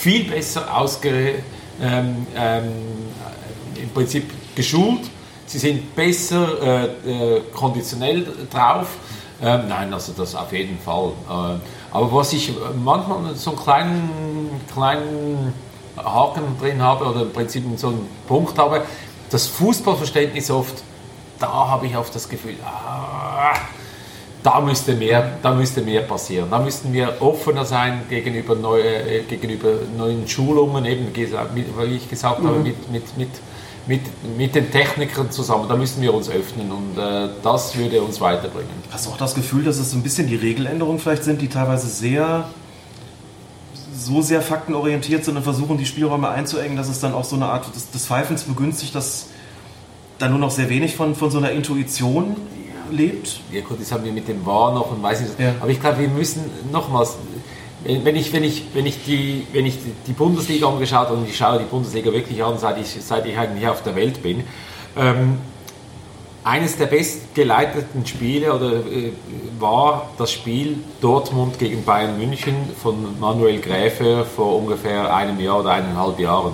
viel 0.03 0.25
besser 0.25 0.75
ausge, 0.75 1.35
ähm, 1.81 2.27
ähm, 2.35 2.63
im 3.81 3.89
Prinzip 3.89 4.29
geschult. 4.55 5.01
Sie 5.45 5.59
sind 5.59 5.95
besser 5.95 6.91
äh, 7.05 7.35
äh, 7.37 7.41
konditionell 7.53 8.25
drauf. 8.51 8.87
Ähm, 9.41 9.67
nein, 9.67 9.93
also 9.93 10.13
das 10.15 10.35
auf 10.35 10.51
jeden 10.51 10.79
Fall. 10.79 11.11
Äh, 11.29 11.95
aber 11.95 12.11
was 12.11 12.33
ich 12.33 12.53
manchmal 12.83 13.35
so 13.35 13.51
einen 13.51 13.59
kleinen, 13.59 14.49
kleinen 14.73 15.53
Haken 15.97 16.43
drin 16.59 16.81
habe 16.81 17.05
oder 17.05 17.21
im 17.21 17.31
Prinzip 17.31 17.63
so 17.77 17.87
einen 17.87 18.07
Punkt 18.27 18.57
habe, 18.57 18.81
das 19.33 19.47
Fußballverständnis 19.47 20.51
oft, 20.51 20.83
da 21.39 21.47
habe 21.47 21.87
ich 21.87 21.97
oft 21.97 22.13
das 22.13 22.29
Gefühl, 22.29 22.55
ah, 22.63 23.55
da 24.43 24.59
müsste 24.59 24.93
mehr, 24.93 25.37
da 25.41 25.53
müsste 25.53 25.81
mehr 25.81 26.01
passieren. 26.01 26.49
Da 26.51 26.59
müssten 26.59 26.93
wir 26.93 27.21
offener 27.21 27.65
sein 27.65 28.01
gegenüber, 28.09 28.55
neue, 28.55 28.83
äh, 28.83 29.23
gegenüber 29.23 29.69
neuen 29.97 30.27
Schulungen, 30.27 30.85
eben 30.85 31.07
wie 31.15 31.95
ich 31.95 32.09
gesagt 32.09 32.43
mhm. 32.43 32.47
habe, 32.47 32.59
mit, 32.59 32.91
mit, 32.91 33.17
mit, 33.17 33.29
mit, 33.87 34.01
mit 34.37 34.55
den 34.55 34.69
Technikern 34.71 35.31
zusammen. 35.31 35.67
Da 35.67 35.75
müssen 35.75 36.01
wir 36.01 36.13
uns 36.13 36.29
öffnen 36.29 36.71
und 36.71 36.97
äh, 36.97 37.29
das 37.41 37.75
würde 37.77 38.01
uns 38.01 38.21
weiterbringen. 38.21 38.69
Hast 38.91 39.05
du 39.07 39.11
auch 39.11 39.17
das 39.17 39.33
Gefühl, 39.33 39.63
dass 39.63 39.77
es 39.79 39.91
so 39.91 39.97
ein 39.97 40.03
bisschen 40.03 40.27
die 40.27 40.35
Regeländerungen 40.35 40.99
vielleicht 40.99 41.23
sind, 41.23 41.41
die 41.41 41.47
teilweise 41.47 41.87
sehr 41.87 42.45
so 44.05 44.21
sehr 44.21 44.41
faktenorientiert 44.41 45.23
sind 45.25 45.37
und 45.37 45.43
versuchen, 45.43 45.77
die 45.77 45.85
Spielräume 45.85 46.29
einzuengen, 46.29 46.75
dass 46.77 46.89
es 46.89 46.99
dann 46.99 47.13
auch 47.13 47.23
so 47.23 47.35
eine 47.35 47.45
Art 47.47 47.73
des, 47.75 47.91
des 47.91 48.05
Pfeifens 48.05 48.43
begünstigt, 48.43 48.93
dass 48.95 49.27
da 50.19 50.29
nur 50.29 50.39
noch 50.39 50.51
sehr 50.51 50.69
wenig 50.69 50.95
von, 50.95 51.15
von 51.15 51.31
so 51.31 51.37
einer 51.37 51.51
Intuition 51.51 52.35
lebt. 52.91 53.39
Ja 53.51 53.61
gut, 53.61 53.81
das 53.81 53.91
haben 53.91 54.03
wir 54.03 54.11
mit 54.11 54.27
dem 54.27 54.45
War 54.45 54.73
noch 54.73 54.91
und 54.91 55.01
weiß 55.01 55.21
nicht. 55.21 55.39
Ja. 55.39 55.53
Aber 55.59 55.69
ich 55.69 55.79
glaube, 55.81 55.99
wir 55.99 56.07
müssen 56.09 56.41
nochmals, 56.71 57.15
wenn 57.83 58.05
wenn 58.05 58.15
ich, 58.15 58.31
wenn 58.33 58.43
ich, 58.43 58.65
wenn 58.73 58.85
ich, 58.85 59.03
die, 59.05 59.47
wenn 59.51 59.65
ich 59.65 59.75
die- 59.77 59.93
die 60.07 60.13
Bundesliga 60.13 60.67
angeschaut 60.67 61.07
habe 61.07 61.15
und 61.17 61.27
ich 61.27 61.35
schaue 61.35 61.59
die 61.59 61.65
Bundesliga 61.65 62.11
wirklich 62.13 62.43
an, 62.43 62.57
seit 62.59 62.79
ich, 62.79 62.95
seit 63.01 63.25
ich 63.25 63.37
eigentlich 63.37 63.67
auf 63.67 63.81
der 63.83 63.95
Welt 63.95 64.21
bin, 64.21 64.43
ähm, 64.97 65.37
eines 66.43 66.77
der 66.77 66.87
bestgeleiteten 66.87 68.05
Spiele 68.05 68.53
oder, 68.53 68.71
äh, 68.71 69.13
war 69.59 70.09
das 70.17 70.31
Spiel 70.31 70.77
Dortmund 70.99 71.57
gegen 71.57 71.83
Bayern 71.85 72.17
München 72.17 72.55
von 72.81 73.19
Manuel 73.19 73.59
Gräfe 73.61 74.25
vor 74.25 74.57
ungefähr 74.57 75.13
einem 75.13 75.39
Jahr 75.39 75.61
oder 75.61 75.71
eineinhalb 75.71 76.19
Jahren. 76.19 76.53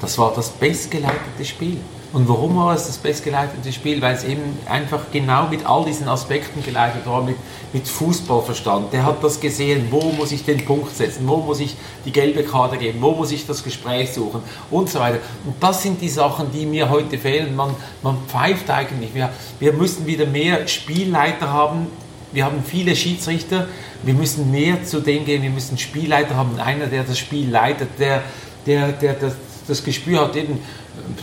Das 0.00 0.18
war 0.18 0.32
das 0.34 0.50
bestgeleitete 0.50 1.44
Spiel. 1.44 1.78
Und 2.12 2.28
warum 2.28 2.56
war 2.56 2.74
es 2.74 2.86
das 2.86 2.98
bestgeleitete 2.98 3.72
Spiel? 3.72 4.02
Weil 4.02 4.14
es 4.14 4.24
eben 4.24 4.58
einfach 4.68 5.00
genau 5.10 5.48
mit 5.48 5.64
all 5.64 5.86
diesen 5.86 6.08
Aspekten 6.08 6.62
geleitet 6.62 7.06
war, 7.06 7.22
mit, 7.22 7.36
mit 7.72 7.88
Fußballverstand. 7.88 8.92
Der 8.92 9.04
hat 9.06 9.24
das 9.24 9.40
gesehen, 9.40 9.86
wo 9.90 10.12
muss 10.12 10.30
ich 10.30 10.44
den 10.44 10.62
Punkt 10.62 10.94
setzen, 10.94 11.26
wo 11.26 11.38
muss 11.38 11.60
ich 11.60 11.74
die 12.04 12.12
gelbe 12.12 12.42
Karte 12.42 12.76
geben, 12.76 13.00
wo 13.00 13.12
muss 13.12 13.32
ich 13.32 13.46
das 13.46 13.64
Gespräch 13.64 14.12
suchen 14.12 14.42
und 14.70 14.90
so 14.90 15.00
weiter. 15.00 15.20
Und 15.46 15.54
das 15.60 15.82
sind 15.82 16.02
die 16.02 16.10
Sachen, 16.10 16.52
die 16.52 16.66
mir 16.66 16.90
heute 16.90 17.16
fehlen. 17.16 17.56
Man, 17.56 17.74
man 18.02 18.18
pfeift 18.28 18.68
eigentlich. 18.68 19.14
Wir, 19.14 19.30
wir 19.58 19.72
müssen 19.72 20.06
wieder 20.06 20.26
mehr 20.26 20.68
Spielleiter 20.68 21.50
haben. 21.50 21.86
Wir 22.32 22.44
haben 22.44 22.62
viele 22.62 22.94
Schiedsrichter. 22.94 23.68
Wir 24.02 24.12
müssen 24.12 24.50
mehr 24.50 24.84
zu 24.84 25.00
dem 25.00 25.24
gehen. 25.24 25.42
Wir 25.42 25.50
müssen 25.50 25.78
Spielleiter 25.78 26.36
haben. 26.36 26.60
Einer, 26.60 26.88
der 26.88 27.04
das 27.04 27.18
Spiel 27.18 27.48
leitet, 27.48 27.88
der, 27.98 28.22
der, 28.66 28.92
der 28.92 29.14
das, 29.14 29.34
das 29.66 29.82
Gespür 29.82 30.20
hat. 30.20 30.36
Eben, 30.36 30.58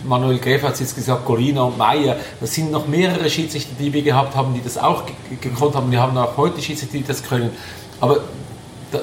Manuel 0.03 0.39
Gräf 0.39 0.63
hat 0.63 0.73
es 0.73 0.79
jetzt 0.79 0.95
gesagt, 0.95 1.25
Golina 1.25 1.63
und 1.63 1.77
Meier. 1.77 2.17
Das 2.39 2.53
sind 2.53 2.71
noch 2.71 2.87
mehrere 2.87 3.29
Schiedsrichter, 3.29 3.73
die 3.79 3.91
wir 3.93 4.01
gehabt 4.01 4.35
haben, 4.35 4.53
die 4.53 4.61
das 4.63 4.77
auch 4.77 5.05
ge- 5.05 5.15
gekonnt 5.41 5.75
haben. 5.75 5.91
Wir 5.91 6.01
haben 6.01 6.17
auch 6.17 6.37
heute 6.37 6.61
Schiedsrichter, 6.61 6.97
die 6.97 7.03
das 7.03 7.23
können. 7.23 7.51
Aber 7.99 8.21
da, 8.91 8.99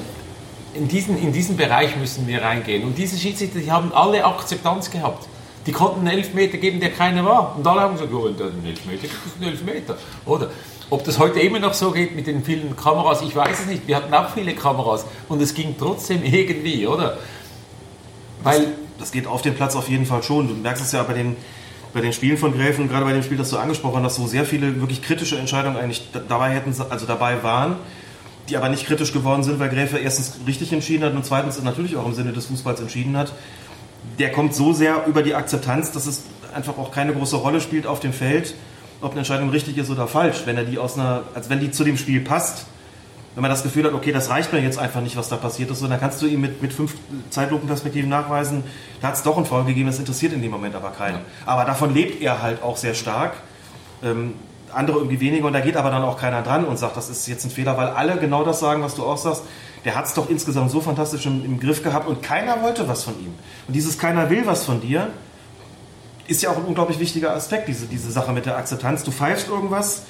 in, 0.75 0.89
diesen, 0.89 1.19
in 1.19 1.33
diesen 1.33 1.57
Bereich 1.57 1.97
müssen 1.97 2.27
wir 2.27 2.43
reingehen. 2.43 2.85
Und 2.85 2.99
diese 2.99 3.19
Schiedsrichter, 3.19 3.59
die 3.61 3.71
haben 3.71 3.93
alle 3.93 4.25
Akzeptanz 4.25 4.91
gehabt. 4.91 5.27
Die 5.67 5.73
konnten 5.73 6.01
einen 6.07 6.19
Elfmeter 6.19 6.59
geben, 6.59 6.79
der 6.81 6.91
keiner 6.93 7.25
war. 7.25 7.57
Und 7.57 7.67
alle 7.67 7.81
haben 7.81 7.95
gesagt, 7.95 8.13
der 8.39 8.47
einen 8.47 8.67
Elfmeter 8.67 9.03
gibt, 9.03 9.27
ist 9.27 9.37
ein 9.41 9.49
Elfmeter. 9.49 9.97
Oder? 10.25 10.51
Ob 10.89 11.03
das 11.03 11.19
heute 11.19 11.41
immer 11.41 11.59
noch 11.59 11.75
so 11.75 11.91
geht 11.91 12.15
mit 12.15 12.29
den 12.29 12.45
vielen 12.45 12.77
Kameras, 12.77 13.21
ich 13.23 13.35
weiß 13.35 13.59
es 13.61 13.67
nicht. 13.67 13.89
Wir 13.89 13.97
hatten 13.97 14.15
auch 14.15 14.31
viele 14.31 14.55
Kameras 14.55 15.05
und 15.29 15.43
es 15.43 15.53
ging 15.53 15.75
trotzdem 15.77 16.23
irgendwie, 16.23 16.87
oder? 16.87 17.19
Weil 18.45 18.69
Das 18.99 19.13
geht 19.13 19.27
auf 19.27 19.43
den 19.43 19.55
Platz 19.55 19.75
auf 19.77 19.89
jeden 19.89 20.07
Fall 20.07 20.23
schon. 20.23 20.49
Du 20.49 20.55
merkst 20.55 20.83
es 20.83 20.93
ja 20.93 21.03
bei 21.03 21.13
den, 21.13 21.37
bei 21.93 22.01
den 22.01 22.13
Spielen 22.13 22.39
von 22.39 22.53
Gräfen, 22.53 22.89
gerade 22.89 23.05
bei 23.05 23.13
dem 23.13 23.23
Spiel, 23.23 23.37
das 23.39 23.51
du 23.51 23.59
angesprochen 23.59 24.03
hast, 24.03 24.19
wo 24.21 24.27
sehr 24.27 24.45
viele 24.45 24.81
wirklich 24.81 25.03
kritische 25.03 25.39
Entscheidungen 25.39 25.77
eigentlich 25.77 26.09
da- 26.13 26.21
dabei 26.27 26.51
hätten, 26.51 26.75
also 26.91 27.07
dabei 27.07 27.43
waren, 27.43 27.77
die 28.49 28.57
aber 28.57 28.69
nicht 28.69 28.87
kritisch 28.87 29.13
geworden 29.13 29.43
sind, 29.43 29.59
weil 29.59 29.69
Gräfe 29.69 29.99
erstens 29.99 30.39
richtig 30.47 30.73
entschieden 30.73 31.05
hat 31.05 31.15
und 31.15 31.25
zweitens 31.25 31.61
natürlich 31.63 31.97
auch 31.97 32.07
im 32.07 32.15
Sinne 32.15 32.33
des 32.33 32.47
Fußballs 32.47 32.81
entschieden 32.81 33.17
hat. 33.17 33.33
Der 34.19 34.31
kommt 34.33 34.55
so 34.55 34.73
sehr 34.73 35.05
über 35.07 35.23
die 35.23 35.35
Akzeptanz, 35.35 35.93
dass 35.93 36.07
es 36.07 36.23
einfach 36.55 36.79
auch 36.79 36.91
keine 36.93 37.13
große 37.13 37.37
Rolle 37.37 37.61
spielt 37.61 37.87
auf 37.87 38.01
dem 38.01 38.13
Feld, 38.13 38.55
ob 39.01 39.11
eine 39.11 39.21
Entscheidung 39.21 39.51
richtig 39.51 39.77
ist 39.77 39.91
oder 39.91 40.07
falsch. 40.07 40.43
Wenn 40.47 40.57
er 40.57 40.65
die 40.65 40.79
aus 40.79 40.95
einer, 40.95 41.25
als 41.35 41.51
wenn 41.51 41.61
die 41.61 41.71
zu 41.71 41.85
dem 41.85 41.99
Spiel 41.99 42.21
passt, 42.21 42.67
wenn 43.37 43.43
man 43.43 43.51
das 43.51 43.63
Gefühl 43.63 43.85
hat, 43.85 43.93
okay, 43.93 44.13
das 44.13 44.31
reicht 44.31 44.55
mir 44.55 44.61
jetzt 44.61 44.79
einfach 44.79 45.03
nicht, 45.03 45.15
was 45.17 45.29
da 45.29 45.37
passiert 45.37 45.71
ist, 45.71 45.81
so, 45.81 45.87
dann 45.87 46.01
kannst 46.01 46.23
du 46.23 46.27
ihm 46.27 46.41
mit, 46.41 46.63
mit 46.63 46.73
fünf 46.73 46.95
Zeitlupenperspektiven 47.29 48.09
nachweisen, 48.09 48.65
da 49.03 49.09
hat 49.09 49.17
es 49.17 49.23
doch 49.23 49.37
einen 49.37 49.45
Foul 49.45 49.65
gegeben, 49.65 49.89
das 49.89 49.99
interessiert 49.99 50.33
in 50.33 50.41
dem 50.41 50.51
Moment 50.51 50.75
aber 50.75 50.91
keinen. 50.91 51.19
Aber 51.45 51.67
davon 51.67 51.93
lebt 51.93 52.23
er 52.23 52.41
halt 52.41 52.63
auch 52.63 52.79
sehr 52.79 52.95
stark. 52.95 53.35
Ähm, 54.03 54.33
andere 54.73 54.99
irgendwie 54.99 55.21
weniger 55.21 55.47
und 55.47 55.53
da 55.53 55.61
geht 55.61 55.77
aber 55.77 55.91
dann 55.91 56.03
auch 56.03 56.19
keiner 56.19 56.43
dran 56.43 56.65
und 56.65 56.79
sagt, 56.79 56.97
das 56.97 57.11
ist 57.11 57.27
jetzt 57.29 57.45
ein 57.45 57.51
Fehler, 57.51 57.77
weil 57.77 57.89
alle 57.89 58.17
genau 58.17 58.43
das 58.43 58.59
sagen, 58.59 58.83
was 58.83 58.95
du 58.95 59.05
auch 59.05 59.19
sagst. 59.19 59.43
Der 59.85 59.95
hat 59.95 60.07
es 60.07 60.15
doch 60.15 60.29
insgesamt 60.29 60.71
so 60.71 60.81
fantastisch 60.81 61.27
im, 61.27 61.45
im 61.45 61.61
Griff 61.61 61.83
gehabt 61.83 62.09
und 62.09 62.23
keiner 62.23 62.63
wollte 62.63 62.89
was 62.89 63.05
von 63.05 63.15
ihm. 63.21 63.35
Und 63.69 63.75
dieses 63.75 63.99
keiner 63.99 64.31
will 64.31 64.47
was 64.47 64.65
von 64.65 64.81
dir, 64.81 65.09
ist 66.27 66.43
ja 66.43 66.51
auch 66.51 66.57
ein 66.57 66.65
unglaublich 66.65 66.99
wichtiger 66.99 67.35
Aspekt, 67.35 67.69
diese, 67.69 67.87
diese 67.87 68.11
Sache 68.11 68.33
mit 68.33 68.47
der 68.47 68.57
Akzeptanz. 68.57 69.05
Du 69.05 69.13
pfeifst 69.13 69.49
irgendwas 69.49 69.99
und 69.99 70.07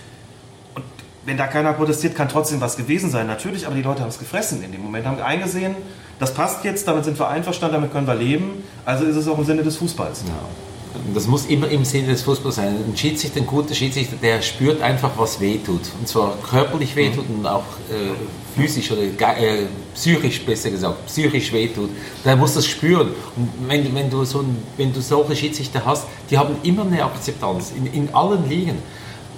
wenn 1.26 1.36
da 1.36 1.48
keiner 1.48 1.72
protestiert, 1.72 2.14
kann 2.14 2.28
trotzdem 2.28 2.60
was 2.60 2.76
gewesen 2.76 3.10
sein. 3.10 3.26
Natürlich, 3.26 3.66
aber 3.66 3.74
die 3.74 3.82
Leute 3.82 4.00
haben 4.00 4.08
es 4.08 4.18
gefressen 4.18 4.62
in 4.62 4.72
dem 4.72 4.80
Moment, 4.80 5.06
haben 5.06 5.20
eingesehen, 5.20 5.74
das 6.18 6.32
passt 6.32 6.64
jetzt, 6.64 6.88
damit 6.88 7.04
sind 7.04 7.18
wir 7.18 7.28
einverstanden, 7.28 7.74
damit 7.74 7.92
können 7.92 8.06
wir 8.06 8.14
leben. 8.14 8.64
Also 8.84 9.04
ist 9.04 9.16
es 9.16 9.28
auch 9.28 9.36
im 9.36 9.44
Sinne 9.44 9.62
des 9.62 9.76
Fußballs. 9.76 10.22
Und 10.94 11.14
Das 11.14 11.26
muss 11.26 11.46
immer 11.46 11.68
im 11.68 11.84
Sinne 11.84 12.08
des 12.08 12.22
Fußballs 12.22 12.56
sein. 12.56 12.68
Ein 12.68 12.96
Schiedsrichter, 12.96 13.40
ein 13.40 13.46
guter 13.46 13.74
Schiedsrichter, 13.74 14.16
der 14.22 14.40
spürt 14.40 14.80
einfach, 14.80 15.10
was 15.16 15.40
weh 15.40 15.58
tut. 15.58 15.82
Und 15.98 16.08
zwar 16.08 16.34
körperlich 16.48 16.96
weh 16.96 17.10
tut 17.10 17.28
und 17.28 17.44
auch 17.46 17.64
äh, 17.90 18.14
physisch 18.58 18.90
oder 18.92 19.02
äh, 19.02 19.66
psychisch, 19.94 20.42
besser 20.46 20.70
gesagt, 20.70 21.06
psychisch 21.06 21.52
weh 21.52 21.68
tut. 21.68 21.90
Der 22.24 22.36
muss 22.36 22.54
das 22.54 22.66
spüren. 22.66 23.08
Und 23.36 23.50
wenn, 23.68 23.94
wenn, 23.94 24.08
du 24.08 24.24
so 24.24 24.38
ein, 24.38 24.56
wenn 24.76 24.92
du 24.92 25.02
solche 25.02 25.36
Schiedsrichter 25.36 25.84
hast, 25.84 26.06
die 26.30 26.38
haben 26.38 26.56
immer 26.62 26.82
eine 26.82 27.04
Akzeptanz 27.04 27.72
in, 27.76 27.86
in 27.92 28.14
allen 28.14 28.48
Ligen. 28.48 28.78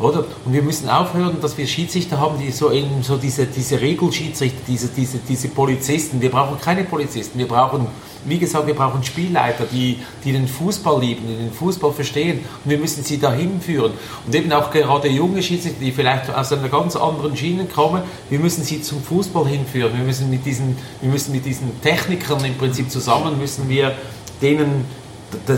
Oder? 0.01 0.25
Und 0.45 0.53
wir 0.53 0.63
müssen 0.63 0.89
aufhören, 0.89 1.41
dass 1.41 1.59
wir 1.59 1.67
Schiedsrichter 1.67 2.21
haben, 2.21 2.39
die 2.39 2.53
so, 2.53 2.71
eben 2.71 3.03
so 3.03 3.17
diese, 3.17 3.47
diese 3.47 3.81
Regelschiedsrichter, 3.81 4.61
diese, 4.67 4.89
diese, 4.89 5.19
diese 5.19 5.49
Polizisten. 5.49 6.21
Wir 6.21 6.31
brauchen 6.31 6.61
keine 6.61 6.85
Polizisten. 6.85 7.37
Wir 7.37 7.49
brauchen, 7.49 7.89
wie 8.25 8.39
gesagt, 8.39 8.69
wir 8.69 8.75
brauchen 8.75 9.03
Spielleiter, 9.03 9.65
die, 9.65 9.99
die 10.25 10.33
den 10.33 10.47
Fußball 10.47 11.01
lieben, 11.01 11.27
die 11.27 11.37
den 11.37 11.53
Fußball 11.53 11.93
verstehen. 11.93 12.45
Und 12.65 12.71
wir 12.71 12.79
müssen 12.79 13.03
sie 13.03 13.19
dahin 13.19 13.61
führen. 13.61 13.93
Und 14.25 14.35
eben 14.35 14.53
auch 14.53 14.71
gerade 14.71 15.09
junge 15.09 15.43
Schiedsrichter, 15.43 15.81
die 15.81 15.91
vielleicht 15.91 16.33
aus 16.33 16.53
einer 16.53 16.69
ganz 16.69 16.95
anderen 16.95 17.37
Schiene 17.37 17.65
kommen, 17.65 18.03
wir 18.31 18.39
müssen 18.39 18.63
sie 18.63 18.81
zum 18.81 19.03
Fußball 19.03 19.49
hinführen. 19.49 19.93
Wir 19.97 20.05
müssen 20.05 20.31
mit 20.31 20.47
diesen, 20.47 20.77
wir 21.01 21.11
müssen 21.11 21.33
mit 21.33 21.45
diesen 21.45 21.81
Technikern 21.83 22.45
im 22.45 22.55
Prinzip 22.55 22.89
zusammen, 22.89 23.37
müssen 23.37 23.69
wir 23.69 23.97
denen 24.41 24.85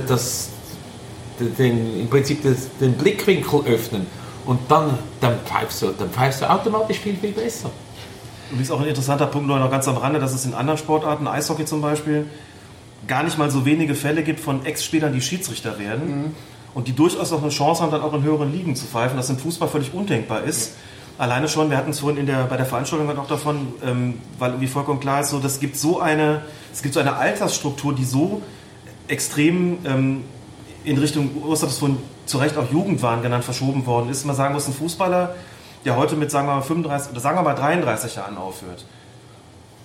das, 0.08 0.48
den, 1.58 2.00
im 2.00 2.08
Prinzip 2.08 2.42
das, 2.42 2.68
den 2.80 2.94
Blickwinkel 2.94 3.66
öffnen 3.66 4.06
und 4.46 4.60
dann, 4.68 4.98
dann, 5.20 5.38
pfeifst 5.44 5.82
du, 5.82 5.92
dann 5.98 6.10
pfeifst 6.10 6.42
du 6.42 6.50
automatisch 6.50 6.98
viel, 6.98 7.16
viel 7.16 7.32
besser. 7.32 7.70
Und 8.50 8.60
ist 8.60 8.70
auch 8.70 8.80
ein 8.80 8.86
interessanter 8.86 9.26
Punkt, 9.26 9.46
nur 9.46 9.58
noch 9.58 9.70
ganz 9.70 9.86
am 9.86 9.96
Rande, 9.96 10.18
dass 10.18 10.32
es 10.32 10.44
in 10.44 10.54
anderen 10.54 10.78
Sportarten, 10.78 11.28
Eishockey 11.28 11.64
zum 11.64 11.80
Beispiel, 11.80 12.26
gar 13.06 13.22
nicht 13.22 13.38
mal 13.38 13.50
so 13.50 13.64
wenige 13.64 13.94
Fälle 13.94 14.22
gibt 14.22 14.40
von 14.40 14.64
Ex-Spielern, 14.64 15.12
die 15.12 15.20
Schiedsrichter 15.20 15.78
werden 15.78 16.34
und 16.74 16.88
die 16.88 16.92
durchaus 16.92 17.32
auch 17.32 17.42
eine 17.42 17.50
Chance 17.50 17.82
haben, 17.82 17.90
dann 17.90 18.02
auch 18.02 18.14
in 18.14 18.22
höheren 18.22 18.52
Ligen 18.52 18.76
zu 18.76 18.86
pfeifen, 18.86 19.16
das 19.16 19.30
im 19.30 19.38
Fußball 19.38 19.68
völlig 19.68 19.94
undenkbar 19.94 20.42
ist. 20.42 20.74
Alleine 21.18 21.48
schon, 21.48 21.70
wir 21.70 21.76
hatten 21.76 21.90
es 21.90 22.00
vorhin 22.00 22.18
in 22.18 22.26
der, 22.26 22.44
bei 22.44 22.56
der 22.56 22.66
Veranstaltung 22.66 23.18
auch 23.18 23.26
davon, 23.26 23.74
ähm, 23.84 24.18
weil 24.38 24.52
irgendwie 24.52 24.68
vollkommen 24.68 25.00
klar 25.00 25.20
ist, 25.20 25.30
so, 25.30 25.38
das 25.38 25.60
gibt 25.60 25.76
so 25.76 26.00
eine, 26.00 26.42
es 26.72 26.82
gibt 26.82 26.94
so 26.94 27.00
eine 27.00 27.16
Altersstruktur, 27.16 27.94
die 27.94 28.04
so 28.04 28.42
extrem 29.06 29.78
ähm, 29.84 30.24
in 30.84 30.98
Richtung, 30.98 31.30
Urs 31.42 31.62
hat 31.62 31.70
es 31.70 31.78
vorhin 31.78 31.98
zu 32.26 32.38
Recht 32.38 32.56
auch 32.56 32.70
Jugendwahn 32.70 33.22
genannt, 33.22 33.44
verschoben 33.44 33.86
worden 33.86 34.10
ist. 34.10 34.24
Man 34.24 34.36
sagen 34.36 34.54
muss, 34.54 34.66
ein 34.66 34.74
Fußballer, 34.74 35.34
der 35.84 35.96
heute 35.96 36.16
mit, 36.16 36.30
sagen 36.30 36.46
wir 36.46 36.54
mal, 36.56 36.62
35 36.62 37.12
oder 37.12 37.20
sagen 37.20 37.36
wir 37.38 37.42
mal 37.42 37.54
33 37.54 38.16
Jahren 38.16 38.36
aufhört, 38.36 38.84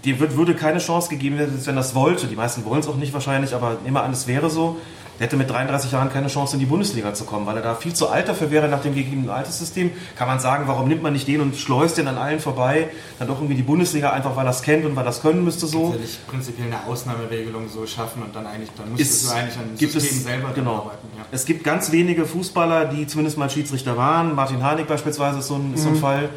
dir 0.04 0.20
wird, 0.20 0.38
würde 0.38 0.56
keine 0.56 0.80
Chance 0.80 1.10
gegeben 1.10 1.38
werden, 1.38 1.60
wenn 1.66 1.76
das 1.76 1.96
wollte. 1.96 2.28
Die 2.28 2.36
meisten 2.36 2.64
wollen 2.66 2.80
es 2.80 2.88
auch 2.88 2.96
nicht 2.96 3.14
wahrscheinlich, 3.14 3.54
aber 3.54 3.78
nehmen 3.84 3.96
wir 3.96 4.04
an, 4.04 4.12
es 4.12 4.28
wäre 4.28 4.50
so. 4.50 4.78
Der 5.18 5.28
hätte 5.28 5.38
mit 5.38 5.50
33 5.50 5.94
Jahren 5.94 6.12
keine 6.12 6.28
Chance 6.28 6.56
in 6.56 6.60
die 6.60 6.66
Bundesliga 6.66 7.14
zu 7.14 7.24
kommen, 7.24 7.46
weil 7.46 7.56
er 7.56 7.64
da 7.64 7.76
viel 7.76 7.94
zu 7.94 8.10
alt 8.10 8.28
dafür 8.28 8.52
wäre 8.52 8.68
nach 8.68 8.82
dem 8.82 8.94
gegebenen 8.96 9.30
Alterssystem. 9.30 9.92
Kann 10.18 10.28
man 10.28 10.40
sagen, 10.42 10.66
warum 10.68 10.90
nimmt 10.90 11.04
man 11.04 11.14
nicht 11.14 11.26
den 11.28 11.40
und 11.40 11.56
schleust 11.56 11.98
den 11.98 12.08
an 12.10 12.18
allen 12.18 12.42
vorbei? 12.42 12.90
Dann 13.18 13.30
doch 13.30 13.36
irgendwie 13.38 13.56
die 13.56 13.64
Bundesliga 13.64 14.12
einfach, 14.12 14.36
weil 14.36 14.46
er 14.46 14.50
es 14.52 14.62
kennt 14.62 14.84
und 14.86 14.96
weil 14.98 15.06
er 15.06 15.12
es 15.12 15.22
können 15.22 15.44
müsste 15.46 15.68
so. 15.68 15.92
Tatsächlich 15.92 16.20
prinzipiell 16.28 16.68
eine 16.68 16.86
Ausnahmeregelung 16.86 17.70
so 17.70 17.88
schaffen 17.88 18.24
und 18.24 18.36
dann 18.36 18.46
eigentlich, 18.46 18.70
dann 18.78 18.90
müsstest 18.92 19.24
Ist- 19.24 19.32
du 19.32 19.36
eigentlich 19.36 19.58
an 19.58 19.68
dem 19.70 19.78
gibt 19.78 19.94
System 19.94 20.18
es, 20.18 20.24
selber 20.26 20.50
genau. 20.54 20.76
arbeiten. 20.76 21.08
Ja. 21.18 21.26
Es 21.32 21.46
gibt 21.46 21.64
ganz 21.64 21.94
wenige 21.94 22.26
Fußballer, 22.26 22.86
die 22.86 23.08
zumindest 23.08 23.38
mal 23.38 23.50
Schiedsrichter 23.50 23.96
waren. 23.96 24.36
Martin 24.36 24.62
Harnik 24.62 24.88
beispielsweise 24.88 25.40
ist 25.40 25.48
so 25.48 25.56
ein, 25.56 25.74
ist 25.76 25.84
so 25.84 25.90
ein 25.90 25.96
Fall. 25.96 26.30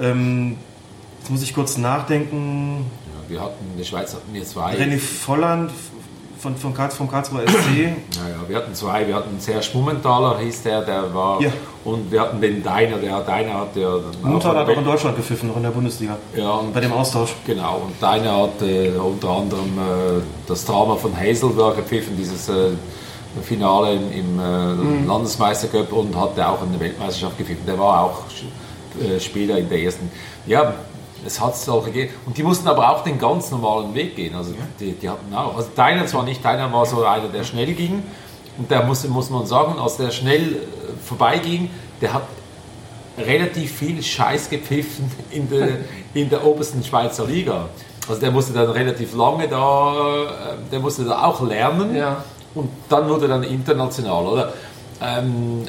Ähm, 0.00 0.56
jetzt 1.20 1.30
muss 1.30 1.42
ich 1.42 1.54
kurz 1.54 1.76
nachdenken. 1.76 2.86
Ja, 3.06 3.30
wir 3.30 3.40
hatten 3.42 3.64
in 3.72 3.76
der 3.78 3.84
Schweiz 3.84 4.14
hatten 4.14 4.32
wir 4.32 4.44
zwei. 4.44 4.74
René 4.76 4.98
Volland 4.98 5.70
von, 6.44 6.56
von 6.56 6.74
Karls, 6.74 6.94
vom 6.94 7.10
Karlsruher 7.10 7.48
SC. 7.48 7.54
Ja, 8.14 8.28
ja, 8.28 8.48
wir 8.48 8.56
hatten 8.56 8.74
zwei. 8.74 9.06
Wir 9.06 9.14
hatten 9.14 9.40
Serge 9.40 9.66
Mumenthaler, 9.72 10.38
hieß 10.38 10.62
der, 10.62 10.82
der 10.82 11.14
war. 11.14 11.40
Ja. 11.40 11.50
Und 11.84 12.12
wir 12.12 12.20
hatten 12.20 12.40
den 12.40 12.62
Deiner, 12.62 12.98
der 12.98 13.20
Deiner 13.20 13.54
hat 13.60 13.76
ja. 13.76 13.98
Mutter 14.22 14.50
hat 14.50 14.68
auch 14.68 14.76
in 14.76 14.84
Deutschland 14.84 15.16
gepfiffen, 15.16 15.48
noch 15.48 15.56
in 15.56 15.62
der 15.62 15.70
Bundesliga. 15.70 16.16
Ja, 16.36 16.50
und 16.50 16.74
Bei 16.74 16.80
dem 16.80 16.92
Austausch. 16.92 17.34
Genau, 17.46 17.82
und 17.86 18.00
Deiner 18.00 18.42
hat 18.42 18.62
äh, 18.62 18.90
unter 18.90 19.30
anderem 19.30 19.78
äh, 19.78 20.22
das 20.46 20.64
Drama 20.66 20.96
von 20.96 21.16
Hazelberg 21.16 21.76
gepfiffen, 21.76 22.14
dieses 22.16 22.48
äh, 22.50 22.72
Finale 23.42 23.94
im, 23.94 24.12
im 24.12 24.38
äh, 24.38 25.06
Landesmeistercup 25.06 25.92
und 25.92 26.14
hatte 26.14 26.46
auch 26.46 26.62
eine 26.62 26.78
Weltmeisterschaft 26.78 27.38
gepfiffen. 27.38 27.64
Der 27.66 27.78
war 27.78 28.04
auch 28.04 28.22
äh, 29.02 29.18
Spieler 29.18 29.58
in 29.58 29.68
der 29.68 29.80
ersten. 29.80 30.10
Ja, 30.46 30.74
es 31.26 31.40
hat 31.40 31.56
solche 31.56 31.90
gegeben. 31.90 32.14
Und 32.26 32.36
die 32.36 32.42
mussten 32.42 32.68
aber 32.68 32.90
auch 32.90 33.02
den 33.04 33.18
ganz 33.18 33.50
normalen 33.50 33.94
Weg 33.94 34.16
gehen. 34.16 34.34
Also 34.34 34.54
die, 34.80 34.92
die 34.92 35.08
hatten 35.08 35.32
auch. 35.34 35.56
Also 35.56 35.70
Deiner 35.74 36.06
zwar 36.06 36.24
nicht, 36.24 36.44
Deiner 36.44 36.72
war 36.72 36.86
so 36.86 37.04
einer, 37.04 37.28
der 37.28 37.44
schnell 37.44 37.72
ging. 37.72 38.02
Und 38.58 38.70
der 38.70 38.84
muss, 38.84 39.06
muss 39.08 39.30
man 39.30 39.46
sagen, 39.46 39.78
als 39.78 39.96
der 39.96 40.10
schnell 40.10 40.42
äh, 40.42 40.56
vorbeiging, 41.04 41.70
der 42.00 42.14
hat 42.14 42.22
relativ 43.18 43.72
viel 43.78 44.02
Scheiß 44.02 44.50
gepfiffen 44.50 45.10
in 45.30 45.48
der, 45.48 45.68
in 46.14 46.28
der 46.30 46.44
obersten 46.44 46.82
Schweizer 46.82 47.26
Liga. 47.26 47.68
Also 48.08 48.20
der 48.20 48.30
musste 48.30 48.52
dann 48.52 48.70
relativ 48.70 49.14
lange 49.14 49.48
da, 49.48 49.94
äh, 49.94 50.70
der 50.70 50.80
musste 50.80 51.04
da 51.04 51.24
auch 51.24 51.40
lernen 51.42 51.96
Ja. 51.96 52.22
und 52.54 52.68
dann 52.88 53.08
wurde 53.08 53.28
dann 53.28 53.42
international, 53.44 54.26
oder? 54.26 54.52
Ähm, 55.00 55.66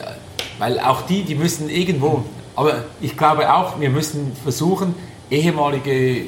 weil 0.59 0.79
auch 0.79 1.01
die, 1.03 1.23
die 1.23 1.35
müssen 1.35 1.69
irgendwo, 1.69 2.23
aber 2.55 2.83
ich 3.01 3.17
glaube 3.17 3.53
auch, 3.53 3.79
wir 3.79 3.89
müssen 3.89 4.35
versuchen, 4.43 4.95
ehemalige 5.29 6.27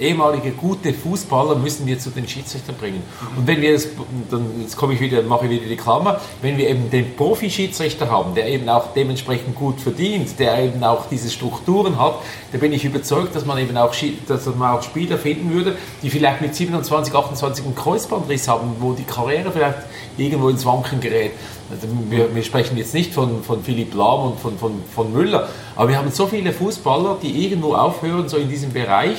ehemalige 0.00 0.52
gute 0.52 0.92
Fußballer 0.92 1.56
müssen 1.56 1.86
wir 1.86 1.98
zu 1.98 2.10
den 2.10 2.28
Schiedsrichtern 2.28 2.76
bringen. 2.76 3.02
Und 3.36 3.46
wenn 3.46 3.60
wir 3.60 3.72
das, 3.72 3.88
dann 4.30 4.60
jetzt 4.60 4.76
komme 4.76 4.94
ich 4.94 5.00
wieder, 5.00 5.22
mache 5.22 5.46
ich 5.46 5.50
wieder 5.50 5.66
die 5.66 5.76
Klammer, 5.76 6.20
wenn 6.42 6.56
wir 6.56 6.68
eben 6.68 6.90
den 6.90 7.16
Profi-Schiedsrichter 7.16 8.10
haben, 8.10 8.34
der 8.34 8.48
eben 8.48 8.68
auch 8.68 8.92
dementsprechend 8.94 9.54
gut 9.54 9.80
verdient, 9.80 10.38
der 10.38 10.58
eben 10.64 10.82
auch 10.84 11.06
diese 11.10 11.30
Strukturen 11.30 11.98
hat, 11.98 12.16
da 12.52 12.58
bin 12.58 12.72
ich 12.72 12.84
überzeugt, 12.84 13.34
dass 13.34 13.44
man 13.44 13.58
eben 13.58 13.76
auch, 13.76 13.94
dass 14.26 14.46
man 14.46 14.76
auch 14.76 14.82
Spieler 14.82 15.18
finden 15.18 15.52
würde, 15.52 15.76
die 16.02 16.10
vielleicht 16.10 16.40
mit 16.40 16.54
27, 16.54 17.14
28 17.14 17.64
einen 17.64 17.74
Kreuzbandriss 17.74 18.48
haben, 18.48 18.76
wo 18.80 18.92
die 18.92 19.04
Karriere 19.04 19.50
vielleicht 19.50 19.78
irgendwo 20.16 20.48
ins 20.48 20.64
Wanken 20.64 21.00
gerät. 21.00 21.32
Also 21.70 21.86
Wir, 22.10 22.34
wir 22.34 22.42
sprechen 22.42 22.76
jetzt 22.78 22.94
nicht 22.94 23.12
von, 23.12 23.42
von 23.42 23.62
Philipp 23.62 23.94
Lahm 23.94 24.32
und 24.32 24.40
von, 24.40 24.56
von, 24.58 24.72
von 24.94 25.12
Müller, 25.12 25.48
aber 25.76 25.88
wir 25.90 25.98
haben 25.98 26.10
so 26.10 26.26
viele 26.26 26.52
Fußballer, 26.52 27.18
die 27.22 27.44
irgendwo 27.44 27.74
aufhören, 27.74 28.28
so 28.28 28.36
in 28.38 28.48
diesem 28.48 28.72
Bereich, 28.72 29.18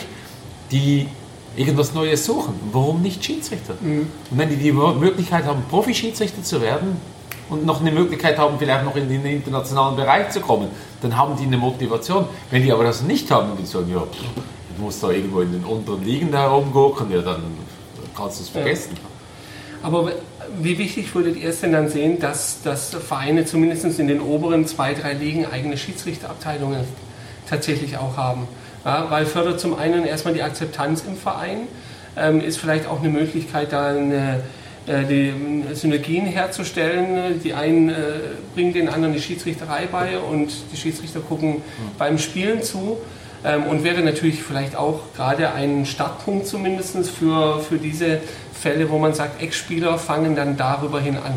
die 0.71 1.07
irgendwas 1.55 1.93
Neues 1.93 2.25
suchen. 2.25 2.53
Warum 2.71 3.01
nicht 3.01 3.23
Schiedsrichter? 3.23 3.73
Und 4.31 4.37
wenn 4.37 4.49
die 4.49 4.55
die 4.55 4.71
Möglichkeit 4.71 5.45
haben, 5.45 5.63
Profi-Schiedsrichter 5.69 6.41
zu 6.43 6.61
werden 6.61 6.97
und 7.49 7.65
noch 7.65 7.81
eine 7.81 7.91
Möglichkeit 7.91 8.37
haben, 8.37 8.55
vielleicht 8.57 8.85
noch 8.85 8.95
in 8.95 9.09
den 9.09 9.25
internationalen 9.25 9.95
Bereich 9.95 10.29
zu 10.31 10.39
kommen, 10.39 10.69
dann 11.01 11.15
haben 11.17 11.35
die 11.37 11.43
eine 11.45 11.57
Motivation. 11.57 12.25
Wenn 12.51 12.63
die 12.63 12.71
aber 12.71 12.83
das 12.83 13.01
nicht 13.03 13.29
haben, 13.31 13.49
die 13.59 13.65
sagen, 13.65 13.91
ja, 13.91 13.99
pff, 14.01 14.19
du 14.77 14.83
musst 14.83 15.03
da 15.03 15.09
irgendwo 15.11 15.41
in 15.41 15.51
den 15.51 15.63
unteren 15.63 16.03
Ligen 16.03 16.31
herumgucken, 16.31 17.11
ja, 17.11 17.21
dann 17.21 17.43
kannst 18.15 18.39
du 18.39 18.43
es 18.43 18.49
vergessen. 18.49 18.91
Aber 19.81 20.07
w- 20.07 20.11
wie 20.61 20.77
wichtig 20.77 21.13
würdet 21.15 21.37
ihr 21.37 21.49
es 21.49 21.61
denn 21.61 21.71
dann 21.71 21.89
sehen, 21.89 22.19
dass, 22.19 22.61
dass 22.63 22.93
Vereine 22.95 23.45
zumindest 23.45 23.99
in 23.99 24.07
den 24.07 24.21
oberen 24.21 24.65
zwei, 24.65 24.93
drei 24.93 25.13
Ligen 25.13 25.45
eigene 25.45 25.77
Schiedsrichterabteilungen 25.77 26.81
tatsächlich 27.49 27.97
auch 27.97 28.17
haben? 28.17 28.47
Ja, 28.85 29.07
weil 29.09 29.25
fördert 29.25 29.59
zum 29.59 29.77
einen 29.77 30.05
erstmal 30.05 30.33
die 30.33 30.43
Akzeptanz 30.43 31.03
im 31.07 31.17
Verein, 31.17 31.67
ähm, 32.17 32.41
ist 32.41 32.57
vielleicht 32.57 32.87
auch 32.87 32.99
eine 32.99 33.09
Möglichkeit, 33.09 33.73
da 33.73 33.89
eine, 33.89 34.41
äh, 34.87 35.03
die 35.05 35.33
Synergien 35.73 36.25
herzustellen. 36.25 37.39
Die 37.43 37.53
einen 37.53 37.89
äh, 37.89 37.93
bringen 38.55 38.73
den 38.73 38.89
anderen 38.89 39.13
die 39.13 39.21
Schiedsrichterei 39.21 39.87
bei 39.91 40.17
und 40.17 40.49
die 40.71 40.77
Schiedsrichter 40.77 41.19
gucken 41.19 41.61
beim 41.97 42.17
Spielen 42.17 42.63
zu. 42.63 42.97
Ähm, 43.43 43.63
und 43.63 43.83
wäre 43.83 44.01
natürlich 44.01 44.43
vielleicht 44.43 44.75
auch 44.75 44.99
gerade 45.15 45.51
ein 45.53 45.85
Startpunkt 45.85 46.47
zumindest 46.47 47.09
für, 47.09 47.59
für 47.59 47.77
diese 47.77 48.19
Fälle, 48.53 48.89
wo 48.89 48.97
man 48.97 49.13
sagt, 49.13 49.41
Ex-Spieler 49.41 49.97
fangen 49.97 50.35
dann 50.35 50.57
darüber 50.57 50.99
hin 50.99 51.15
an. 51.17 51.33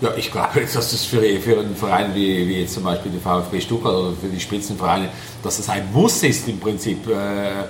Ja, 0.00 0.10
ich 0.16 0.30
glaube, 0.30 0.60
dass 0.72 0.72
das 0.72 1.04
für, 1.04 1.20
für 1.40 1.58
einen 1.58 1.74
Verein 1.74 2.14
wie, 2.14 2.48
wie 2.48 2.60
jetzt 2.60 2.74
zum 2.74 2.84
Beispiel 2.84 3.10
die 3.10 3.18
VfB 3.18 3.60
Stuttgart 3.60 3.94
oder 3.94 4.12
für 4.12 4.28
die 4.28 4.40
Spitzenvereine, 4.40 5.08
dass 5.42 5.58
es 5.58 5.68
ein 5.68 5.92
Muss 5.92 6.22
ist 6.22 6.48
im 6.48 6.60
Prinzip, 6.60 7.08
äh, 7.08 7.62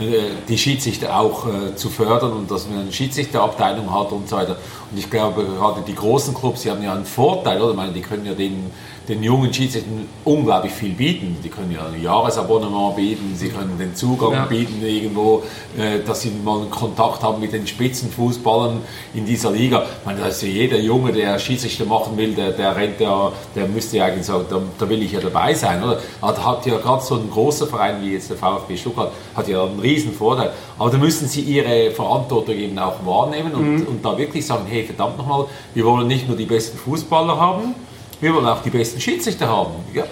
äh, 0.00 0.30
die 0.48 0.56
Schiedsrichter 0.56 1.18
auch 1.18 1.46
äh, 1.46 1.76
zu 1.76 1.90
fördern 1.90 2.32
und 2.32 2.50
dass 2.50 2.66
man 2.66 2.80
eine 2.80 2.92
Schiedsrichterabteilung 2.92 3.92
hat 3.92 4.12
und 4.12 4.28
so 4.28 4.36
weiter. 4.36 4.56
Und 4.90 4.98
ich 4.98 5.08
glaube, 5.10 5.44
gerade 5.44 5.82
die 5.86 5.94
großen 5.94 6.34
Clubs, 6.34 6.62
die 6.62 6.70
haben 6.70 6.82
ja 6.82 6.92
einen 6.94 7.04
Vorteil, 7.04 7.60
oder? 7.60 7.70
Ich 7.70 7.76
meine, 7.76 7.92
die 7.92 8.00
können 8.00 8.26
ja 8.26 8.32
den, 8.34 8.70
den 9.08 9.22
jungen 9.22 9.52
Schiedsrichtern 9.54 10.06
unglaublich 10.24 10.72
viel 10.72 10.90
bieten. 10.94 11.36
Die 11.44 11.48
können 11.48 11.70
ja 11.72 11.86
ein 11.86 12.02
Jahresabonnement 12.02 12.96
bieten, 12.96 13.34
sie 13.36 13.48
können 13.48 13.78
den 13.78 13.94
Zugang 13.94 14.32
Ja. 14.32 14.44
bieten 14.46 14.84
irgendwo, 14.84 15.42
äh, 15.78 16.00
dass 16.04 16.22
sie 16.22 16.30
mal 16.44 16.58
einen 16.60 16.70
Kontakt 16.70 17.22
haben 17.22 17.40
mit 17.40 17.52
den 17.52 17.66
Spitzenfußballern 17.66 18.78
in 19.14 19.24
dieser 19.26 19.50
Liga. 19.52 19.82
Ich 20.00 20.06
meine, 20.06 20.20
da 20.20 20.26
ist 20.26 20.42
ja 20.42 20.48
jeder 20.48 20.78
Junge, 20.78 21.12
der 21.12 21.38
Schiedsrichter 21.38 21.84
machen 21.84 22.16
will, 22.16 22.34
der, 22.34 22.50
der 22.50 22.74
rennt 22.76 23.00
ja, 23.00 23.32
der 23.54 23.66
müsste 23.68 23.98
ja 23.98 24.06
eigentlich 24.06 24.26
sagen, 24.26 24.44
da, 24.50 24.60
da 24.78 24.88
will 24.88 25.02
ich 25.02 25.12
ja 25.12 25.20
dabei 25.20 25.54
sein, 25.54 25.82
oder? 25.82 25.98
Da 26.20 26.44
hat 26.44 26.66
ja 26.66 26.78
gerade 26.78 27.02
so 27.02 27.14
ein 27.14 27.30
großer 27.30 27.66
Verein 27.66 28.02
wie 28.02 28.12
jetzt 28.12 28.30
der 28.30 28.36
VfB 28.36 28.76
Stuttgart, 28.76 29.12
hat 29.36 29.48
ja 29.48 29.64
einen 29.64 29.78
riesen 29.80 30.12
Vorteil. 30.12 30.52
Aber 30.78 30.90
da 30.90 30.98
müssen 30.98 31.28
sie 31.28 31.42
ihre 31.42 31.90
Verantwortung 31.92 32.54
eben 32.56 32.78
auch 32.78 32.94
wahrnehmen 33.04 33.52
und, 33.52 33.86
und 33.86 34.04
da 34.04 34.16
wirklich 34.16 34.44
sagen, 34.46 34.64
hey, 34.68 34.79
verdammt 34.86 35.18
nochmal, 35.18 35.46
wir 35.74 35.84
wollen 35.84 36.06
nicht 36.06 36.28
nur 36.28 36.36
die 36.36 36.46
besten 36.46 36.78
Fußballer 36.78 37.38
haben, 37.38 37.74
wir 38.20 38.34
wollen 38.34 38.46
auch 38.46 38.62
die 38.62 38.70
besten 38.70 39.00
Schiedsrichter 39.00 39.48
haben. 39.48 39.74
Ja, 39.94 40.04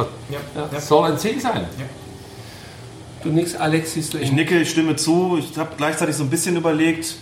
das 0.70 0.88
soll 0.88 1.10
ein 1.10 1.18
Ziel 1.18 1.40
sein. 1.40 1.66
Du 3.22 3.30
nix, 3.30 3.54
Alex, 3.54 3.94
siehst 3.94 4.14
du 4.14 4.18
Ich 4.18 4.32
nicke, 4.32 4.60
ich 4.60 4.70
stimme 4.70 4.96
zu. 4.96 5.38
Ich 5.38 5.58
habe 5.58 5.70
gleichzeitig 5.76 6.16
so 6.16 6.22
ein 6.22 6.30
bisschen 6.30 6.56
überlegt, 6.56 7.16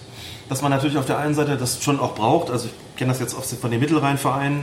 dass 0.48 0.62
man 0.62 0.70
natürlich 0.70 0.98
auf 0.98 1.06
der 1.06 1.18
einen 1.18 1.34
Seite 1.34 1.56
das 1.56 1.82
schon 1.82 1.98
auch 1.98 2.14
braucht. 2.14 2.50
Also 2.50 2.66
ich 2.66 2.96
kenne 2.96 3.10
das 3.10 3.20
jetzt 3.20 3.36
oft 3.36 3.48
von 3.48 3.70
den 3.70 3.80
Mittelrheinvereinen, 3.80 4.62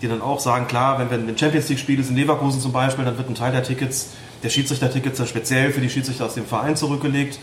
die 0.00 0.08
dann 0.08 0.22
auch 0.22 0.40
sagen, 0.40 0.66
klar, 0.66 0.98
wenn 0.98 1.10
wir 1.10 1.18
ein 1.18 1.38
Champions 1.38 1.68
League 1.68 1.78
Spiel 1.78 2.00
ist 2.00 2.10
in 2.10 2.16
Leverkusen 2.16 2.60
zum 2.60 2.72
Beispiel, 2.72 3.04
dann 3.04 3.18
wird 3.18 3.28
ein 3.28 3.34
Teil 3.34 3.52
der 3.52 3.62
Tickets, 3.62 4.10
der 4.42 4.48
Schiedsrichtertickets 4.48 5.18
dann 5.18 5.26
speziell 5.26 5.70
für 5.72 5.80
die 5.80 5.90
Schiedsrichter 5.90 6.24
aus 6.24 6.34
dem 6.34 6.46
Verein 6.46 6.76
zurückgelegt. 6.76 7.38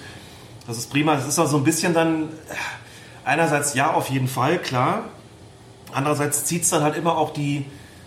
Das 0.66 0.78
ist 0.78 0.90
prima. 0.90 1.16
Das 1.16 1.28
ist 1.28 1.38
auch 1.40 1.48
so 1.48 1.58
ein 1.58 1.64
bisschen 1.64 1.94
dann 1.94 2.24
äh, 2.24 2.56
einerseits 3.28 3.74
ja 3.74 3.94
auf 3.94 4.10
jeden 4.10 4.28
Fall 4.28 4.58
klar. 4.58 5.04
Andererseits 5.94 6.46
zieht 6.46 6.64
es 6.64 6.70
dann 6.70 6.84
halt 6.84 6.96
immer 6.96 7.18
auch 7.18 7.32
die 7.32 7.66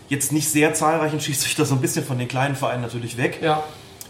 jetzt 0.08 0.32
nicht 0.32 0.48
sehr 0.48 0.74
zahlreichen 0.74 1.20
Schiedsrichter 1.20 1.64
so 1.64 1.74
ein 1.74 1.80
bisschen 1.80 2.04
von 2.04 2.18
den 2.18 2.26
kleinen 2.26 2.56
Vereinen 2.56 2.82
natürlich 2.82 3.16
weg 3.16 3.38
Ja, 3.40 3.62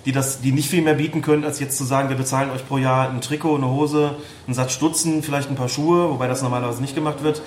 die, 0.07 0.13
das, 0.13 0.41
die 0.41 0.53
nicht 0.53 0.71
viel 0.71 0.83
mehr 0.83 0.95
bieten 0.95 1.21
können, 1.21 1.45
als 1.45 1.61
jetzt 1.61 1.77
zu 1.77 1.85
sagen, 1.85 2.09
wir 2.09 2.17
bezahlen 2.17 2.51
euch 2.51 2.67
pro 2.67 2.79
Jahr 2.79 3.11
ein 3.11 3.21
Trikot, 3.21 3.57
eine 3.57 3.69
Hose, 3.69 4.17
einen 4.47 4.55
Satz 4.55 4.73
Stutzen, 4.73 5.23
vielleicht 5.23 5.51
ein 5.51 5.57
paar 5.57 5.69
Schuhe, 5.69 6.11
wobei 6.11 6.27
das 6.27 6.43
normalerweise 6.43 6.81
nicht 6.81 6.95
gemacht 6.95 7.23
wird. 7.23 7.43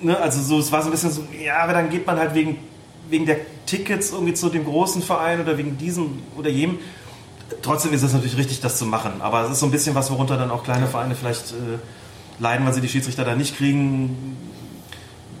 Ne? 0.00 0.16
Also 0.18 0.42
so, 0.42 0.58
es 0.58 0.72
war 0.72 0.82
so 0.82 0.88
ein 0.88 0.90
bisschen 0.90 1.12
so, 1.12 1.24
ja, 1.44 1.58
aber 1.58 1.72
dann 1.72 1.88
geht 1.88 2.06
man 2.06 2.18
halt 2.18 2.34
wegen, 2.34 2.58
wegen 3.08 3.26
der 3.26 3.36
Tickets 3.66 4.10
irgendwie 4.10 4.34
zu 4.34 4.48
dem 4.48 4.64
großen 4.64 5.02
Verein 5.02 5.40
oder 5.40 5.56
wegen 5.56 5.78
diesem 5.78 6.22
oder 6.36 6.50
jenem. 6.50 6.78
Trotzdem 7.60 7.92
ist 7.92 8.02
es 8.02 8.12
natürlich 8.12 8.36
richtig, 8.36 8.60
das 8.60 8.78
zu 8.78 8.86
machen. 8.86 9.20
Aber 9.20 9.44
es 9.44 9.52
ist 9.52 9.60
so 9.60 9.66
ein 9.66 9.72
bisschen 9.72 9.94
was, 9.94 10.10
worunter 10.10 10.36
dann 10.36 10.50
auch 10.50 10.64
kleine 10.64 10.88
Vereine 10.88 11.14
vielleicht 11.14 11.52
äh, 11.52 11.78
leiden, 12.42 12.66
weil 12.66 12.74
sie 12.74 12.80
die 12.80 12.88
Schiedsrichter 12.88 13.24
da 13.24 13.34
nicht 13.34 13.56
kriegen. 13.56 14.36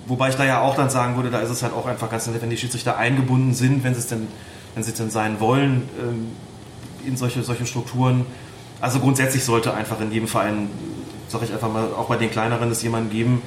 Wobei 0.06 0.30
ich 0.30 0.36
da 0.36 0.44
ja 0.44 0.60
auch 0.60 0.76
dann 0.76 0.88
sagen 0.88 1.16
würde, 1.16 1.30
da 1.30 1.40
ist 1.40 1.50
es 1.50 1.62
halt 1.62 1.74
auch 1.74 1.86
einfach 1.86 2.10
ganz 2.10 2.26
nett, 2.26 2.40
wenn 2.40 2.50
die 2.50 2.56
Schiedsrichter 2.56 2.96
eingebunden 2.96 3.54
sind, 3.54 3.84
wenn 3.84 3.94
sie 3.94 4.00
es 4.00 4.06
denn, 4.06 4.28
wenn 4.74 4.82
sie 4.82 4.92
es 4.92 4.96
denn 4.96 5.10
sein 5.10 5.40
wollen, 5.40 5.88
ähm, 6.00 6.28
in 7.06 7.16
solche, 7.16 7.42
solche 7.42 7.66
Strukturen. 7.66 8.24
Also 8.80 9.00
grundsätzlich 9.00 9.44
sollte 9.44 9.74
einfach 9.74 10.00
in 10.00 10.12
jedem 10.12 10.28
Verein, 10.28 10.68
sage 11.28 11.44
ich 11.44 11.52
einfach 11.52 11.72
mal, 11.72 11.84
auch 11.96 12.08
bei 12.08 12.16
den 12.16 12.30
kleineren 12.30 12.70
es 12.70 12.82
jemanden 12.82 13.10
geben, 13.10 13.42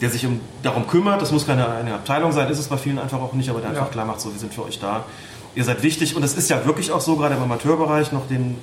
der 0.00 0.10
sich 0.10 0.26
um, 0.26 0.40
darum 0.62 0.86
kümmert. 0.86 1.22
Das 1.22 1.32
muss 1.32 1.46
keine 1.46 1.68
eine 1.68 1.94
Abteilung 1.94 2.32
sein, 2.32 2.48
ist 2.48 2.58
es 2.58 2.68
bei 2.68 2.76
vielen 2.76 2.98
einfach 2.98 3.20
auch 3.20 3.32
nicht, 3.34 3.48
aber 3.48 3.60
der 3.60 3.70
einfach 3.70 3.86
Ja. 3.86 3.92
klar 3.92 4.04
macht, 4.06 4.20
so, 4.20 4.32
wir 4.32 4.38
sind 4.38 4.52
für 4.52 4.64
euch 4.64 4.78
da. 4.78 5.04
Ihr 5.54 5.64
seid 5.64 5.82
wichtig 5.82 6.16
und 6.16 6.22
es 6.22 6.34
ist 6.34 6.50
ja 6.50 6.64
wirklich 6.66 6.90
auch 6.90 7.00
so, 7.00 7.16
gerade 7.16 7.34
im 7.34 7.42
Amateurbereich, 7.42 8.12
noch 8.12 8.26
den 8.28 8.56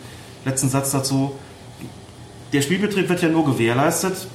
letzten 0.45 0.69
Satz 0.69 0.91
dazu. 0.91 1.33
Der 2.53 2.61
Spielbetrieb 2.61 3.07
wird 3.07 3.21
ja 3.21 3.29
nur 3.29 3.45
gewährleistet, 3.45 4.27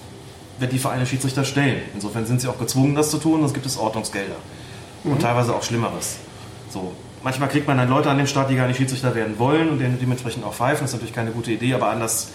wenn 0.58 0.70
die 0.70 0.78
Vereine 0.78 1.06
Schiedsrichter 1.06 1.44
stellen. 1.44 1.82
Insofern 1.94 2.24
sind 2.24 2.40
sie 2.40 2.48
auch 2.48 2.58
gezwungen, 2.58 2.94
das 2.94 3.10
zu 3.10 3.18
tun, 3.18 3.40
sonst 3.40 3.52
gibt 3.52 3.66
es 3.66 3.76
Ordnungsgelder. 3.76 4.36
Und 5.04 5.20
teilweise 5.20 5.54
auch 5.54 5.62
Schlimmeres. 5.62 6.16
So. 6.70 6.92
Manchmal 7.22 7.48
kriegt 7.48 7.66
man 7.66 7.76
dann 7.76 7.88
Leute 7.88 8.08
an 8.08 8.18
den 8.18 8.26
Start, 8.26 8.50
die 8.50 8.56
gar 8.56 8.66
nicht 8.66 8.76
Schiedsrichter 8.76 9.14
werden 9.14 9.38
wollen 9.38 9.68
und 9.68 9.78
denen 9.78 9.98
dementsprechend 9.98 10.44
auch 10.44 10.54
pfeifen. 10.54 10.82
Das 10.82 10.90
ist 10.90 10.94
natürlich 10.94 11.14
keine 11.14 11.32
gute 11.32 11.52
Idee, 11.52 11.74
aber 11.74 11.88
anders 11.88 12.30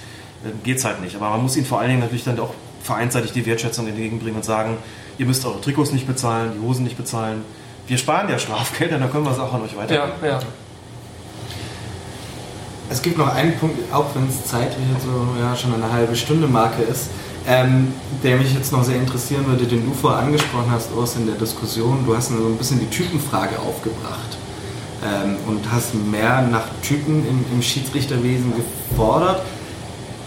geht 0.63 0.77
es 0.77 0.85
halt 0.85 1.01
nicht. 1.01 1.15
Aber 1.15 1.29
man 1.29 1.41
muss 1.41 1.55
ihnen 1.55 1.65
vor 1.65 1.79
allen 1.79 1.89
Dingen 1.89 2.01
natürlich 2.01 2.23
dann 2.23 2.39
auch 2.39 2.53
vereinsseitig 2.83 3.31
die 3.31 3.45
Wertschätzung 3.45 3.87
entgegenbringen 3.87 4.35
und 4.35 4.45
sagen, 4.45 4.77
ihr 5.17 5.25
müsst 5.25 5.45
eure 5.45 5.61
Trikots 5.61 5.91
nicht 5.91 6.07
bezahlen, 6.07 6.53
die 6.55 6.59
Hosen 6.59 6.83
nicht 6.83 6.97
bezahlen. 6.97 7.43
Wir 7.87 7.97
sparen 7.97 8.29
ja 8.29 8.39
Strafgelder, 8.39 8.97
dann 8.97 9.11
können 9.11 9.25
wir 9.25 9.31
es 9.31 9.39
auch 9.39 9.53
an 9.53 9.61
euch 9.61 9.73
ja, 9.73 9.77
weitergeben. 9.77 10.11
ja. 10.23 10.39
Es 12.91 13.01
gibt 13.01 13.17
noch 13.17 13.33
einen 13.33 13.57
Punkt, 13.57 13.77
auch 13.93 14.13
wenn 14.15 14.27
es 14.27 14.45
zeitlich 14.45 14.85
jetzt 14.93 15.05
so 15.05 15.39
ja, 15.39 15.55
schon 15.55 15.73
eine 15.73 15.93
halbe 15.93 16.13
Stunde 16.13 16.45
Marke 16.45 16.81
ist, 16.81 17.07
ähm, 17.47 17.93
der 18.21 18.35
mich 18.35 18.53
jetzt 18.53 18.73
noch 18.73 18.83
sehr 18.83 18.97
interessieren 18.97 19.47
würde, 19.47 19.63
den 19.63 19.85
du 19.85 19.93
vorher 19.93 20.19
angesprochen 20.19 20.69
hast, 20.69 20.91
Urs, 20.93 21.15
in 21.15 21.25
der 21.25 21.35
Diskussion. 21.35 22.03
Du 22.05 22.13
hast 22.17 22.27
so 22.27 22.35
ein 22.35 22.57
bisschen 22.57 22.81
die 22.81 22.89
Typenfrage 22.89 23.57
aufgebracht 23.59 24.37
ähm, 25.05 25.37
und 25.47 25.71
hast 25.71 25.95
mehr 25.95 26.41
nach 26.41 26.65
Typen 26.81 27.25
im, 27.25 27.45
im 27.53 27.61
Schiedsrichterwesen 27.61 28.51
gefordert. 28.89 29.41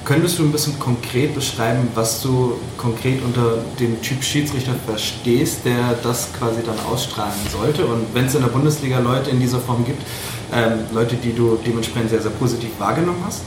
Könntest 0.05 0.39
du 0.39 0.43
ein 0.43 0.53
bisschen 0.53 0.79
konkret 0.79 1.35
beschreiben, 1.35 1.89
was 1.95 2.21
du 2.21 2.59
konkret 2.77 3.23
unter 3.25 3.57
dem 3.81 4.03
Typ 4.03 4.23
Schiedsrichter 4.23 4.75
verstehst, 4.87 5.61
der 5.65 5.95
das 6.03 6.29
quasi 6.39 6.61
dann 6.63 6.79
ausstrahlen 6.81 7.33
sollte? 7.51 7.87
Und 7.87 8.05
wenn 8.13 8.27
es 8.27 8.35
in 8.35 8.43
der 8.43 8.49
Bundesliga 8.49 8.99
Leute 8.99 9.31
in 9.31 9.41
dieser 9.41 9.61
Form 9.61 9.83
gibt, 9.83 10.03
ähm, 10.53 10.81
Leute, 10.93 11.17
die 11.17 11.33
du 11.33 11.59
dementsprechend 11.67 12.11
sehr, 12.11 12.21
sehr 12.21 12.33
positiv 12.33 12.69
wahrgenommen 12.79 13.23
hast? 13.25 13.41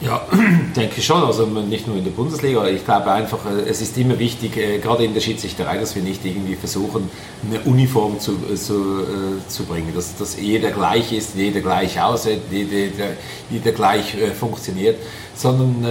Ja, 0.00 0.22
denke 0.76 1.02
schon. 1.02 1.24
Also 1.24 1.44
nicht 1.46 1.88
nur 1.88 1.96
in 1.96 2.04
der 2.04 2.12
Bundesliga. 2.12 2.66
Ich 2.68 2.84
glaube 2.84 3.10
einfach, 3.10 3.38
äh, 3.46 3.68
es 3.68 3.80
ist 3.80 3.98
immer 3.98 4.18
wichtig, 4.18 4.56
äh, 4.56 4.78
gerade 4.78 5.04
in 5.04 5.12
der 5.12 5.20
Schiedsrichterei, 5.20 5.78
dass 5.78 5.96
wir 5.96 6.02
nicht 6.02 6.24
irgendwie 6.24 6.54
versuchen, 6.54 7.10
eine 7.48 7.60
Uniform 7.62 8.20
zu, 8.20 8.32
äh, 8.32 8.54
zu, 8.54 9.04
zu 9.48 9.64
bringen. 9.64 9.92
Dass, 9.94 10.16
dass 10.16 10.40
jeder 10.40 10.70
gleich 10.70 11.12
ist, 11.12 11.34
jeder 11.34 11.60
gleich 11.60 12.00
aussieht, 12.00 12.42
jeder, 12.50 13.06
jeder 13.50 13.72
gleich 13.72 14.14
funktioniert. 14.38 14.98
Sondern 15.34 15.84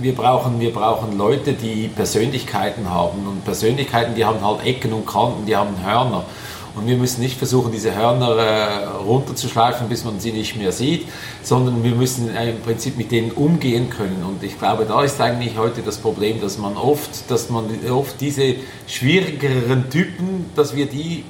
wir, 0.00 0.14
brauchen, 0.14 0.58
wir 0.58 0.72
brauchen 0.72 1.16
Leute, 1.16 1.52
die 1.52 1.86
Persönlichkeiten 1.86 2.90
haben. 2.90 3.24
Und 3.26 3.44
Persönlichkeiten, 3.44 4.16
die 4.16 4.24
haben 4.24 4.44
halt 4.44 4.66
Ecken 4.66 4.92
und 4.92 5.06
Kanten, 5.06 5.46
die 5.46 5.54
haben 5.54 5.74
Hörner. 5.84 6.24
Und 6.76 6.86
wir 6.86 6.96
müssen 6.96 7.22
nicht 7.22 7.38
versuchen, 7.38 7.72
diese 7.72 7.94
Hörner 7.94 8.36
äh, 8.36 8.84
runterzuschleifen, 8.84 9.88
bis 9.88 10.04
man 10.04 10.20
sie 10.20 10.30
nicht 10.30 10.56
mehr 10.56 10.72
sieht, 10.72 11.08
sondern 11.42 11.82
wir 11.82 11.94
müssen 11.94 12.34
äh, 12.34 12.50
im 12.50 12.60
Prinzip 12.60 12.98
mit 12.98 13.10
denen 13.10 13.30
umgehen 13.30 13.88
können. 13.88 14.22
Und 14.22 14.42
ich 14.42 14.58
glaube, 14.58 14.84
da 14.84 15.02
ist 15.02 15.18
eigentlich 15.20 15.56
heute 15.56 15.80
das 15.80 15.96
Problem, 15.96 16.40
dass 16.40 16.58
man 16.58 16.76
oft, 16.76 17.30
dass 17.30 17.48
man 17.48 17.64
oft 17.90 18.20
diese 18.20 18.56
schwierigeren 18.86 19.88
Typen, 19.88 20.50
dass 20.54 20.76
wir 20.76 20.84
die 20.84 21.24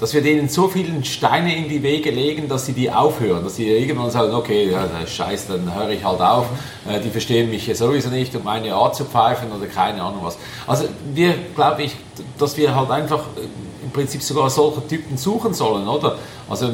dass 0.00 0.12
wir 0.12 0.22
denen 0.22 0.48
so 0.48 0.68
viele 0.68 1.04
Steine 1.04 1.56
in 1.56 1.68
die 1.68 1.82
Wege 1.82 2.10
legen, 2.10 2.48
dass 2.48 2.66
sie 2.66 2.72
die 2.72 2.90
aufhören, 2.90 3.42
dass 3.44 3.56
sie 3.56 3.68
irgendwann 3.68 4.10
sagen, 4.10 4.34
okay, 4.34 4.70
ja, 4.70 4.88
scheiß, 5.06 5.48
dann 5.48 5.74
höre 5.74 5.90
ich 5.90 6.04
halt 6.04 6.20
auf, 6.20 6.46
äh, 6.88 7.00
die 7.00 7.10
verstehen 7.10 7.50
mich 7.50 7.70
sowieso 7.76 8.10
nicht, 8.10 8.34
um 8.34 8.44
meine 8.44 8.74
Art 8.74 8.94
zu 8.94 9.04
pfeifen 9.04 9.50
oder 9.52 9.66
keine 9.66 10.02
Ahnung 10.02 10.20
was. 10.22 10.36
Also 10.66 10.84
wir, 11.14 11.34
glaube 11.54 11.84
ich, 11.84 11.96
dass 12.38 12.56
wir 12.56 12.74
halt 12.74 12.90
einfach 12.90 13.20
äh, 13.36 13.84
im 13.84 13.90
Prinzip 13.90 14.22
sogar 14.22 14.50
solche 14.50 14.86
Typen 14.86 15.16
suchen 15.16 15.54
sollen, 15.54 15.88
oder? 15.88 16.18
Also 16.48 16.70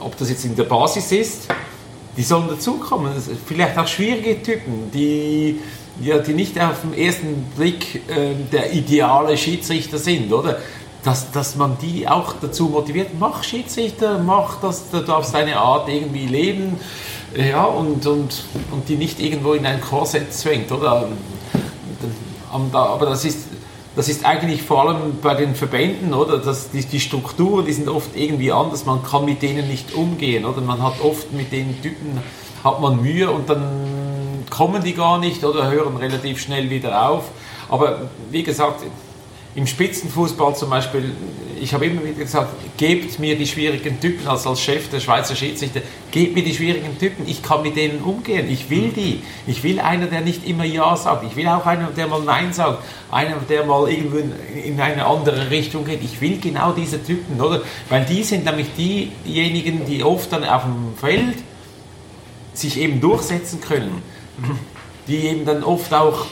ob 0.00 0.16
das 0.16 0.30
jetzt 0.30 0.44
in 0.44 0.56
der 0.56 0.64
Basis 0.64 1.12
ist, 1.12 1.48
die 2.16 2.22
sollen 2.22 2.48
dazukommen. 2.48 3.12
Vielleicht 3.46 3.76
auch 3.78 3.86
schwierige 3.86 4.42
Typen, 4.42 4.90
die, 4.92 5.60
ja, 6.00 6.18
die 6.18 6.32
nicht 6.32 6.60
auf 6.60 6.80
den 6.82 6.94
ersten 6.94 7.44
Blick 7.56 8.02
äh, 8.08 8.34
der 8.52 8.72
ideale 8.72 9.36
Schiedsrichter 9.36 9.98
sind, 9.98 10.32
oder? 10.32 10.58
Dass, 11.04 11.30
dass 11.30 11.56
man 11.56 11.76
die 11.80 12.08
auch 12.08 12.34
dazu 12.40 12.64
motiviert, 12.64 13.10
mach 13.18 13.44
Schiedsrichter, 13.44 14.18
mach 14.18 14.60
das, 14.60 14.90
du 14.90 15.00
darfst 15.00 15.34
deine 15.34 15.58
Art 15.58 15.88
irgendwie 15.88 16.26
leben, 16.26 16.80
ja, 17.36 17.64
und, 17.64 18.06
und, 18.06 18.44
und 18.70 18.88
die 18.88 18.96
nicht 18.96 19.20
irgendwo 19.20 19.52
in 19.52 19.66
ein 19.66 19.80
Korsett 19.80 20.32
zwängt, 20.32 20.72
oder? 20.72 21.08
Aber 22.72 23.06
das 23.06 23.24
ist, 23.24 23.48
das 23.96 24.08
ist 24.08 24.24
eigentlich 24.24 24.62
vor 24.62 24.88
allem 24.88 25.18
bei 25.20 25.34
den 25.34 25.54
Verbänden, 25.54 26.14
oder? 26.14 26.38
Das, 26.38 26.70
die, 26.70 26.84
die 26.84 27.00
Strukturen, 27.00 27.66
die 27.66 27.72
sind 27.72 27.88
oft 27.88 28.16
irgendwie 28.16 28.50
anders, 28.50 28.86
man 28.86 29.02
kann 29.02 29.26
mit 29.26 29.42
denen 29.42 29.68
nicht 29.68 29.94
umgehen, 29.94 30.46
oder? 30.46 30.62
Man 30.62 30.82
hat 30.82 31.00
oft 31.02 31.32
mit 31.32 31.52
den 31.52 31.82
Typen, 31.82 32.18
hat 32.62 32.80
man 32.80 33.02
Mühe 33.02 33.30
und 33.30 33.50
dann 33.50 34.44
kommen 34.48 34.82
die 34.82 34.94
gar 34.94 35.18
nicht 35.18 35.44
oder 35.44 35.70
hören 35.70 35.96
relativ 35.96 36.40
schnell 36.40 36.70
wieder 36.70 37.10
auf. 37.10 37.24
Aber 37.68 38.02
wie 38.30 38.42
gesagt, 38.42 38.84
im 39.56 39.66
Spitzenfußball 39.66 40.56
zum 40.56 40.70
Beispiel, 40.70 41.12
ich 41.60 41.72
habe 41.72 41.86
immer 41.86 42.04
wieder 42.04 42.24
gesagt, 42.24 42.52
gebt 42.76 43.18
mir 43.20 43.38
die 43.38 43.46
schwierigen 43.46 44.00
Typen, 44.00 44.26
also 44.26 44.50
als 44.50 44.60
Chef 44.60 44.88
der 44.90 44.98
Schweizer 44.98 45.36
Schiedsrichter, 45.36 45.80
gebt 46.10 46.34
mir 46.34 46.42
die 46.42 46.54
schwierigen 46.54 46.98
Typen, 46.98 47.24
ich 47.28 47.42
kann 47.42 47.62
mit 47.62 47.76
denen 47.76 48.00
umgehen, 48.00 48.50
ich 48.50 48.68
will 48.68 48.90
die. 48.90 49.22
Ich 49.46 49.62
will 49.62 49.78
einer, 49.78 50.06
der 50.06 50.22
nicht 50.22 50.46
immer 50.46 50.64
Ja 50.64 50.96
sagt, 50.96 51.24
ich 51.24 51.36
will 51.36 51.46
auch 51.46 51.64
einer, 51.66 51.88
der 51.88 52.08
mal 52.08 52.20
Nein 52.20 52.52
sagt, 52.52 52.82
einer, 53.12 53.36
der 53.48 53.64
mal 53.64 53.88
irgendwo 53.88 54.18
in 54.18 54.80
eine 54.80 55.06
andere 55.06 55.50
Richtung 55.50 55.84
geht. 55.84 56.02
Ich 56.02 56.20
will 56.20 56.38
genau 56.40 56.72
diese 56.72 57.02
Typen, 57.02 57.40
oder? 57.40 57.62
Weil 57.88 58.04
die 58.04 58.24
sind 58.24 58.44
nämlich 58.44 58.68
diejenigen, 58.76 59.86
die 59.86 60.02
oft 60.02 60.32
dann 60.32 60.42
auf 60.44 60.64
dem 60.64 60.94
Feld 60.98 61.36
sich 62.54 62.78
eben 62.78 63.00
durchsetzen 63.00 63.60
können, 63.60 64.02
die 65.06 65.26
eben 65.26 65.44
dann 65.44 65.62
oft 65.62 65.92
auch 65.94 66.26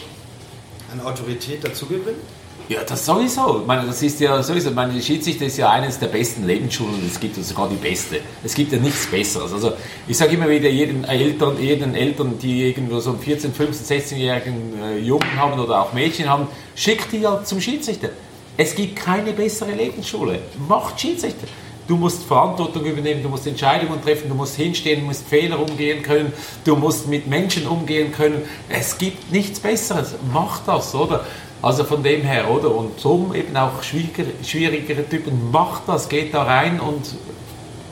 an 0.93 1.01
Autorität 1.01 1.65
dazu 1.65 1.87
gewinnen? 1.87 2.21
Ja, 2.69 2.85
das 2.85 3.05
sowieso. 3.05 3.61
Ich 3.61 3.67
meine, 3.67 3.87
das 3.87 4.03
ist 4.03 4.21
ja 4.21 4.43
sowieso, 4.43 4.71
meine 4.71 5.01
Schiedsrichter 5.03 5.47
ist 5.47 5.57
ja 5.57 5.71
eines 5.71 5.99
der 5.99 6.07
besten 6.07 6.47
Lebensschulen 6.47 6.95
und 6.95 7.07
es 7.07 7.19
gibt 7.19 7.35
sogar 7.45 7.69
die 7.69 7.77
beste. 7.77 8.21
Es 8.45 8.55
gibt 8.55 8.73
ja 8.73 8.79
nichts 8.79 9.07
Besseres. 9.07 9.53
Also 9.53 9.73
ich 10.07 10.17
sage 10.17 10.35
immer 10.35 10.49
wieder 10.49 10.69
jeden 10.69 11.05
Eltern, 11.05 11.61
jeden 11.61 11.95
Eltern, 11.95 12.39
die 12.39 12.69
irgendwo 12.69 13.01
so 13.01 13.11
einen 13.11 13.19
14, 13.19 13.53
15, 13.53 13.99
16-jährigen 13.99 14.83
äh, 14.83 14.99
Jungen 14.99 15.37
haben 15.37 15.59
oder 15.59 15.83
auch 15.83 15.93
Mädchen 15.93 16.29
haben, 16.29 16.47
schickt 16.77 17.13
die 17.13 17.19
ja 17.19 17.43
zum 17.43 17.61
Schiedsrichter. 17.61 18.11
Es 18.57 18.75
gibt 18.75 18.97
keine 18.97 19.33
bessere 19.33 19.73
Lebensschule. 19.73 20.39
Macht 20.69 21.01
Schiedsrichter. 21.01 21.49
Du 21.89 21.97
musst 21.97 22.23
Verantwortung 22.23 22.85
übernehmen, 22.85 23.23
du 23.23 23.29
musst 23.29 23.47
Entscheidungen 23.47 24.01
treffen, 24.03 24.29
du 24.29 24.35
musst 24.35 24.57
hinstehen, 24.57 25.01
du 25.01 25.07
musst 25.07 25.27
Fehler 25.27 25.59
umgehen 25.59 26.03
können, 26.03 26.33
du 26.65 26.77
musst 26.77 27.09
mit 27.09 27.27
Menschen 27.27 27.67
umgehen 27.67 28.13
können. 28.13 28.43
Es 28.69 28.97
gibt 28.99 29.33
nichts 29.33 29.59
Besseres. 29.59 30.15
Mach 30.33 30.61
das, 30.65 30.95
oder? 30.95 31.25
Also 31.61 31.85
von 31.85 32.03
dem 32.03 32.23
her, 32.23 32.51
oder? 32.51 32.75
Und 32.75 32.99
zum 32.99 33.35
eben 33.35 33.57
auch 33.57 33.83
schwierigere, 33.83 34.31
schwierigere 34.45 35.09
Typen, 35.09 35.51
macht 35.51 35.83
das, 35.87 36.09
geht 36.09 36.35
da 36.35 36.45
rein 36.45 36.81
und 36.81 37.15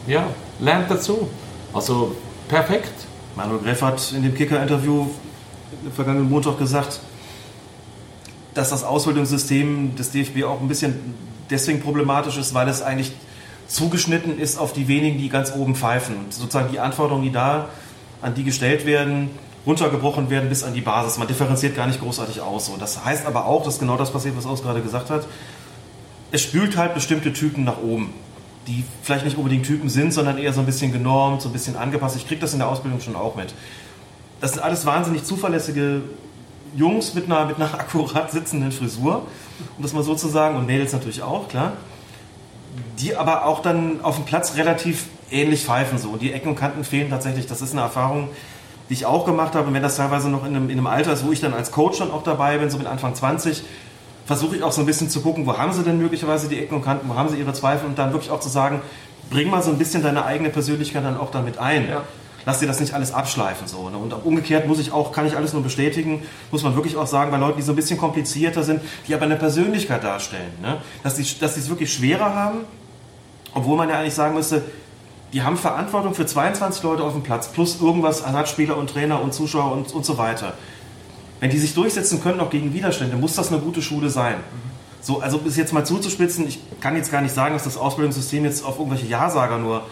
ja, 0.07 0.27
lernt 0.61 0.91
dazu. 0.91 1.29
Also 1.73 2.15
perfekt. 2.49 2.93
Manuel 3.37 3.61
Greff 3.61 3.83
hat 3.83 4.13
in 4.13 4.23
dem 4.23 4.35
Kicker-Interview 4.35 5.07
vergangenen 5.95 6.29
Montag 6.29 6.59
gesagt, 6.59 7.01
dass 8.55 8.71
das 8.71 8.83
Ausbildungssystem 8.83 9.95
des 9.95 10.11
DFB 10.11 10.45
auch 10.45 10.61
ein 10.61 10.69
bisschen 10.69 11.15
deswegen 11.49 11.81
problematisch 11.81 12.37
ist, 12.39 12.55
weil 12.55 12.69
es 12.69 12.83
eigentlich 12.83 13.13
zugeschnitten 13.71 14.39
ist 14.39 14.59
auf 14.59 14.73
die 14.73 14.89
wenigen, 14.89 15.19
die 15.19 15.29
ganz 15.29 15.55
oben 15.55 15.75
pfeifen. 15.75 16.17
Und 16.17 16.35
sozusagen 16.35 16.71
die 16.73 16.81
Anforderungen, 16.81 17.25
die 17.25 17.33
da 17.33 17.69
an 18.21 18.35
die 18.35 18.45
gestellt 18.45 18.85
werden, 18.85 19.31
runtergebrochen 19.65 20.29
werden 20.29 20.49
bis 20.49 20.65
an 20.65 20.75
die 20.75 20.81
Basis. 20.81 21.19
Man 21.19 21.29
differenziert 21.29 21.77
gar 21.77 21.87
nicht 21.87 22.01
großartig 22.01 22.41
aus. 22.41 22.67
So. 22.67 22.77
Das 22.77 23.05
heißt 23.05 23.27
aber 23.27 23.47
auch, 23.47 23.65
dass 23.65 23.79
genau 23.79 23.97
das 23.97 24.13
passiert, 24.13 24.37
was 24.37 24.45
Aus 24.45 24.63
gerade 24.63 24.81
gesagt 24.81 25.11
hat. 25.11 25.27
Es 26.33 26.43
spült 26.43 26.77
halt 26.77 26.95
bestimmte 26.95 27.33
Typen 27.33 27.65
nach 27.65 27.79
oben, 27.79 28.13
die 28.67 28.85
vielleicht 29.03 29.25
nicht 29.25 29.37
unbedingt 29.37 29.67
Typen 29.67 29.89
sind, 29.89 30.13
sondern 30.13 30.39
eher 30.39 30.53
so 30.53 30.61
ein 30.61 30.67
bisschen 30.67 30.93
genormt, 30.93 31.43
so 31.43 31.49
ein 31.49 31.53
bisschen 31.53 31.77
angepasst. 31.77 32.17
Ich 32.17 32.27
kriege 32.27 32.41
das 32.41 32.53
in 32.53 32.59
der 32.59 32.69
Ausbildung 32.69 33.01
schon 33.01 33.17
auch 33.17 33.37
mit. 33.37 33.55
Das 34.41 34.53
sind 34.53 34.63
alles 34.63 34.85
wahnsinnig 34.85 35.25
zuverlässige 35.25 36.03
Jungs 36.75 37.15
mit 37.15 37.27
einer, 37.27 37.47
mit 37.47 37.57
einer 37.57 37.73
akkurat 37.79 38.33
sitzenden 38.33 38.73
Frisur, 38.73 39.27
um 39.77 39.83
das 39.83 39.93
mal 39.93 40.03
so 40.03 40.15
zu 40.15 40.29
sagen, 40.29 40.57
und 40.57 40.67
Mädels 40.67 40.93
natürlich 40.93 41.23
auch, 41.23 41.49
klar. 41.49 41.75
Die 42.99 43.17
aber 43.17 43.47
auch 43.47 43.63
dann 43.63 44.01
auf 44.03 44.17
dem 44.17 44.25
Platz 44.25 44.57
relativ 44.57 45.07
ähnlich 45.31 45.65
pfeifen 45.65 45.99
so. 45.99 46.17
Die 46.17 46.33
Ecken 46.33 46.51
und 46.51 46.57
Kanten 46.57 46.85
fehlen 46.85 47.11
tatsächlich. 47.11 47.47
Das 47.47 47.63
ist 47.63 47.73
eine 47.73 47.81
Erfahrung, 47.81 48.29
die 48.89 48.95
ich 48.95 49.07
auch 49.07 49.25
gemacht 49.25 49.55
habe, 49.55 49.69
und 49.69 49.75
wenn 49.75 49.83
das 49.83 49.97
teilweise 49.97 50.29
noch 50.29 50.45
in 50.45 50.57
einem, 50.57 50.71
in 50.71 50.79
einem 50.79 50.87
Alter 50.87 51.13
ist, 51.13 51.25
wo 51.25 51.33
ich 51.33 51.41
dann 51.41 51.55
als 51.55 51.71
Coach 51.71 51.99
dann 51.99 52.11
auch 52.11 52.23
dabei 52.23 52.59
bin, 52.59 52.71
so 52.71 52.79
mit 52.79 52.87
Anfang 52.87 53.15
20, 53.15 53.63
versuche 54.27 54.57
ich 54.57 54.63
auch 54.63 54.73
so 54.73 54.83
ein 54.83 54.87
bisschen 54.87 55.09
zu 55.09 55.23
gucken, 55.23 55.47
wo 55.47 55.57
haben 55.57 55.73
sie 55.73 55.83
denn 55.83 55.99
möglicherweise 55.99 56.49
die 56.49 56.59
Ecken 56.59 56.77
und 56.77 56.85
Kanten, 56.85 57.09
wo 57.09 57.15
haben 57.15 57.29
sie 57.29 57.37
ihre 57.37 57.53
Zweifel 57.53 57.87
und 57.87 57.99
dann 57.99 58.13
wirklich 58.13 58.31
auch 58.31 58.41
zu 58.41 58.49
sagen, 58.49 58.81
bring 59.31 59.49
mal 59.49 59.63
so 59.63 59.71
ein 59.71 59.79
bisschen 59.79 60.03
deine 60.03 60.25
eigene 60.25 60.51
Persönlichkeit 60.51 61.05
dann 61.05 61.17
auch 61.17 61.31
damit 61.31 61.59
ein. 61.59 61.89
Ja. 61.89 62.03
Lass 62.47 62.59
dir 62.59 62.67
das 62.67 62.81
nicht 62.81 62.95
alles 62.95 63.13
abschleifen. 63.13 63.67
So, 63.67 63.91
ne? 63.91 63.99
Und 63.99 64.13
umgekehrt 64.25 64.67
muss 64.67 64.79
ich 64.79 64.93
auch, 64.93 65.13
kann 65.13 65.27
ich 65.27 65.37
alles 65.37 65.53
nur 65.53 65.63
bestätigen, 65.63 66.23
muss 66.51 66.63
man 66.63 66.75
wirklich 66.75 66.97
auch 66.97 67.07
sagen, 67.07 67.31
bei 67.31 67.37
Leuten, 67.37 67.59
die 67.59 67.63
so 67.63 67.73
ein 67.73 67.77
bisschen 67.77 67.99
komplizierter 67.99 68.63
sind, 68.63 68.81
die 69.07 69.15
aber 69.15 69.25
eine 69.25 69.37
Persönlichkeit 69.37 70.03
darstellen, 70.03 70.53
ne? 70.63 70.79
dass 71.03 71.17
sie 71.17 71.27
dass 71.39 71.57
es 71.57 71.69
wirklich 71.69 71.93
schwerer 71.93 72.35
haben, 72.35 72.59
obwohl 73.55 73.77
man 73.77 73.89
ja 73.89 73.99
eigentlich 73.99 74.15
sagen 74.15 74.35
müsste, 74.35 74.63
die 75.33 75.43
haben 75.43 75.57
Verantwortung 75.57 76.15
für 76.15 76.27
22 76.27 76.83
Leute 76.83 77.05
auf 77.05 77.13
dem 77.13 77.23
Platz, 77.23 77.49
plus 77.49 77.81
irgendwas 77.81 78.23
Ersatzspieler 78.23 78.77
und 78.77 78.91
Trainer 78.91 79.23
und 79.23 79.33
Zuschauer 79.33 79.73
und, 79.73 79.93
und 79.93 80.05
so 80.05 80.19
weiter. 80.19 80.55
Wenn 81.39 81.51
die 81.51 81.59
sich 81.59 81.75
durchsetzen 81.75 82.23
können, 82.23 82.41
auch 82.41 82.51
gegen 82.51 82.75
Widerstände, 82.75 83.17
muss 83.17 83.35
das 83.35 83.53
eine 83.53 83.61
gute 83.61 83.81
Schule 83.81 84.11
sein. 84.11 84.37
So, 85.01 85.21
also 85.21 85.39
bis 85.39 85.57
jetzt 85.57 85.73
mal 85.73 85.85
zuzuspitzen, 85.85 86.47
ich 86.47 86.61
kann 86.81 86.97
jetzt 86.97 87.11
gar 87.11 87.23
nicht 87.23 87.35
sagen, 87.35 87.55
dass 87.55 87.65
das 87.65 87.77
Ausbildungssystem 87.77 88.45
jetzt 88.45 88.65
auf 88.65 88.79
irgendwelche 88.79 89.07
Ja-Sager 89.07 89.59
nur, 89.59 89.83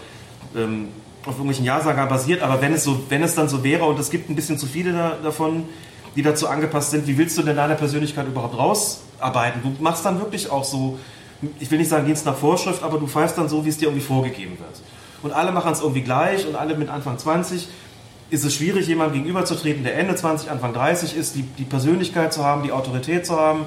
ähm, 0.55 0.89
auf 1.23 1.35
irgendwelchen 1.35 1.65
Ja-Sager 1.65 2.07
basiert, 2.07 2.43
aber 2.43 2.61
wenn 2.61 2.73
es, 2.73 2.85
so, 2.85 3.01
wenn 3.09 3.23
es 3.23 3.35
dann 3.35 3.49
so 3.49 3.65
wäre 3.65 3.85
und 3.85 3.99
es 3.99 4.11
gibt 4.11 4.31
ein 4.31 4.37
bisschen 4.37 4.59
zu 4.59 4.67
viele 4.67 4.93
da, 4.93 5.17
davon, 5.23 5.65
die 6.17 6.23
dazu 6.23 6.49
angepasst 6.49 6.91
sind, 6.91 7.07
wie 7.07 7.19
willst 7.19 7.37
du 7.37 7.43
denn 7.43 7.57
deine 7.57 7.75
Persönlichkeit 7.75 8.27
überhaupt 8.27 8.57
rausarbeiten? 8.57 9.63
Du 9.63 9.83
machst 9.83 10.05
dann 10.05 10.19
wirklich 10.21 10.51
auch 10.51 10.65
so, 10.65 10.99
ich 11.61 11.71
will 11.71 11.79
nicht 11.79 11.91
sagen 11.91 12.07
Dienst 12.07 12.25
nach 12.25 12.37
Vorschrift, 12.37 12.83
aber 12.83 12.99
du 12.99 13.07
pfeifst 13.07 13.37
dann 13.37 13.49
so, 13.49 13.65
wie 13.65 13.69
es 13.69 13.79
dir 13.79 13.87
irgendwie 13.87 14.05
vorgegeben 14.05 14.59
wird 14.59 14.81
und 15.23 15.33
alle 15.33 15.53
machen 15.53 15.73
es 15.73 15.81
irgendwie 15.81 16.03
gleich 16.03 16.47
und 16.47 16.57
alle 16.57 16.77
mit 16.77 16.89
Anfang 16.89 17.19
20, 17.19 17.69
ist 18.31 18.45
es 18.45 18.55
schwierig, 18.55 18.87
jemandem 18.87 19.15
gegenüberzutreten, 19.15 19.85
der 19.85 19.97
Ende 19.97 20.15
20, 20.15 20.51
Anfang 20.51 20.75
30 20.75 21.17
ist, 21.17 21.35
die, 21.35 21.43
die 21.43 21.65
Persönlichkeit 21.65 22.33
zu 22.33 22.45
haben, 22.45 22.63
die 22.63 22.73
Autorität 22.73 23.27
zu 23.27 23.39
haben, 23.39 23.65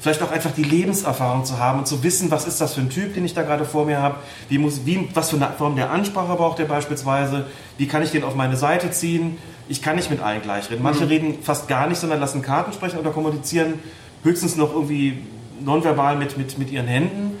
vielleicht 0.00 0.22
auch 0.22 0.30
einfach 0.30 0.52
die 0.52 0.62
Lebenserfahrung 0.62 1.44
zu 1.44 1.58
haben 1.58 1.80
und 1.80 1.86
zu 1.86 2.02
wissen, 2.02 2.30
was 2.30 2.46
ist 2.46 2.60
das 2.60 2.74
für 2.74 2.80
ein 2.80 2.90
Typ, 2.90 3.14
den 3.14 3.24
ich 3.24 3.34
da 3.34 3.42
gerade 3.42 3.64
vor 3.64 3.84
mir 3.84 4.00
habe, 4.00 4.16
wie 4.48 4.58
muss, 4.58 4.86
wie, 4.86 5.08
was 5.14 5.30
für 5.30 5.36
eine 5.36 5.50
Form 5.56 5.76
der 5.76 5.90
Ansprache 5.90 6.34
braucht 6.36 6.58
er 6.60 6.66
beispielsweise, 6.66 7.46
wie 7.76 7.86
kann 7.86 8.02
ich 8.02 8.10
den 8.10 8.24
auf 8.24 8.34
meine 8.34 8.56
Seite 8.56 8.90
ziehen. 8.90 9.38
Ich 9.68 9.82
kann 9.82 9.96
nicht 9.96 10.10
mit 10.10 10.20
allen 10.20 10.40
gleich 10.40 10.70
reden. 10.70 10.82
Manche 10.82 11.04
mhm. 11.04 11.08
reden 11.08 11.38
fast 11.42 11.68
gar 11.68 11.88
nicht, 11.88 11.98
sondern 11.98 12.20
lassen 12.20 12.42
Karten 12.42 12.72
sprechen 12.72 12.98
oder 12.98 13.10
kommunizieren 13.10 13.74
höchstens 14.22 14.56
noch 14.56 14.72
irgendwie 14.72 15.18
nonverbal 15.60 16.16
mit, 16.16 16.38
mit, 16.38 16.58
mit 16.58 16.70
ihren 16.70 16.86
Händen 16.86 17.38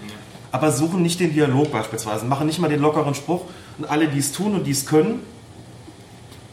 aber 0.50 0.72
suchen 0.72 1.02
nicht 1.02 1.20
den 1.20 1.32
Dialog 1.32 1.70
beispielsweise, 1.70 2.24
machen 2.24 2.46
nicht 2.46 2.58
mal 2.58 2.68
den 2.68 2.80
lockeren 2.80 3.14
Spruch 3.14 3.42
und 3.78 3.88
alle, 3.88 4.08
die 4.08 4.18
es 4.18 4.32
tun 4.32 4.54
und 4.54 4.64
die 4.64 4.70
es 4.70 4.86
können, 4.86 5.20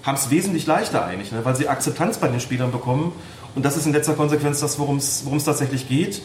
haben 0.03 0.15
es 0.15 0.29
wesentlich 0.29 0.67
leichter 0.67 1.05
eigentlich, 1.05 1.31
ne? 1.31 1.43
weil 1.43 1.55
sie 1.55 1.67
Akzeptanz 1.67 2.17
bei 2.17 2.27
den 2.27 2.39
Spielern 2.39 2.71
bekommen. 2.71 3.11
Und 3.55 3.63
das 3.63 3.77
ist 3.77 3.85
in 3.85 3.93
letzter 3.93 4.13
Konsequenz 4.13 4.59
das, 4.59 4.77
worum 4.77 4.97
es 4.97 5.43
tatsächlich 5.43 5.87
geht. 5.87 6.21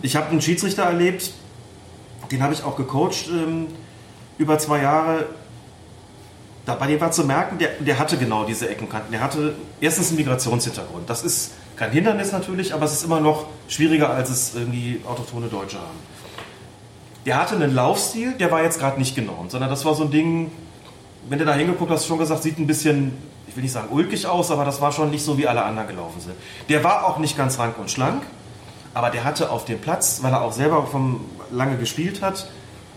Ich 0.00 0.14
habe 0.14 0.28
einen 0.28 0.40
Schiedsrichter 0.40 0.84
erlebt, 0.84 1.32
den 2.30 2.42
habe 2.42 2.54
ich 2.54 2.62
auch 2.62 2.76
gecoacht 2.76 3.28
ähm, 3.28 3.66
über 4.38 4.58
zwei 4.58 4.82
Jahre. 4.82 5.26
Da, 6.66 6.74
bei 6.74 6.86
dem 6.86 7.00
war 7.00 7.10
zu 7.10 7.24
merken, 7.24 7.58
der, 7.58 7.70
der 7.80 7.98
hatte 7.98 8.16
genau 8.16 8.44
diese 8.44 8.68
Eckenkanten. 8.68 9.10
Der 9.10 9.20
hatte 9.20 9.54
erstens 9.80 10.08
einen 10.08 10.18
Migrationshintergrund. 10.18 11.10
Das 11.10 11.24
ist 11.24 11.52
kein 11.76 11.90
Hindernis 11.90 12.32
natürlich, 12.32 12.74
aber 12.74 12.84
es 12.84 12.92
ist 12.92 13.04
immer 13.04 13.20
noch 13.20 13.46
schwieriger, 13.68 14.10
als 14.10 14.30
es 14.30 14.54
irgendwie 14.54 15.00
autochtone 15.06 15.48
Deutsche 15.48 15.78
haben. 15.78 15.98
Der 17.26 17.40
hatte 17.40 17.56
einen 17.56 17.74
Laufstil, 17.74 18.32
der 18.32 18.50
war 18.50 18.62
jetzt 18.62 18.78
gerade 18.78 18.98
nicht 18.98 19.14
genormt, 19.14 19.50
sondern 19.50 19.70
das 19.70 19.84
war 19.84 19.94
so 19.94 20.04
ein 20.04 20.10
Ding, 20.10 20.50
wenn 21.28 21.38
du 21.38 21.44
da 21.44 21.54
hingeguckt 21.54 21.90
hast, 21.90 22.06
schon 22.06 22.18
gesagt, 22.18 22.42
sieht 22.42 22.58
ein 22.58 22.66
bisschen, 22.66 23.12
will 23.58 23.62
nicht 23.62 23.72
sagen 23.72 23.88
ulkig 23.90 24.26
aus, 24.26 24.50
aber 24.50 24.64
das 24.64 24.80
war 24.80 24.92
schon 24.92 25.10
nicht 25.10 25.24
so, 25.24 25.36
wie 25.36 25.46
alle 25.46 25.64
anderen 25.64 25.88
gelaufen 25.88 26.20
sind. 26.20 26.34
Der 26.68 26.82
war 26.84 27.06
auch 27.06 27.18
nicht 27.18 27.36
ganz 27.36 27.58
rank 27.58 27.76
und 27.78 27.90
schlank, 27.90 28.22
aber 28.94 29.10
der 29.10 29.24
hatte 29.24 29.50
auf 29.50 29.64
dem 29.64 29.80
Platz, 29.80 30.20
weil 30.22 30.32
er 30.32 30.42
auch 30.42 30.52
selber 30.52 30.86
vom 30.86 31.20
lange 31.50 31.76
gespielt 31.76 32.22
hat, 32.22 32.48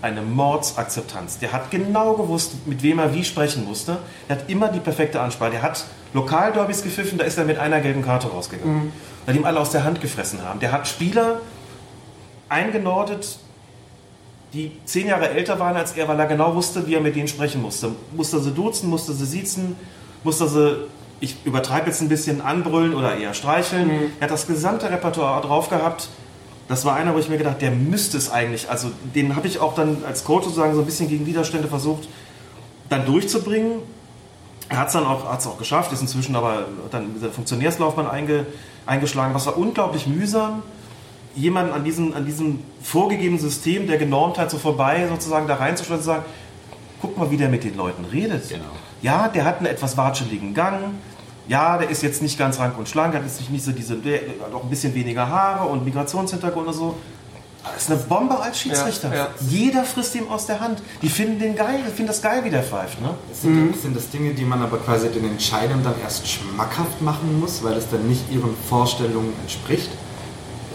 eine 0.03 0.21
Mordsakzeptanz. 0.21 1.39
Der 1.39 1.51
hat 1.51 1.71
genau 1.71 2.13
gewusst, 2.13 2.67
mit 2.67 2.83
wem 2.83 2.99
er 2.99 3.13
wie 3.13 3.23
sprechen 3.23 3.65
musste. 3.65 3.97
Der 4.29 4.37
hat 4.37 4.49
immer 4.49 4.69
die 4.69 4.79
perfekte 4.79 5.19
Ansprache. 5.19 5.51
Der 5.51 5.61
hat 5.61 5.85
Lokalderbys 6.13 6.83
gepfiffen, 6.83 7.17
da 7.17 7.25
ist 7.25 7.37
er 7.37 7.45
mit 7.45 7.57
einer 7.57 7.81
gelben 7.81 8.03
Karte 8.03 8.27
rausgegangen. 8.27 8.85
Mhm. 8.85 8.91
Weil 9.25 9.35
ihm 9.35 9.45
alle 9.45 9.59
aus 9.59 9.71
der 9.71 9.83
Hand 9.83 10.01
gefressen 10.01 10.43
haben. 10.43 10.59
Der 10.59 10.71
hat 10.71 10.87
Spieler 10.87 11.39
eingenordet, 12.49 13.39
die 14.53 14.71
zehn 14.85 15.07
Jahre 15.07 15.29
älter 15.29 15.59
waren 15.59 15.75
als 15.75 15.93
er, 15.93 16.07
weil 16.07 16.19
er 16.19 16.25
genau 16.25 16.55
wusste, 16.55 16.85
wie 16.87 16.95
er 16.95 17.01
mit 17.01 17.15
denen 17.15 17.27
sprechen 17.27 17.61
musste. 17.61 17.91
Musste 18.11 18.39
sie 18.39 18.51
duzen, 18.51 18.89
musste 18.89 19.13
sie 19.13 19.25
siezen, 19.25 19.75
musste 20.23 20.47
sie, 20.47 20.87
ich 21.19 21.35
übertreibe 21.45 21.87
jetzt 21.87 22.01
ein 22.01 22.09
bisschen, 22.09 22.41
anbrüllen 22.41 22.95
oder 22.95 23.15
eher 23.15 23.33
streicheln. 23.33 23.87
Mhm. 23.87 24.11
Er 24.19 24.23
hat 24.23 24.31
das 24.31 24.47
gesamte 24.47 24.89
Repertoire 24.89 25.41
drauf 25.41 25.69
gehabt. 25.69 26.09
Das 26.67 26.85
war 26.85 26.95
einer, 26.95 27.13
wo 27.13 27.19
ich 27.19 27.29
mir 27.29 27.37
gedacht, 27.37 27.61
der 27.61 27.71
müsste 27.71 28.17
es 28.17 28.31
eigentlich. 28.31 28.69
Also 28.69 28.91
den 29.13 29.35
habe 29.35 29.47
ich 29.47 29.59
auch 29.59 29.75
dann 29.75 30.03
als 30.05 30.23
Coach 30.23 30.45
sozusagen 30.45 30.73
so 30.73 30.79
ein 30.79 30.85
bisschen 30.85 31.09
gegen 31.09 31.25
Widerstände 31.25 31.67
versucht, 31.67 32.07
dann 32.89 33.05
durchzubringen. 33.05 33.79
Er 34.69 34.79
hat 34.79 34.87
es 34.87 34.93
dann 34.93 35.05
auch, 35.05 35.25
hat's 35.25 35.45
auch 35.47 35.57
geschafft, 35.57 35.91
ist 35.91 36.01
inzwischen 36.01 36.35
aber 36.35 36.65
dann 36.91 37.15
in 37.15 37.21
der 37.21 37.31
Funktionärslaufbahn 37.31 38.07
einge, 38.07 38.45
eingeschlagen. 38.85 39.33
Was 39.33 39.45
war 39.45 39.57
unglaublich 39.57 40.07
mühsam 40.07 40.63
jemanden 41.35 41.73
an 41.73 41.83
diesem, 41.83 42.13
an 42.13 42.25
diesem 42.25 42.59
vorgegebenen 42.81 43.39
System 43.39 43.87
der 43.87 43.97
Genormtheit 43.97 44.51
so 44.51 44.57
vorbei 44.57 45.07
sozusagen 45.09 45.47
da 45.47 45.55
reinzustellen 45.55 45.99
und 45.99 46.03
zu 46.03 46.07
sagen, 46.07 46.25
guck 47.01 47.17
mal, 47.17 47.31
wie 47.31 47.37
der 47.37 47.49
mit 47.49 47.63
den 47.63 47.75
Leuten 47.75 48.05
redet. 48.05 48.49
Genau. 48.49 48.63
Ja, 49.01 49.27
der 49.27 49.45
hat 49.45 49.57
einen 49.57 49.67
etwas 49.67 49.97
watscheligen 49.97 50.53
Gang. 50.53 50.95
Ja, 51.47 51.77
der 51.77 51.89
ist 51.89 52.03
jetzt 52.03 52.21
nicht 52.21 52.37
ganz 52.37 52.59
rank 52.59 52.77
und 52.77 52.87
schlank, 52.87 53.15
hat 53.15 53.23
jetzt 53.23 53.49
nicht 53.49 53.65
so 53.65 53.71
diese, 53.71 53.95
der 53.95 54.19
hat 54.19 54.53
auch 54.53 54.63
ein 54.63 54.69
bisschen 54.69 54.93
weniger 54.93 55.27
Haare 55.27 55.67
und 55.67 55.83
Migrationshintergrund 55.83 56.67
und 56.67 56.73
so. 56.73 56.97
Das 57.63 57.83
ist 57.83 57.91
eine 57.91 57.99
Bombe 57.99 58.39
als 58.39 58.59
Schiedsrichter. 58.59 59.09
Ja, 59.09 59.15
ja. 59.15 59.27
Jeder 59.47 59.83
frisst 59.83 60.15
ihm 60.15 60.27
aus 60.29 60.47
der 60.47 60.59
Hand. 60.59 60.81
Die 61.01 61.09
finden 61.09 61.39
den 61.39 61.55
geil, 61.55 61.79
die 61.85 61.91
finden 61.91 62.07
das 62.07 62.21
geil, 62.21 62.43
wie 62.43 62.49
der 62.49 62.63
pfeift. 62.63 62.99
Ne? 63.01 63.13
Sind, 63.33 63.53
mhm. 63.53 63.73
sind 63.73 63.95
das 63.95 64.09
Dinge, 64.09 64.33
die 64.33 64.45
man 64.45 64.61
aber 64.63 64.77
quasi 64.77 65.09
den 65.09 65.25
Entscheidern 65.25 65.83
dann 65.83 65.93
erst 66.01 66.27
schmackhaft 66.27 67.01
machen 67.01 67.39
muss, 67.39 67.63
weil 67.63 67.73
es 67.73 67.89
dann 67.89 68.07
nicht 68.07 68.31
ihren 68.31 68.55
Vorstellungen 68.67 69.33
entspricht? 69.41 69.89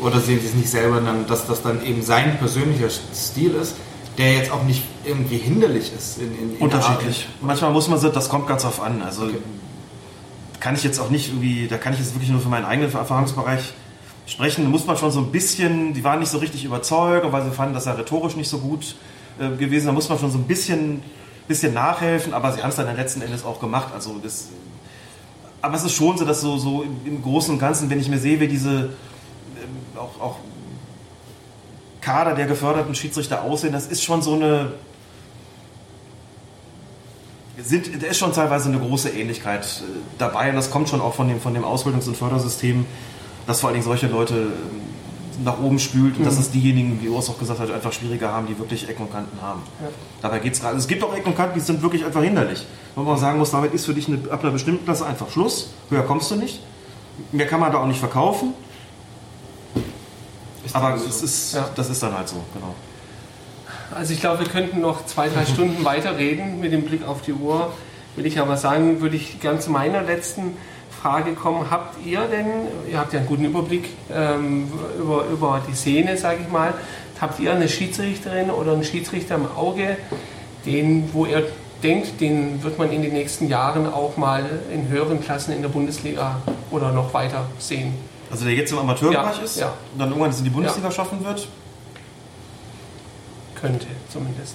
Oder 0.01 0.20
sehen 0.20 0.41
Sie 0.41 0.47
es 0.47 0.55
nicht 0.55 0.70
selber 0.70 1.01
dann, 1.01 1.27
dass 1.27 1.47
das 1.47 1.62
dann 1.62 1.85
eben 1.85 2.03
sein 2.03 2.39
persönlicher 2.39 2.91
Stil 2.91 3.55
ist, 3.55 3.77
der 4.19 4.35
jetzt 4.35 4.51
auch 4.51 4.62
nicht 4.62 4.83
irgendwie 5.05 5.37
hinderlich 5.37 5.93
ist? 5.93 6.19
In, 6.19 6.35
in, 6.35 6.57
in 6.57 6.61
Unterschiedlich. 6.61 7.29
Manchmal 7.41 7.73
muss 7.73 7.89
man 7.89 7.99
so, 7.99 8.09
das 8.09 8.29
kommt 8.29 8.47
ganz 8.47 8.64
auf 8.64 8.83
an. 8.83 9.03
Also 9.03 9.25
okay. 9.25 9.39
kann 10.61 10.75
ich 10.75 10.85
jetzt 10.85 10.99
auch 10.99 11.11
nicht 11.11 11.29
irgendwie, 11.29 11.69
da 11.69 11.77
kann 11.79 11.93
ich 11.93 11.99
jetzt 11.99 12.14
wirklich 12.14 12.31
nur 12.31 12.41
für 12.41 12.49
meinen 12.49 12.64
eigenen 12.64 12.93
Erfahrungsbereich 12.93 13.75
sprechen. 14.27 14.64
Da 14.64 14.71
muss 14.71 14.87
man 14.87 14.97
schon 14.97 15.11
so 15.11 15.21
ein 15.21 15.31
bisschen, 15.31 15.95
die 15.95 16.05
waren 16.05 16.21
nicht 16.21 16.31
so 16.31 16.39
richtig 16.39 16.64
überzeugt, 16.64 17.31
weil 17.31 17.45
sie 17.45 17.51
fanden, 17.51 17.75
dass 17.75 17.87
er 17.87 17.99
rhetorisch 17.99 18.37
nicht 18.37 18.49
so 18.49 18.59
gut 18.59 18.97
äh, 19.39 19.57
gewesen. 19.57 19.87
Da 19.87 19.93
muss 19.93 20.09
man 20.09 20.19
schon 20.19 20.31
so 20.31 20.39
ein 20.39 20.45
bisschen, 20.45 21.03
bisschen 21.49 21.75
nachhelfen, 21.75 22.35
aber 22.35 22.53
sie 22.53 22.62
haben 22.62 22.71
es 22.71 22.77
dann 22.77 22.95
letzten 22.97 23.23
Endes 23.23 23.45
auch 23.45 23.61
gemacht. 23.61 23.89
Also 23.95 24.17
das, 24.23 24.49
aber 25.62 25.77
es 25.77 25.85
ist 25.85 25.93
schon 25.93 26.17
so, 26.17 26.25
dass 26.25 26.41
so, 26.41 26.59
so 26.59 26.85
im 27.05 27.23
Großen 27.23 27.53
und 27.53 27.59
Ganzen, 27.61 27.91
wenn 27.91 28.01
ich 28.01 28.09
mir 28.09 28.19
sehe, 28.19 28.41
wie 28.41 28.49
diese 28.49 28.91
auch, 29.97 30.21
auch 30.21 30.37
Kader 32.07 32.37
der 32.37 32.47
geförderten 32.47 32.95
Schiedsrichter 32.95 33.43
aussehen, 33.43 33.73
das 33.73 33.89
ist 33.89 34.05
schon 34.05 34.23
so 34.23 34.35
eine. 34.35 34.71
Sind, 37.61 38.01
da 38.01 38.07
ist 38.07 38.19
schon 38.19 38.33
teilweise 38.33 38.69
eine 38.69 38.79
große 38.79 39.09
Ähnlichkeit 39.09 39.65
äh, 39.65 39.99
dabei 40.17 40.51
und 40.51 40.55
das 40.55 40.71
kommt 40.71 40.89
schon 40.89 41.01
auch 41.01 41.15
von 41.15 41.27
dem, 41.27 41.41
von 41.41 41.53
dem 41.53 41.65
Ausbildungs- 41.65 42.07
und 42.07 42.17
Fördersystem, 42.17 42.87
dass 43.49 43.61
vor 43.61 43.71
allen 43.71 43.75
Dingen 43.75 43.85
solche 43.85 44.07
Leute 44.07 44.35
ähm, 44.35 45.43
nach 45.43 45.59
oben 45.59 45.81
spült 45.81 46.15
und 46.17 46.21
mhm. 46.21 46.27
dass 46.27 46.39
es 46.39 46.53
diejenigen, 46.53 47.03
wie 47.03 47.09
Urs 47.09 47.29
auch 47.29 47.41
gesagt 47.41 47.59
hat, 47.59 47.73
einfach 47.73 47.93
schwieriger 47.93 48.31
haben, 48.31 48.47
die 48.47 48.57
wirklich 48.57 48.89
Ecken 48.89 49.07
und 49.07 49.13
Kanten 49.13 49.43
haben. 49.43 49.63
Ja. 49.81 49.89
Dabei 50.23 50.39
geht 50.39 50.53
es 50.53 50.61
gerade. 50.61 50.77
Es 50.77 50.87
gibt 50.87 51.03
auch 51.03 51.13
Ecken 51.13 51.31
und 51.31 51.37
Kanten, 51.37 51.55
die 51.55 51.61
sind 51.61 51.83
wirklich 51.83 52.05
einfach 52.05 52.23
hinderlich. 52.23 52.65
Wo 52.95 53.03
man 53.03 53.19
sagen 53.19 53.39
muss, 53.39 53.51
damit 53.51 53.75
ist 53.75 53.85
für 53.85 53.95
dich 53.95 54.07
eine, 54.07 54.19
ab 54.31 54.45
einer 54.45 54.53
bestimmten 54.53 54.85
Klasse 54.85 55.07
einfach 55.07 55.29
Schluss. 55.29 55.71
Höher 55.91 56.03
kommst 56.03 56.31
du 56.31 56.37
nicht. 56.37 56.61
Mehr 57.33 57.49
kann 57.49 57.59
man 57.59 57.73
da 57.73 57.79
auch 57.79 57.87
nicht 57.87 57.99
verkaufen. 57.99 58.55
Aber 60.77 60.95
es 60.95 61.22
ist, 61.22 61.55
ja. 61.55 61.68
das 61.74 61.89
ist 61.89 62.03
dann 62.03 62.16
halt 62.16 62.29
so, 62.29 62.37
genau. 62.53 62.74
Also 63.95 64.12
ich 64.12 64.20
glaube, 64.20 64.41
wir 64.41 64.49
könnten 64.49 64.81
noch 64.81 65.07
zwei, 65.07 65.29
drei 65.29 65.47
Stunden 65.47 65.85
weiterreden 65.85 66.61
mit 66.61 66.72
dem 66.72 66.83
Blick 66.83 67.07
auf 67.07 67.22
die 67.22 67.33
Uhr. 67.33 67.72
Will 68.14 68.27
ich 68.27 68.41
aber 68.41 68.57
sagen, 68.57 69.01
würde 69.01 69.16
ich 69.16 69.41
ganz 69.41 69.64
zu 69.64 69.70
meiner 69.70 70.03
letzten 70.03 70.57
Frage 71.01 71.33
kommen. 71.33 71.70
Habt 71.70 72.05
ihr 72.05 72.20
denn, 72.22 72.47
ihr 72.91 72.99
habt 72.99 73.12
ja 73.14 73.20
einen 73.20 73.29
guten 73.29 73.47
Überblick 73.47 73.89
ähm, 74.12 74.70
über, 74.99 75.24
über 75.27 75.62
die 75.66 75.74
Szene, 75.74 76.18
sage 76.18 76.41
ich 76.43 76.53
mal, 76.53 76.74
habt 77.20 77.41
ihr 77.41 77.53
eine 77.53 77.68
Schiedsrichterin 77.68 78.51
oder 78.51 78.72
einen 78.72 78.85
Schiedsrichter 78.85 79.37
im 79.37 79.47
Auge, 79.57 79.97
den, 80.66 81.09
wo 81.14 81.24
ihr 81.24 81.47
denkt, 81.83 82.20
den 82.20 82.62
wird 82.62 82.79
man 82.79 82.93
in 82.93 83.03
den 83.03 83.14
nächsten 83.14 83.49
Jahren 83.49 83.87
auch 83.87 84.16
mal 84.16 84.45
in 84.72 84.89
höheren 84.89 85.22
Klassen 85.22 85.55
in 85.55 85.62
der 85.62 85.68
Bundesliga 85.68 86.41
oder 86.70 86.93
noch 86.93 87.14
weiter 87.14 87.47
sehen? 87.59 87.95
Also 88.31 88.45
der 88.45 88.55
jetzt 88.55 88.72
im 88.72 88.79
Amateurbereich 88.79 89.39
ja, 89.39 89.43
ist 89.43 89.57
ja. 89.57 89.74
und 89.93 89.99
dann 89.99 90.09
irgendwann 90.09 90.37
in 90.37 90.45
die 90.45 90.51
Bundesliga 90.51 90.89
ja. 90.89 90.95
schaffen 90.95 91.24
wird? 91.24 91.49
Könnte 93.55 93.87
zumindest. 94.11 94.55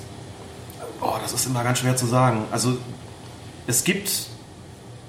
Oh, 1.01 1.15
das 1.21 1.33
ist 1.33 1.45
immer 1.45 1.63
ganz 1.63 1.79
schwer 1.79 1.95
zu 1.95 2.05
sagen. 2.05 2.43
Also 2.51 2.77
es 3.67 3.83
gibt 3.83 4.27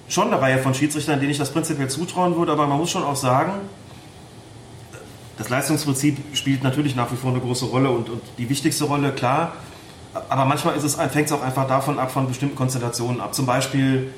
schon 0.08 0.28
eine 0.28 0.40
Reihe 0.40 0.58
von 0.58 0.74
Schiedsrichtern, 0.74 1.20
denen 1.20 1.32
ich 1.32 1.38
das 1.38 1.50
prinzipiell 1.50 1.88
zutrauen 1.88 2.36
würde, 2.36 2.52
aber 2.52 2.66
man 2.66 2.78
muss 2.78 2.90
schon 2.90 3.02
auch 3.02 3.16
sagen, 3.16 3.52
das 5.38 5.48
Leistungsprinzip 5.48 6.18
spielt 6.34 6.62
natürlich 6.62 6.94
nach 6.94 7.10
wie 7.10 7.16
vor 7.16 7.30
eine 7.30 7.40
große 7.40 7.64
Rolle 7.64 7.90
und, 7.90 8.08
und 8.08 8.22
die 8.38 8.48
wichtigste 8.48 8.84
Rolle, 8.84 9.12
klar. 9.12 9.52
Aber 10.28 10.44
manchmal 10.44 10.78
fängt 10.78 11.26
es 11.26 11.32
auch 11.32 11.42
einfach 11.42 11.66
davon 11.66 11.98
ab, 11.98 12.10
von 12.12 12.28
bestimmten 12.28 12.54
Konstellationen 12.54 13.20
ab. 13.20 13.34
Zum 13.34 13.46
Beispiel 13.46 14.12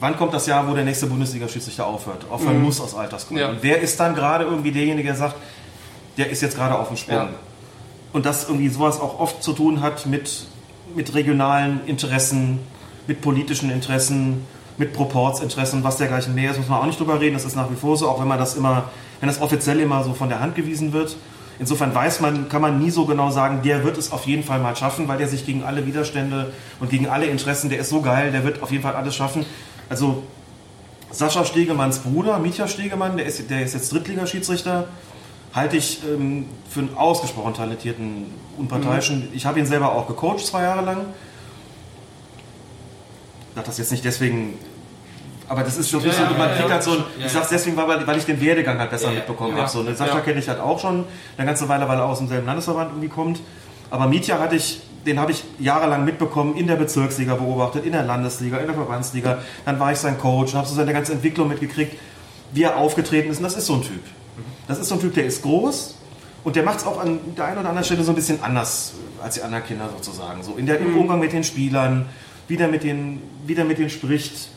wann 0.00 0.16
kommt 0.16 0.34
das 0.34 0.46
Jahr, 0.46 0.68
wo 0.68 0.74
der 0.74 0.84
nächste 0.84 1.06
Bundesliga-Schiedsrichter 1.06 1.86
aufhört? 1.86 2.26
Aufhören 2.30 2.58
mhm. 2.58 2.64
muss 2.64 2.80
aus 2.80 2.94
Altersgründen. 2.94 3.46
Ja. 3.46 3.56
Wer 3.60 3.80
ist 3.80 3.98
dann 3.98 4.14
gerade 4.14 4.44
irgendwie 4.44 4.72
derjenige, 4.72 5.08
der 5.08 5.16
sagt, 5.16 5.36
der 6.16 6.30
ist 6.30 6.42
jetzt 6.42 6.56
gerade 6.56 6.78
auf 6.78 6.88
dem 6.88 6.96
Sprung? 6.96 7.16
Ja. 7.16 7.28
Und 8.12 8.26
das 8.26 8.48
irgendwie 8.48 8.68
sowas 8.68 9.00
auch 9.00 9.18
oft 9.20 9.42
zu 9.42 9.52
tun 9.52 9.80
hat 9.80 10.06
mit, 10.06 10.46
mit 10.94 11.14
regionalen 11.14 11.84
Interessen, 11.86 12.60
mit 13.06 13.20
politischen 13.20 13.70
Interessen, 13.70 14.46
mit 14.78 14.92
Proportsinteressen, 14.92 15.84
was 15.84 15.96
dergleichen 15.96 16.34
mehr 16.34 16.50
ist, 16.50 16.58
muss 16.58 16.68
man 16.68 16.80
auch 16.80 16.86
nicht 16.86 17.00
drüber 17.00 17.20
reden. 17.20 17.34
Das 17.34 17.44
ist 17.44 17.56
nach 17.56 17.70
wie 17.70 17.76
vor 17.76 17.96
so, 17.96 18.08
auch 18.08 18.20
wenn 18.20 18.28
man 18.28 18.38
das 18.38 18.56
immer, 18.56 18.84
wenn 19.20 19.28
das 19.28 19.40
offiziell 19.40 19.80
immer 19.80 20.04
so 20.04 20.14
von 20.14 20.28
der 20.28 20.40
Hand 20.40 20.54
gewiesen 20.54 20.92
wird. 20.92 21.16
Insofern 21.58 21.94
weiß 21.94 22.20
man, 22.20 22.50
kann 22.50 22.60
man 22.60 22.78
nie 22.78 22.90
so 22.90 23.06
genau 23.06 23.30
sagen, 23.30 23.62
der 23.62 23.82
wird 23.82 23.96
es 23.96 24.12
auf 24.12 24.26
jeden 24.26 24.44
Fall 24.44 24.58
mal 24.58 24.76
schaffen, 24.76 25.08
weil 25.08 25.16
der 25.16 25.28
sich 25.28 25.46
gegen 25.46 25.62
alle 25.62 25.86
Widerstände 25.86 26.52
und 26.80 26.90
gegen 26.90 27.08
alle 27.08 27.26
Interessen, 27.26 27.70
der 27.70 27.78
ist 27.78 27.88
so 27.88 28.02
geil, 28.02 28.30
der 28.30 28.44
wird 28.44 28.62
auf 28.62 28.70
jeden 28.70 28.82
Fall 28.82 28.94
alles 28.94 29.14
schaffen. 29.14 29.46
Also 29.88 30.22
Sascha 31.10 31.44
Stegemanns 31.44 32.00
Bruder, 32.00 32.38
Mietja 32.38 32.68
Stegemann, 32.68 33.16
der 33.16 33.26
ist, 33.26 33.48
der 33.48 33.62
ist 33.62 33.74
jetzt 33.74 33.92
Drittligaschiedsrichter, 33.92 34.88
halte 35.54 35.76
ich 35.76 36.02
ähm, 36.04 36.46
für 36.68 36.80
einen 36.80 36.96
ausgesprochen 36.96 37.54
talentierten, 37.54 38.26
unparteiischen. 38.58 39.20
Mhm. 39.20 39.34
Ich 39.34 39.46
habe 39.46 39.58
ihn 39.58 39.66
selber 39.66 39.92
auch 39.92 40.06
gecoacht, 40.06 40.44
zwei 40.44 40.62
Jahre 40.62 40.84
lang. 40.84 40.98
Ich 43.50 43.54
sage 43.54 43.66
das 43.66 43.78
jetzt 43.78 43.92
nicht 43.92 44.04
deswegen, 44.04 44.58
aber 45.48 45.62
das 45.62 45.76
ist 45.76 45.88
schon 45.88 46.04
ja, 46.04 46.12
so, 46.12 46.22
man 46.36 46.50
kriegt 46.50 46.68
ja, 46.68 46.74
halt 46.74 46.82
so 46.82 46.90
ein, 46.92 47.04
ich 47.24 47.30
sage 47.30 47.44
es 47.44 47.50
deswegen, 47.50 47.76
weil, 47.76 48.06
weil 48.06 48.18
ich 48.18 48.24
den 48.24 48.40
Werdegang 48.40 48.78
halt 48.78 48.90
besser 48.90 49.10
mitbekommen 49.12 49.56
habe. 49.56 49.70
So, 49.70 49.82
ne? 49.82 49.94
Sascha 49.94 50.20
kenne 50.20 50.40
ich 50.40 50.48
halt 50.48 50.60
auch 50.60 50.78
schon 50.78 51.04
eine 51.36 51.46
ganze 51.46 51.68
Weile, 51.68 51.88
weil 51.88 51.98
er 51.98 52.04
aus 52.04 52.18
demselben 52.18 52.46
Landesverband 52.46 52.90
irgendwie 52.90 53.08
kommt. 53.08 53.40
Aber 53.90 54.08
Mietja 54.08 54.38
hatte 54.40 54.56
ich 54.56 54.80
den 55.06 55.20
habe 55.20 55.30
ich 55.30 55.44
jahrelang 55.58 56.04
mitbekommen, 56.04 56.56
in 56.56 56.66
der 56.66 56.74
Bezirksliga 56.76 57.36
beobachtet, 57.36 57.86
in 57.86 57.92
der 57.92 58.02
Landesliga, 58.02 58.58
in 58.58 58.66
der 58.66 58.74
Verbandsliga. 58.74 59.38
Dann 59.64 59.78
war 59.78 59.92
ich 59.92 59.98
sein 59.98 60.18
Coach 60.18 60.52
und 60.52 60.58
habe 60.58 60.68
so 60.68 60.74
seine 60.74 60.92
ganze 60.92 61.12
Entwicklung 61.12 61.48
mitgekriegt, 61.48 61.96
wie 62.52 62.64
er 62.64 62.76
aufgetreten 62.76 63.30
ist. 63.30 63.38
Und 63.38 63.44
das 63.44 63.56
ist 63.56 63.66
so 63.66 63.74
ein 63.74 63.82
Typ. 63.82 64.02
Das 64.66 64.78
ist 64.78 64.88
so 64.88 64.96
ein 64.96 65.00
Typ, 65.00 65.14
der 65.14 65.24
ist 65.24 65.42
groß 65.42 65.96
und 66.44 66.56
der 66.56 66.64
macht 66.64 66.78
es 66.78 66.86
auch 66.86 67.00
an 67.00 67.20
der 67.36 67.46
einen 67.46 67.58
oder 67.58 67.68
anderen 67.68 67.84
Stelle 67.84 68.02
so 68.02 68.12
ein 68.12 68.16
bisschen 68.16 68.42
anders 68.42 68.94
als 69.22 69.36
die 69.36 69.42
anderen 69.42 69.64
Kinder 69.64 69.88
sozusagen. 69.96 70.42
So 70.42 70.54
in 70.54 70.66
der, 70.66 70.78
im 70.80 70.92
mhm. 70.92 70.98
Umgang 70.98 71.20
mit 71.20 71.32
den 71.32 71.44
Spielern, 71.44 72.06
wie 72.48 72.56
der 72.56 72.68
mit 72.68 72.82
denen, 72.82 73.22
wie 73.46 73.54
der 73.54 73.64
mit 73.64 73.78
denen 73.78 73.90
spricht, 73.90 74.50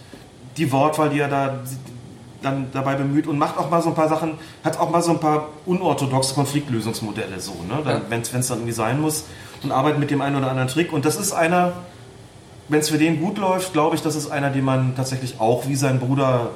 die 0.57 0.71
Wortwahl, 0.71 1.09
die 1.09 1.19
er 1.19 1.29
da 1.29 1.59
dann 2.41 2.67
dabei 2.71 2.95
bemüht 2.95 3.27
und 3.27 3.37
macht 3.37 3.57
auch 3.57 3.69
mal 3.69 3.81
so 3.81 3.89
ein 3.89 3.95
paar 3.95 4.07
Sachen, 4.07 4.37
hat 4.63 4.79
auch 4.79 4.89
mal 4.89 5.01
so 5.01 5.11
ein 5.11 5.19
paar 5.19 5.49
unorthodoxe 5.65 6.33
Konfliktlösungsmodelle 6.33 7.39
so, 7.39 7.53
ne? 7.67 8.01
Wenn 8.07 8.21
es 8.21 8.29
dann 8.29 8.59
irgendwie 8.59 8.71
sein 8.71 9.01
muss 9.01 9.25
und 9.63 9.71
arbeitet 9.71 9.99
mit 9.99 10.11
dem 10.11 10.21
einen 10.21 10.35
oder 10.35 10.49
anderen 10.49 10.67
Trick 10.69 10.93
und 10.93 11.05
das 11.05 11.15
ist 11.17 11.31
einer, 11.33 11.73
wenn 12.67 12.79
es 12.79 12.89
für 12.89 12.97
den 12.97 13.19
gut 13.19 13.37
läuft, 13.37 13.73
glaube 13.73 13.95
ich, 13.95 14.01
das 14.01 14.15
ist 14.15 14.29
einer, 14.31 14.49
den 14.49 14.63
man 14.63 14.95
tatsächlich 14.95 15.39
auch 15.39 15.67
wie 15.67 15.75
sein 15.75 15.99
Bruder 15.99 16.51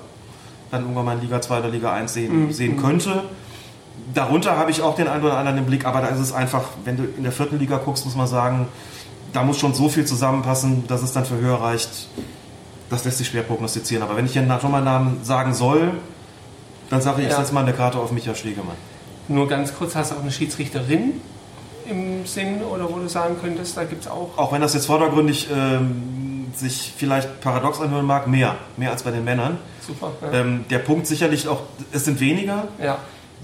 dann 0.71 0.81
irgendwann 0.83 1.05
mal 1.05 1.15
in 1.15 1.21
Liga 1.21 1.41
2 1.41 1.59
oder 1.59 1.69
Liga 1.69 1.93
1 1.93 2.13
sehen, 2.13 2.51
sehen 2.51 2.77
könnte. 2.81 3.23
Darunter 4.13 4.57
habe 4.57 4.71
ich 4.71 4.81
auch 4.81 4.95
den 4.95 5.07
einen 5.07 5.23
oder 5.23 5.37
anderen 5.37 5.59
im 5.59 5.65
Blick, 5.65 5.85
aber 5.85 6.01
da 6.01 6.07
ist 6.07 6.19
es 6.19 6.33
einfach, 6.33 6.63
wenn 6.83 6.97
du 6.97 7.03
in 7.03 7.23
der 7.23 7.31
vierten 7.31 7.59
Liga 7.59 7.77
guckst, 7.77 8.05
muss 8.05 8.15
man 8.15 8.27
sagen, 8.27 8.67
da 9.33 9.43
muss 9.43 9.57
schon 9.59 9.73
so 9.73 9.89
viel 9.89 10.05
zusammenpassen, 10.05 10.87
dass 10.87 11.01
es 11.03 11.13
dann 11.13 11.25
für 11.25 11.35
höher 11.37 11.61
reicht. 11.61 12.07
Das 12.89 13.05
lässt 13.05 13.17
sich 13.19 13.27
schwer 13.27 13.41
prognostizieren. 13.43 14.03
Aber 14.03 14.15
wenn 14.15 14.25
ich 14.25 14.33
hier 14.33 14.43
nach 14.43 14.61
nochmal 14.61 14.83
Namen 14.83 15.19
sagen 15.23 15.53
soll, 15.53 15.91
dann 16.89 17.01
sage 17.01 17.21
ich, 17.21 17.27
ich 17.27 17.33
Ja. 17.33 17.39
setze 17.39 17.53
mal 17.53 17.61
eine 17.63 17.73
Karte 17.73 17.97
auf 17.97 18.11
Micha 18.11 18.35
Schlegemann. 18.35 18.75
Nur 19.27 19.47
ganz 19.47 19.73
kurz, 19.75 19.95
hast 19.95 20.11
du 20.11 20.15
auch 20.15 20.21
eine 20.21 20.31
Schiedsrichterin 20.31 21.13
im 21.89 22.25
Sinn 22.25 22.61
oder 22.63 22.89
wo 22.91 22.99
du 22.99 23.07
sagen 23.07 23.35
könntest, 23.41 23.75
da 23.77 23.83
gibt 23.83 24.03
es 24.03 24.07
auch. 24.11 24.29
Auch 24.37 24.51
wenn 24.51 24.61
das 24.61 24.73
jetzt 24.73 24.85
vordergründig 24.85 25.49
ähm, 25.55 26.45
sich 26.55 26.93
vielleicht 26.95 27.41
paradox 27.41 27.79
anhören 27.81 28.05
mag, 28.05 28.27
mehr. 28.27 28.55
Mehr 28.77 28.91
als 28.91 29.03
bei 29.03 29.11
den 29.11 29.23
Männern. 29.23 29.57
Super. 29.85 30.11
Ja. 30.21 30.39
Ähm, 30.39 30.65
der 30.69 30.79
Punkt 30.79 31.07
sicherlich 31.07 31.47
auch, 31.47 31.61
es 31.91 32.05
sind 32.05 32.19
weniger. 32.19 32.67
ja. 32.81 32.97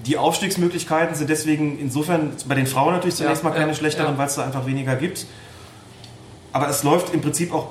Die 0.06 0.18
Aufstiegsmöglichkeiten 0.18 1.14
sind 1.14 1.30
deswegen 1.30 1.78
insofern 1.78 2.32
bei 2.48 2.56
den 2.56 2.68
Frauen 2.68 2.94
natürlich 2.94 3.16
zunächst 3.18 3.44
Ja, 3.44 3.50
mal 3.50 3.56
keine 3.56 3.76
schlechteren, 3.76 4.18
weil 4.18 4.28
es 4.28 4.36
da 4.36 4.46
einfach 4.46 4.66
weniger 4.66 4.96
gibt. 4.96 5.26
Aber 6.54 6.70
es 6.70 6.84
läuft 6.84 7.14
im 7.14 7.20
Prinzip 7.20 7.54
auch 7.54 7.68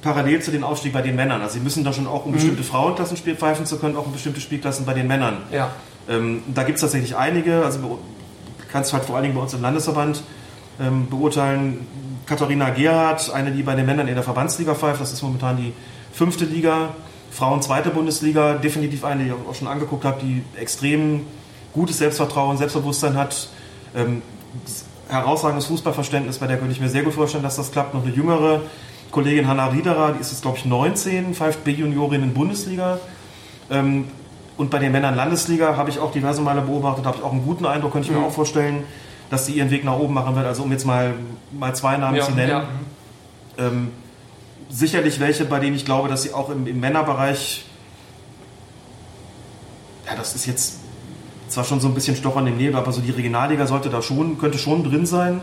parallel 0.00 0.40
zu 0.40 0.50
den 0.50 0.64
Aufstieg 0.64 0.94
bei 0.94 1.02
den 1.02 1.16
Männern. 1.16 1.42
Also 1.42 1.54
sie 1.54 1.60
müssen 1.60 1.84
da 1.84 1.92
schon 1.92 2.06
auch, 2.06 2.24
um 2.24 2.30
Mhm. 2.30 2.36
bestimmte 2.36 2.62
Frauenklassen 2.62 3.18
pfeifen 3.18 3.66
zu 3.66 3.78
können, 3.78 3.94
auch 3.96 4.06
um 4.06 4.12
bestimmte 4.12 4.40
Spielklassen 4.40 4.86
bei 4.86 4.94
den 4.94 5.06
Männern. 5.06 5.38
ja. 5.52 5.70
Ähm, 6.08 6.44
da 6.54 6.62
gibt 6.62 6.76
es 6.76 6.80
tatsächlich 6.82 7.16
einige. 7.16 7.64
Also 7.64 7.98
du 8.66 8.72
kannst 8.72 8.92
halt 8.92 9.04
vor 9.04 9.16
allen 9.16 9.24
Dingen 9.24 9.34
bei 9.34 9.42
uns 9.42 9.54
im 9.54 9.62
Landesverband 9.62 10.22
ähm, 10.80 11.08
beurteilen. 11.08 11.86
Katharina 12.26 12.70
Gerhardt, 12.70 13.30
eine, 13.32 13.52
die 13.52 13.62
bei 13.62 13.74
den 13.74 13.86
Männern 13.86 14.08
in 14.08 14.14
der 14.14 14.24
Verbandsliga 14.24 14.74
pfeift, 14.74 15.00
das 15.00 15.12
ist 15.12 15.22
momentan 15.22 15.56
die 15.56 15.72
fünfte 16.12 16.44
Liga. 16.44 16.90
Frauen 17.30 17.62
zweite 17.62 17.90
Bundesliga, 17.90 18.54
definitiv 18.54 19.04
eine, 19.04 19.24
die 19.24 19.28
ich 19.28 19.34
auch 19.34 19.54
schon 19.54 19.68
angeguckt 19.68 20.04
habe, 20.04 20.20
die 20.20 20.42
extrem 20.58 21.26
gutes 21.72 21.98
Selbstvertrauen, 21.98 22.56
Selbstbewusstsein 22.56 23.16
hat. 23.16 23.48
Ähm, 23.94 24.22
herausragendes 25.08 25.66
Fußballverständnis, 25.66 26.38
bei 26.38 26.46
der 26.46 26.56
könnte 26.56 26.72
ich 26.72 26.80
mir 26.80 26.88
sehr 26.88 27.02
gut 27.02 27.14
vorstellen, 27.14 27.44
dass 27.44 27.56
das 27.56 27.70
klappt. 27.70 27.94
Noch 27.94 28.04
eine 28.04 28.12
jüngere 28.12 28.62
Kollegin 29.10 29.46
Hanna 29.46 29.66
Riederer, 29.68 30.12
die 30.12 30.20
ist 30.20 30.32
jetzt 30.32 30.42
glaube 30.42 30.58
ich 30.58 30.64
19, 30.64 31.34
pfeift 31.34 31.62
B-Juniorin 31.64 32.22
in 32.22 32.34
Bundesliga. 32.34 32.98
Ähm, 33.70 34.06
und 34.56 34.70
bei 34.70 34.78
den 34.78 34.92
Männern 34.92 35.14
Landesliga 35.14 35.76
habe 35.76 35.90
ich 35.90 35.98
auch 35.98 36.12
diverse 36.12 36.40
Male 36.40 36.62
beobachtet, 36.62 37.04
habe 37.04 37.18
ich 37.18 37.22
auch 37.22 37.32
einen 37.32 37.44
guten 37.44 37.66
Eindruck, 37.66 37.92
könnte 37.92 38.08
ich 38.10 38.16
mir 38.16 38.24
auch 38.24 38.32
vorstellen, 38.32 38.84
dass 39.30 39.46
sie 39.46 39.52
ihren 39.52 39.70
Weg 39.70 39.84
nach 39.84 39.98
oben 39.98 40.14
machen 40.14 40.34
wird. 40.36 40.46
Also 40.46 40.62
um 40.62 40.70
jetzt 40.72 40.86
mal, 40.86 41.14
mal 41.52 41.74
zwei 41.74 41.96
Namen 41.96 42.16
Ja, 42.16 42.24
zu 42.24 42.32
nennen. 42.32 42.50
ja. 42.50 42.64
Ähm, 43.58 43.90
sicherlich 44.70 45.20
welche, 45.20 45.44
bei 45.44 45.58
denen 45.60 45.76
ich 45.76 45.84
glaube, 45.84 46.08
dass 46.08 46.22
sie 46.22 46.32
auch 46.32 46.48
im, 46.50 46.66
im 46.66 46.80
Männerbereich, 46.80 47.64
ja, 50.06 50.14
das 50.16 50.34
ist 50.34 50.46
jetzt 50.46 50.78
zwar 51.48 51.64
schon 51.64 51.80
so 51.80 51.88
ein 51.88 51.94
bisschen 51.94 52.16
Stochern 52.16 52.46
im 52.46 52.56
Nebel, 52.56 52.76
aber 52.76 52.92
so 52.92 53.00
die 53.00 53.10
Regionalliga 53.10 53.66
sollte 53.66 53.88
da 53.90 54.02
schon, 54.02 54.38
könnte 54.38 54.58
schon 54.58 54.84
drin 54.84 55.06
sein. 55.06 55.40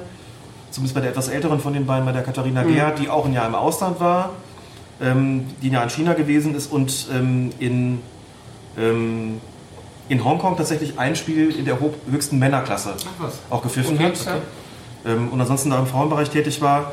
Zumindest 0.71 0.95
bei 0.95 1.01
der 1.01 1.11
etwas 1.11 1.27
älteren 1.27 1.59
von 1.59 1.73
den 1.73 1.85
beiden, 1.85 2.05
bei 2.05 2.11
der 2.11 2.23
Katharina 2.23 2.63
Mhm. 2.63 2.73
Gerhardt, 2.73 2.99
die 2.99 3.09
auch 3.09 3.25
ein 3.25 3.33
Jahr 3.33 3.47
im 3.47 3.55
Ausland 3.55 3.99
war, 3.99 4.31
ähm, 5.01 5.45
die 5.61 5.69
ein 5.69 5.73
Jahr 5.73 5.83
in 5.83 5.89
China 5.89 6.13
gewesen 6.13 6.55
ist 6.55 6.71
und 6.71 7.07
ähm, 7.13 7.51
in, 7.59 7.99
ähm, 8.77 9.39
in 10.09 10.23
Hongkong 10.23 10.57
tatsächlich 10.57 10.99
ein 10.99 11.15
Spiel 11.15 11.49
in 11.55 11.65
der 11.65 11.77
höchsten 12.11 12.37
Männerklasse 12.39 12.93
auch 13.49 13.61
gepfiffen 13.61 13.97
Und 13.97 14.03
hat. 14.03 14.25
ja. 14.25 15.11
Ähm, 15.11 15.29
und 15.29 15.39
ansonsten 15.39 15.69
da 15.69 15.79
im 15.79 15.87
Frauenbereich 15.87 16.29
tätig 16.29 16.61
war, 16.61 16.91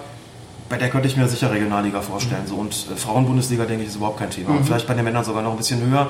bei 0.68 0.76
der 0.76 0.89
könnte 0.91 1.09
ich 1.09 1.16
mir 1.16 1.26
sicher 1.26 1.51
Regionalliga 1.51 2.01
vorstellen. 2.01 2.47
So. 2.47 2.55
Und 2.57 2.72
äh, 2.93 2.97
Frauenbundesliga, 2.97 3.64
denke 3.64 3.83
ich, 3.83 3.89
ist 3.91 3.97
überhaupt 3.97 4.18
kein 4.18 4.31
Thema. 4.31 4.51
Und 4.51 4.64
vielleicht 4.64 4.87
bei 4.87 4.95
den 4.95 5.05
Männern 5.05 5.24
sogar 5.24 5.43
noch 5.43 5.51
ein 5.53 5.57
bisschen 5.57 5.81
höher. 5.83 6.09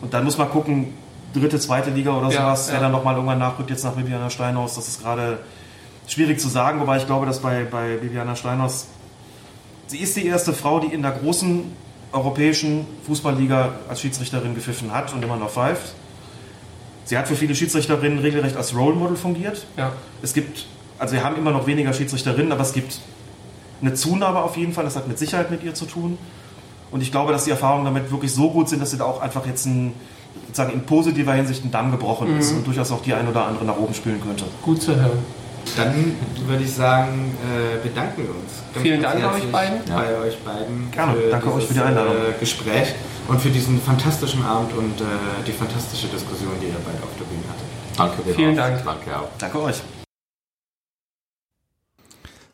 Und 0.00 0.14
dann 0.14 0.24
muss 0.24 0.38
man 0.38 0.48
gucken, 0.50 0.94
dritte, 1.34 1.58
zweite 1.58 1.90
Liga 1.90 2.16
oder 2.16 2.30
Ja, 2.30 2.40
sowas, 2.42 2.68
ja. 2.68 2.74
wer 2.74 2.80
dann 2.80 2.92
nochmal 2.92 3.14
irgendwann 3.14 3.38
nachrückt, 3.40 3.70
jetzt 3.70 3.84
nach 3.84 3.92
Bibiana 3.92 4.30
Steinhaus. 4.30 4.76
Das 4.76 4.86
ist 4.86 5.02
gerade 5.02 5.40
schwierig 6.06 6.38
zu 6.40 6.48
sagen, 6.48 6.80
wobei 6.80 6.98
ich 6.98 7.06
glaube, 7.06 7.26
dass 7.26 7.40
bei, 7.40 7.64
bei 7.64 7.96
Bibiana 7.96 8.36
Steinhaus, 8.36 8.86
sie 9.88 9.98
ist 9.98 10.16
die 10.16 10.26
erste 10.26 10.52
Frau, 10.52 10.78
die 10.78 10.86
in 10.94 11.02
der 11.02 11.10
großen 11.12 11.64
europäischen 12.12 12.86
Fußballliga 13.06 13.70
als 13.88 14.00
Schiedsrichterin 14.00 14.54
gepfiffen 14.54 14.92
hat 14.92 15.12
und 15.12 15.22
immer 15.22 15.36
noch 15.36 15.50
pfeift. 15.50 15.94
Sie 17.04 17.16
hat 17.16 17.28
für 17.28 17.36
viele 17.36 17.54
Schiedsrichterinnen 17.54 18.18
regelrecht 18.18 18.56
als 18.56 18.74
Role 18.74 18.94
Model 18.94 19.16
fungiert. 19.16 19.66
ja. 19.76 19.92
Es 20.22 20.34
gibt, 20.34 20.66
also 20.98 21.14
wir 21.14 21.24
haben 21.24 21.36
immer 21.36 21.52
noch 21.52 21.66
weniger 21.66 21.92
Schiedsrichterinnen, 21.92 22.52
aber 22.52 22.62
es 22.62 22.72
gibt 22.72 23.00
eine 23.80 23.94
Zunahme 23.94 24.40
auf 24.42 24.56
jeden 24.56 24.72
Fall. 24.72 24.84
Das 24.84 24.96
hat 24.96 25.06
mit 25.08 25.18
Sicherheit 25.18 25.50
mit 25.50 25.62
ihr 25.62 25.74
zu 25.74 25.84
tun. 25.86 26.18
Und 26.90 27.02
ich 27.02 27.10
glaube, 27.10 27.32
dass 27.32 27.44
die 27.44 27.50
Erfahrungen 27.50 27.84
damit 27.84 28.10
wirklich 28.10 28.32
so 28.32 28.50
gut 28.50 28.68
sind, 28.68 28.80
dass 28.80 28.90
sie 28.90 28.96
da 28.98 29.04
auch 29.04 29.20
einfach 29.20 29.46
jetzt 29.46 29.66
ein, 29.66 29.92
sozusagen 30.46 30.72
in 30.72 30.84
positiver 30.84 31.34
Hinsicht 31.34 31.64
ein 31.64 31.70
Damm 31.70 31.90
gebrochen 31.90 32.32
Mhm. 32.34 32.40
ist 32.40 32.52
und 32.52 32.66
durchaus 32.66 32.90
auch 32.90 33.02
die 33.02 33.12
ein 33.14 33.28
oder 33.28 33.46
andere 33.46 33.64
nach 33.66 33.76
oben 33.76 33.94
spülen 33.94 34.20
könnte. 34.20 34.44
Gut 34.62 34.80
zu 34.82 34.96
hören. 34.96 35.18
Dann 35.76 36.14
würde 36.46 36.64
ich 36.64 36.72
sagen, 36.74 37.34
äh, 37.44 37.86
bedanken 37.86 38.22
wir 38.24 38.30
uns. 38.30 38.62
ganz, 38.74 38.82
Vielen 38.82 39.02
ganz 39.02 39.20
Dank 39.20 39.34
euch 39.34 39.52
beiden. 39.52 39.78
Bei 39.88 40.18
euch 40.18 40.38
beiden. 40.38 40.90
Gerne. 40.90 41.14
Danke 41.30 41.52
euch 41.54 41.66
für 41.66 41.74
die 41.74 41.80
Einladung. 41.80 42.14
Äh, 42.16 42.38
Gespräch 42.40 42.94
und 43.28 43.40
für 43.40 43.50
diesen 43.50 43.80
fantastischen 43.80 44.44
Abend 44.44 44.72
und 44.74 45.00
äh, 45.00 45.04
die 45.46 45.52
fantastische 45.52 46.06
Diskussion, 46.08 46.50
die 46.60 46.66
ihr 46.66 46.76
beide 46.84 47.02
auf 47.02 47.10
der 47.18 47.24
Bühne 47.24 47.42
hattet. 47.48 47.96
Danke 47.96 48.22
dir. 48.22 48.34
Vielen. 48.34 48.56
Dank. 48.56 48.84
Danke 48.84 49.16
auch. 49.18 49.28
Danke 49.38 49.62
euch. 49.62 49.82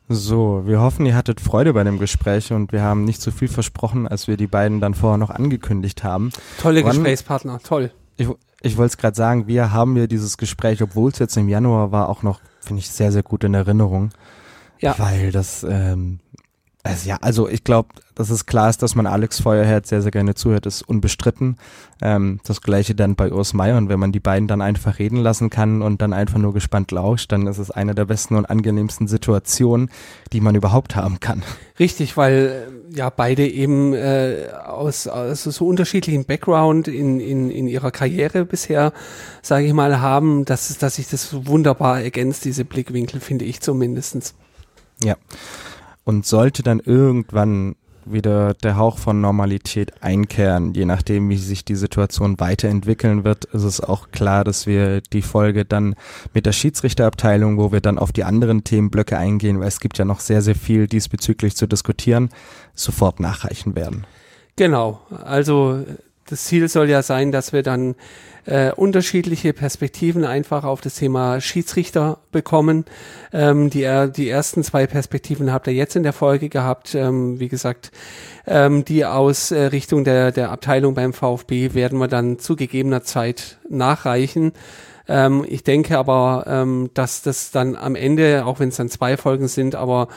So, 0.09 0.63
wir 0.67 0.81
hoffen, 0.81 1.07
ihr 1.07 1.17
hattet 1.17 1.41
Freude 1.41 1.73
bei 1.73 1.83
dem 1.83 1.99
Gespräch 1.99 2.53
und 2.53 2.73
wir 2.73 2.83
haben 2.83 3.05
nicht 3.05 3.23
so 3.23 3.31
viel 3.31 3.49
versprochen, 3.49 4.07
als 4.07 4.29
wir 4.29 4.37
die 4.37 4.47
beiden 4.47 4.81
dann 4.81 4.93
vorher 4.93 5.17
noch 5.17 5.31
angekündigt 5.31 6.05
haben. 6.05 6.31
Tolle 6.61 6.85
Wann- 6.85 6.91
Gesprächspartner, 6.93 7.59
toll. 7.61 7.91
Ich, 8.19 8.29
ich 8.61 8.77
wollte 8.77 8.93
es 8.93 8.97
gerade 8.99 9.17
sagen, 9.17 9.47
wir 9.47 9.73
haben 9.73 9.95
wir 9.95 10.07
dieses 10.07 10.37
Gespräch, 10.37 10.83
obwohl 10.83 11.11
es 11.11 11.19
jetzt 11.19 11.37
im 11.39 11.49
Januar 11.49 11.91
war, 11.91 12.11
auch 12.11 12.23
noch, 12.23 12.41
finde 12.65 12.81
ich, 12.81 12.91
sehr, 12.91 13.13
sehr 13.13 13.23
gut 13.23 13.45
in 13.45 13.55
Erinnerung. 13.55 14.11
Ja. 14.81 14.99
Weil 14.99 15.31
das, 15.33 15.65
ähm, 15.69 16.21
also 16.85 17.09
ja, 17.09 17.17
also 17.23 17.49
ich 17.49 17.65
glaube, 17.65 17.89
dass 18.15 18.29
es 18.29 18.45
klar 18.45 18.69
ist, 18.69 18.83
dass 18.83 18.95
man 18.95 19.07
Alex 19.07 19.41
Feuerherz 19.41 19.89
sehr, 19.89 20.03
sehr 20.03 20.11
gerne 20.11 20.35
zuhört, 20.35 20.67
ist 20.67 20.83
unbestritten. 20.83 21.57
Ähm, 22.03 22.41
das 22.45 22.61
gleiche 22.61 22.95
dann 22.95 23.17
bei 23.17 23.33
Urs 23.33 23.55
Meier 23.55 23.79
und 23.79 23.89
wenn 23.89 23.99
man 23.99 24.13
die 24.13 24.21
beiden 24.21 24.47
dann 24.49 24.61
einfach 24.61 24.99
reden 24.99 25.17
lassen 25.17 25.49
kann 25.49 25.81
und 25.81 26.03
dann 26.03 26.13
einfach 26.13 26.37
nur 26.37 26.53
gespannt 26.53 26.91
lauscht, 26.91 27.33
dann 27.33 27.47
ist 27.47 27.57
es 27.57 27.71
eine 27.71 27.95
der 27.95 28.05
besten 28.05 28.37
und 28.37 28.45
angenehmsten 28.45 29.09
Situationen, 29.09 29.91
die 30.35 30.43
man 30.43 30.55
überhaupt 30.55 30.95
haben 30.95 31.21
kann. 31.21 31.43
Richtig, 31.79 32.19
weil 32.19 32.69
äh, 32.93 32.97
ja 32.97 33.09
beide 33.09 33.49
eben 33.49 33.95
äh, 33.95 34.49
aus, 34.67 35.09
aus 35.09 35.45
so 35.45 35.67
unterschiedlichen 35.67 36.27
Background 36.27 36.87
in, 36.87 37.19
in, 37.19 37.51
in 37.51 37.67
ihrer 37.67 37.93
Karriere 37.93 38.45
bisher, 38.45 38.93
sage 39.41 39.65
ich 39.65 39.73
mal, 39.73 40.03
haben, 40.03 40.45
dass, 40.45 40.77
dass 40.77 40.97
sich 40.97 41.09
das 41.09 41.47
wunderbar 41.47 42.03
ergänzt, 42.03 42.45
diese 42.45 42.67
Blickwinkel, 42.67 43.21
finde 43.21 43.47
ich 43.47 43.63
zumindestens. 43.63 44.35
Ja. 45.03 45.17
Und 46.05 46.27
sollte 46.27 46.63
dann 46.63 46.81
irgendwann 46.81 47.77
wieder 48.07 48.55
der 48.55 48.77
Hauch 48.77 48.99
von 48.99 49.21
Normalität 49.21 50.03
einkehren, 50.03 50.75
je 50.75 50.85
nachdem, 50.85 51.29
wie 51.31 51.37
sich 51.37 51.65
die 51.65 51.77
Situation 51.77 52.39
weiterentwickeln 52.39 53.25
wird, 53.25 53.47
ist 53.47 53.63
es 53.63 53.81
auch 53.81 54.11
klar, 54.11 54.45
dass 54.45 54.67
wir 54.67 55.01
die 55.01 55.23
Folge 55.23 55.65
dann 55.65 55.95
mit 56.33 56.47
der 56.47 56.53
Schiedsrichterabteilung, 56.53 57.59
wo 57.59 57.73
wir 57.73 57.81
dann 57.81 57.99
auf 57.99 58.13
die 58.13 58.25
anderen 58.25 58.65
Themenblöcke 58.65 59.17
eingehen, 59.17 59.61
weil 59.61 59.69
es 59.69 59.81
gibt 59.81 59.99
ja 59.99 60.05
noch 60.05 60.21
sehr, 60.21 60.43
sehr 60.43 60.55
viel 60.55 60.87
diesbezüglich 60.87 61.57
zu 61.57 61.67
diskutieren, 61.67 62.31
sofort 62.75 63.21
nachreichen 63.21 63.75
werden. 63.75 64.07
Genau, 64.57 65.01
also 65.25 65.85
das 66.29 66.45
Ziel 66.45 66.69
soll 66.69 66.89
ja 66.91 67.03
sein, 67.03 67.33
dass 67.33 67.53
wir 67.53 67.63
dann 67.63 67.95
äh, 68.47 68.73
unterschiedliche 68.73 69.53
Perspektiven 69.53 70.25
einfach 70.25 70.65
auf 70.65 70.81
das 70.83 70.97
Thema 70.97 71.41
Schiedsrichter 71.41 72.19
bekommen. 72.31 72.85
Ähm, 73.33 73.71
die, 73.71 73.83
er- 73.83 74.09
die 74.09 74.29
ersten 74.29 74.63
zwei 74.63 74.87
Perspektiven 74.87 75.53
habt 75.53 75.67
ihr 75.67 75.73
jetzt 75.73 75.97
in 75.97 76.03
der 76.03 76.13
Folge 76.13 76.49
gehabt. 76.51 76.95
Ähm, 76.95 77.41
wie 77.41 77.49
gesagt, 77.49 77.91
ähm, 78.47 78.85
die 78.85 79.05
aus 79.07 79.51
äh, 79.51 79.63
Richtung 79.67 80.05
der, 80.05 80.31
der 80.31 80.51
Abteilung 80.51 80.95
beim 80.95 81.13
VfB 81.15 81.73
werden 81.75 81.99
wir 81.99 82.09
dann 82.09 82.39
zu 82.39 82.55
gegebener 82.57 83.03
Zeit 83.03 83.59
nachreichen. 83.69 84.53
Ähm, 85.09 85.45
ich 85.49 85.65
denke 85.65 85.97
aber, 85.99 86.45
ähm, 86.47 86.91
dass 86.95 87.23
das 87.23 87.51
dann 87.51 87.77
am 87.77 87.95
Ende, 87.95 88.45
auch 88.45 88.61
wenn 88.61 88.69
es 88.69 88.77
dann 88.77 88.89
zwei 88.91 89.17
Folgen 89.17 89.49
sind, 89.49 89.75
aber 89.75 90.09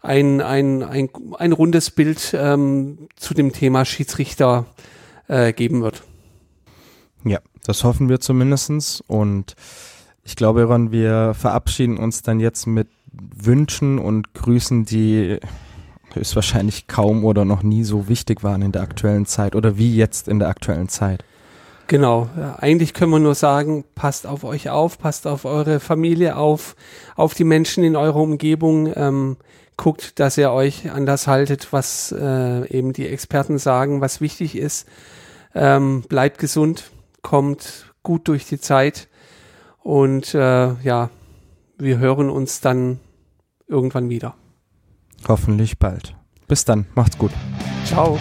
ein, 0.00 0.40
ein, 0.40 0.82
ein, 0.82 1.08
ein 1.38 1.52
rundes 1.52 1.90
Bild 1.90 2.36
ähm, 2.38 3.08
zu 3.16 3.34
dem 3.34 3.52
Thema 3.52 3.84
Schiedsrichter 3.84 4.66
äh, 5.28 5.52
geben 5.52 5.82
wird. 5.82 6.02
Ja, 7.24 7.38
das 7.66 7.84
hoffen 7.84 8.08
wir 8.08 8.20
zumindestens 8.20 9.02
Und 9.06 9.54
ich 10.24 10.36
glaube, 10.36 10.64
Ron, 10.64 10.90
wir 10.90 11.34
verabschieden 11.34 11.98
uns 11.98 12.22
dann 12.22 12.40
jetzt 12.40 12.66
mit 12.66 12.88
Wünschen 13.12 13.98
und 13.98 14.34
Grüßen, 14.34 14.84
die 14.84 15.38
höchstwahrscheinlich 16.14 16.86
kaum 16.86 17.24
oder 17.24 17.44
noch 17.44 17.62
nie 17.62 17.84
so 17.84 18.08
wichtig 18.08 18.42
waren 18.42 18.62
in 18.62 18.72
der 18.72 18.82
aktuellen 18.82 19.26
Zeit 19.26 19.54
oder 19.54 19.76
wie 19.76 19.94
jetzt 19.94 20.28
in 20.28 20.38
der 20.38 20.48
aktuellen 20.48 20.88
Zeit. 20.88 21.24
Genau, 21.86 22.30
ja, 22.38 22.56
eigentlich 22.58 22.94
können 22.94 23.12
wir 23.12 23.18
nur 23.18 23.34
sagen, 23.34 23.84
passt 23.94 24.26
auf 24.26 24.44
euch 24.44 24.70
auf, 24.70 24.98
passt 24.98 25.26
auf 25.26 25.44
eure 25.44 25.80
Familie 25.80 26.36
auf, 26.36 26.76
auf 27.14 27.34
die 27.34 27.44
Menschen 27.44 27.84
in 27.84 27.94
eurer 27.94 28.20
Umgebung, 28.20 28.90
ähm, 28.96 29.36
guckt, 29.76 30.18
dass 30.18 30.38
ihr 30.38 30.50
euch 30.50 30.90
an 30.90 31.04
das 31.04 31.26
haltet, 31.26 31.72
was 31.72 32.10
äh, 32.12 32.66
eben 32.68 32.94
die 32.94 33.06
Experten 33.06 33.58
sagen, 33.58 34.00
was 34.00 34.22
wichtig 34.22 34.56
ist. 34.56 34.88
Ähm, 35.54 36.02
bleibt 36.08 36.38
gesund, 36.38 36.90
kommt 37.22 37.94
gut 38.02 38.28
durch 38.28 38.46
die 38.46 38.58
Zeit 38.58 39.08
und 39.82 40.34
äh, 40.34 40.74
ja, 40.82 41.10
wir 41.78 41.98
hören 41.98 42.30
uns 42.30 42.60
dann 42.60 43.00
irgendwann 43.66 44.08
wieder. 44.08 44.34
Hoffentlich 45.26 45.78
bald. 45.78 46.16
Bis 46.48 46.64
dann, 46.64 46.86
macht's 46.94 47.18
gut. 47.18 47.32
Ciao. 47.86 48.18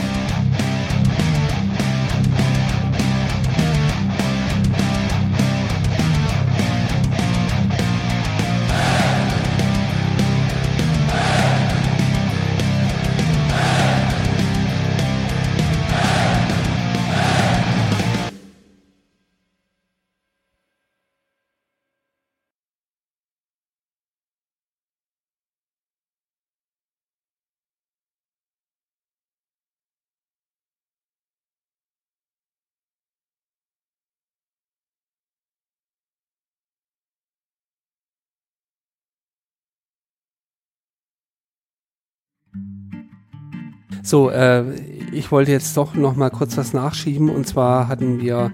So, 44.05 44.29
äh, 44.29 44.65
ich 45.13 45.31
wollte 45.31 45.51
jetzt 45.51 45.77
doch 45.77 45.95
noch 45.95 46.17
mal 46.17 46.29
kurz 46.29 46.57
was 46.57 46.73
nachschieben. 46.73 47.29
Und 47.29 47.47
zwar 47.47 47.87
hatten 47.87 48.21
wir 48.21 48.51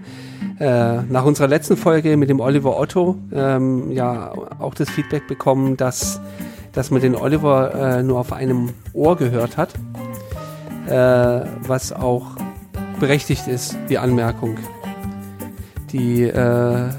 äh, 0.60 1.02
nach 1.02 1.24
unserer 1.24 1.48
letzten 1.48 1.76
Folge 1.76 2.16
mit 2.16 2.30
dem 2.30 2.38
Oliver 2.38 2.78
Otto 2.78 3.16
ähm, 3.32 3.90
ja 3.90 4.32
auch 4.60 4.74
das 4.74 4.88
Feedback 4.88 5.26
bekommen, 5.26 5.76
dass, 5.76 6.20
dass 6.72 6.92
man 6.92 7.02
den 7.02 7.16
Oliver 7.16 7.74
äh, 7.74 8.02
nur 8.04 8.20
auf 8.20 8.32
einem 8.32 8.70
Ohr 8.92 9.16
gehört 9.16 9.56
hat. 9.56 9.74
Äh, 10.86 11.46
was 11.66 11.92
auch 11.92 12.36
berechtigt 13.00 13.48
ist, 13.48 13.76
die 13.88 13.98
Anmerkung. 13.98 14.56
Die 15.90 16.22
äh, 16.22 16.90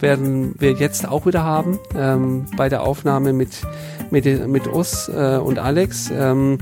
werden 0.00 0.54
wir 0.58 0.72
jetzt 0.72 1.06
auch 1.06 1.26
wieder 1.26 1.44
haben 1.44 1.78
ähm, 1.94 2.46
bei 2.56 2.68
der 2.68 2.82
Aufnahme 2.82 3.32
mit, 3.32 3.62
mit, 4.10 4.48
mit 4.48 4.66
Us 4.66 5.08
äh, 5.08 5.36
und 5.36 5.60
Alex. 5.60 6.10
Ähm, 6.12 6.58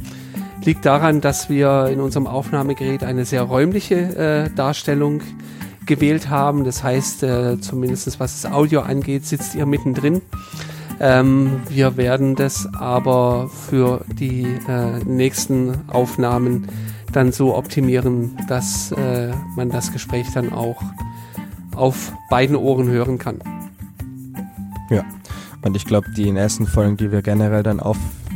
liegt 0.64 0.84
daran, 0.84 1.20
dass 1.20 1.48
wir 1.48 1.88
in 1.92 2.00
unserem 2.00 2.26
Aufnahmegerät 2.26 3.04
eine 3.04 3.24
sehr 3.24 3.42
räumliche 3.42 3.94
äh, 3.94 4.50
Darstellung 4.54 5.22
gewählt 5.86 6.28
haben. 6.28 6.64
Das 6.64 6.82
heißt, 6.82 7.22
äh, 7.22 7.60
zumindest 7.60 8.20
was 8.20 8.42
das 8.42 8.52
Audio 8.52 8.80
angeht, 8.80 9.26
sitzt 9.26 9.54
ihr 9.54 9.66
mittendrin. 9.66 10.22
Ähm, 11.00 11.60
wir 11.68 11.96
werden 11.96 12.34
das 12.34 12.68
aber 12.74 13.48
für 13.48 14.04
die 14.08 14.46
äh, 14.68 14.98
nächsten 15.04 15.88
Aufnahmen 15.88 16.68
dann 17.12 17.32
so 17.32 17.56
optimieren, 17.56 18.36
dass 18.48 18.92
äh, 18.92 19.32
man 19.56 19.70
das 19.70 19.92
Gespräch 19.92 20.26
dann 20.34 20.52
auch 20.52 20.82
auf 21.74 22.12
beiden 22.28 22.56
Ohren 22.56 22.88
hören 22.88 23.18
kann. 23.18 23.38
Ja. 24.90 25.04
Und 25.62 25.76
ich 25.76 25.84
glaube, 25.84 26.08
die 26.16 26.30
nächsten 26.30 26.66
Folgen, 26.66 26.96
die 26.96 27.10
wir 27.10 27.22
generell 27.22 27.62
dann 27.62 27.80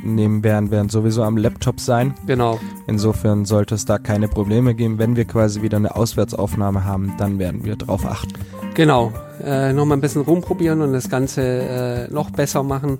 aufnehmen 0.03 0.43
werden, 0.43 0.71
werden 0.71 0.89
sowieso 0.89 1.23
am 1.23 1.37
Laptop 1.37 1.79
sein. 1.79 2.15
Genau. 2.27 2.59
Insofern 2.87 3.45
sollte 3.45 3.77
es 3.77 3.85
da 3.85 3.99
keine 3.99 4.27
Probleme 4.27 4.75
geben. 4.75 4.99
Wenn 4.99 5.15
wir 5.15 5.25
quasi 5.25 5.63
wieder 5.63 5.77
eine 5.77 5.95
Auswärtsaufnahme 5.95 6.85
haben, 6.85 7.15
dann 7.19 7.39
werden 7.39 7.65
wir 7.65 7.77
drauf 7.77 8.05
achten. 8.05 8.33
Genau. 8.75 9.13
Äh, 9.45 9.73
Nochmal 9.73 9.99
ein 9.99 10.01
bisschen 10.01 10.23
rumprobieren 10.23 10.83
und 10.83 10.93
das 10.93 11.09
Ganze 11.09 11.43
äh, 11.43 12.13
noch 12.13 12.31
besser 12.31 12.63
machen. 12.65 12.99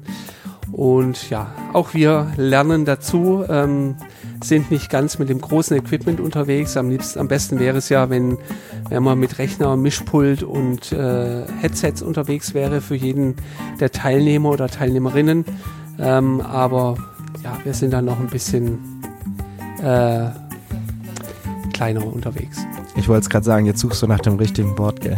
Und 0.71 1.29
ja, 1.29 1.53
auch 1.73 1.93
wir 1.93 2.29
lernen 2.37 2.85
dazu, 2.85 3.45
ähm, 3.49 3.97
sind 4.43 4.71
nicht 4.71 4.89
ganz 4.89 5.19
mit 5.19 5.29
dem 5.29 5.41
großen 5.41 5.77
Equipment 5.77 6.21
unterwegs. 6.21 6.77
Am 6.77 6.89
liebsten, 6.89 7.19
am 7.19 7.29
besten 7.29 7.59
wäre 7.59 7.79
es 7.79 7.89
ja, 7.89 8.11
wenn, 8.11 8.39
wenn 8.89 9.03
man 9.03 9.19
mit 9.19 9.39
Rechner, 9.39 9.77
Mischpult 9.77 10.43
und 10.43 10.93
äh, 10.93 11.45
Headsets 11.61 12.01
unterwegs 12.01 12.55
wäre 12.55 12.81
für 12.81 12.95
jeden 12.95 13.37
der 13.81 13.91
Teilnehmer 13.91 14.51
oder 14.51 14.69
Teilnehmerinnen. 14.69 15.45
Ähm, 15.99 16.41
aber 16.41 16.97
ja, 17.43 17.57
wir 17.65 17.75
sind 17.75 17.93
dann 17.93 18.05
noch 18.05 18.19
ein 18.19 18.27
bisschen 18.29 18.79
äh, 19.83 20.29
kleiner 21.73 22.05
unterwegs. 22.07 22.59
Ich 22.97 23.09
wollte 23.09 23.23
es 23.23 23.31
gerade 23.31 23.45
sagen, 23.45 23.67
jetzt 23.67 23.81
suchst 23.81 24.03
du 24.03 24.07
nach 24.07 24.21
dem 24.21 24.37
richtigen 24.37 24.77
Wort, 24.79 25.01
gell? 25.01 25.17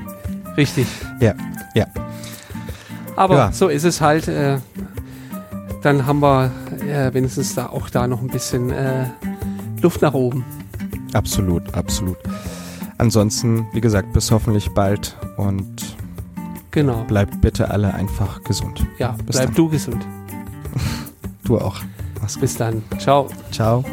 Richtig. 0.56 0.86
Ja, 1.20 1.34
ja. 1.74 1.86
Aber 3.16 3.36
Ja. 3.36 3.52
so 3.52 3.68
ist 3.68 3.84
es 3.84 4.00
halt. 4.00 4.28
Äh, 4.28 4.58
dann 5.82 6.06
haben 6.06 6.20
wir 6.20 6.50
äh, 6.88 7.12
wenigstens 7.12 7.54
da 7.56 7.66
auch 7.66 7.90
da 7.90 8.06
noch 8.06 8.20
ein 8.20 8.28
bisschen 8.28 8.70
äh, 8.70 9.06
Luft 9.80 10.00
nach 10.02 10.14
oben. 10.14 10.44
Absolut, 11.12 11.74
absolut. 11.74 12.16
Ansonsten, 12.98 13.66
wie 13.72 13.80
gesagt, 13.80 14.12
bis 14.12 14.30
hoffentlich 14.30 14.72
bald 14.74 15.16
und 15.36 15.91
Genau. 16.72 17.04
bleibt 17.04 17.40
bitte 17.40 17.70
alle 17.70 17.94
einfach 17.94 18.42
gesund. 18.42 18.84
Ja, 18.98 19.12
Bis 19.26 19.36
bleib 19.36 19.46
dann. 19.48 19.54
du 19.54 19.68
gesund. 19.68 20.04
Du 21.44 21.58
auch. 21.58 21.80
Mach's 22.20 22.34
gut. 22.34 22.42
Bis 22.42 22.56
dann. 22.56 22.82
Ciao. 22.98 23.28
Ciao. 23.50 23.84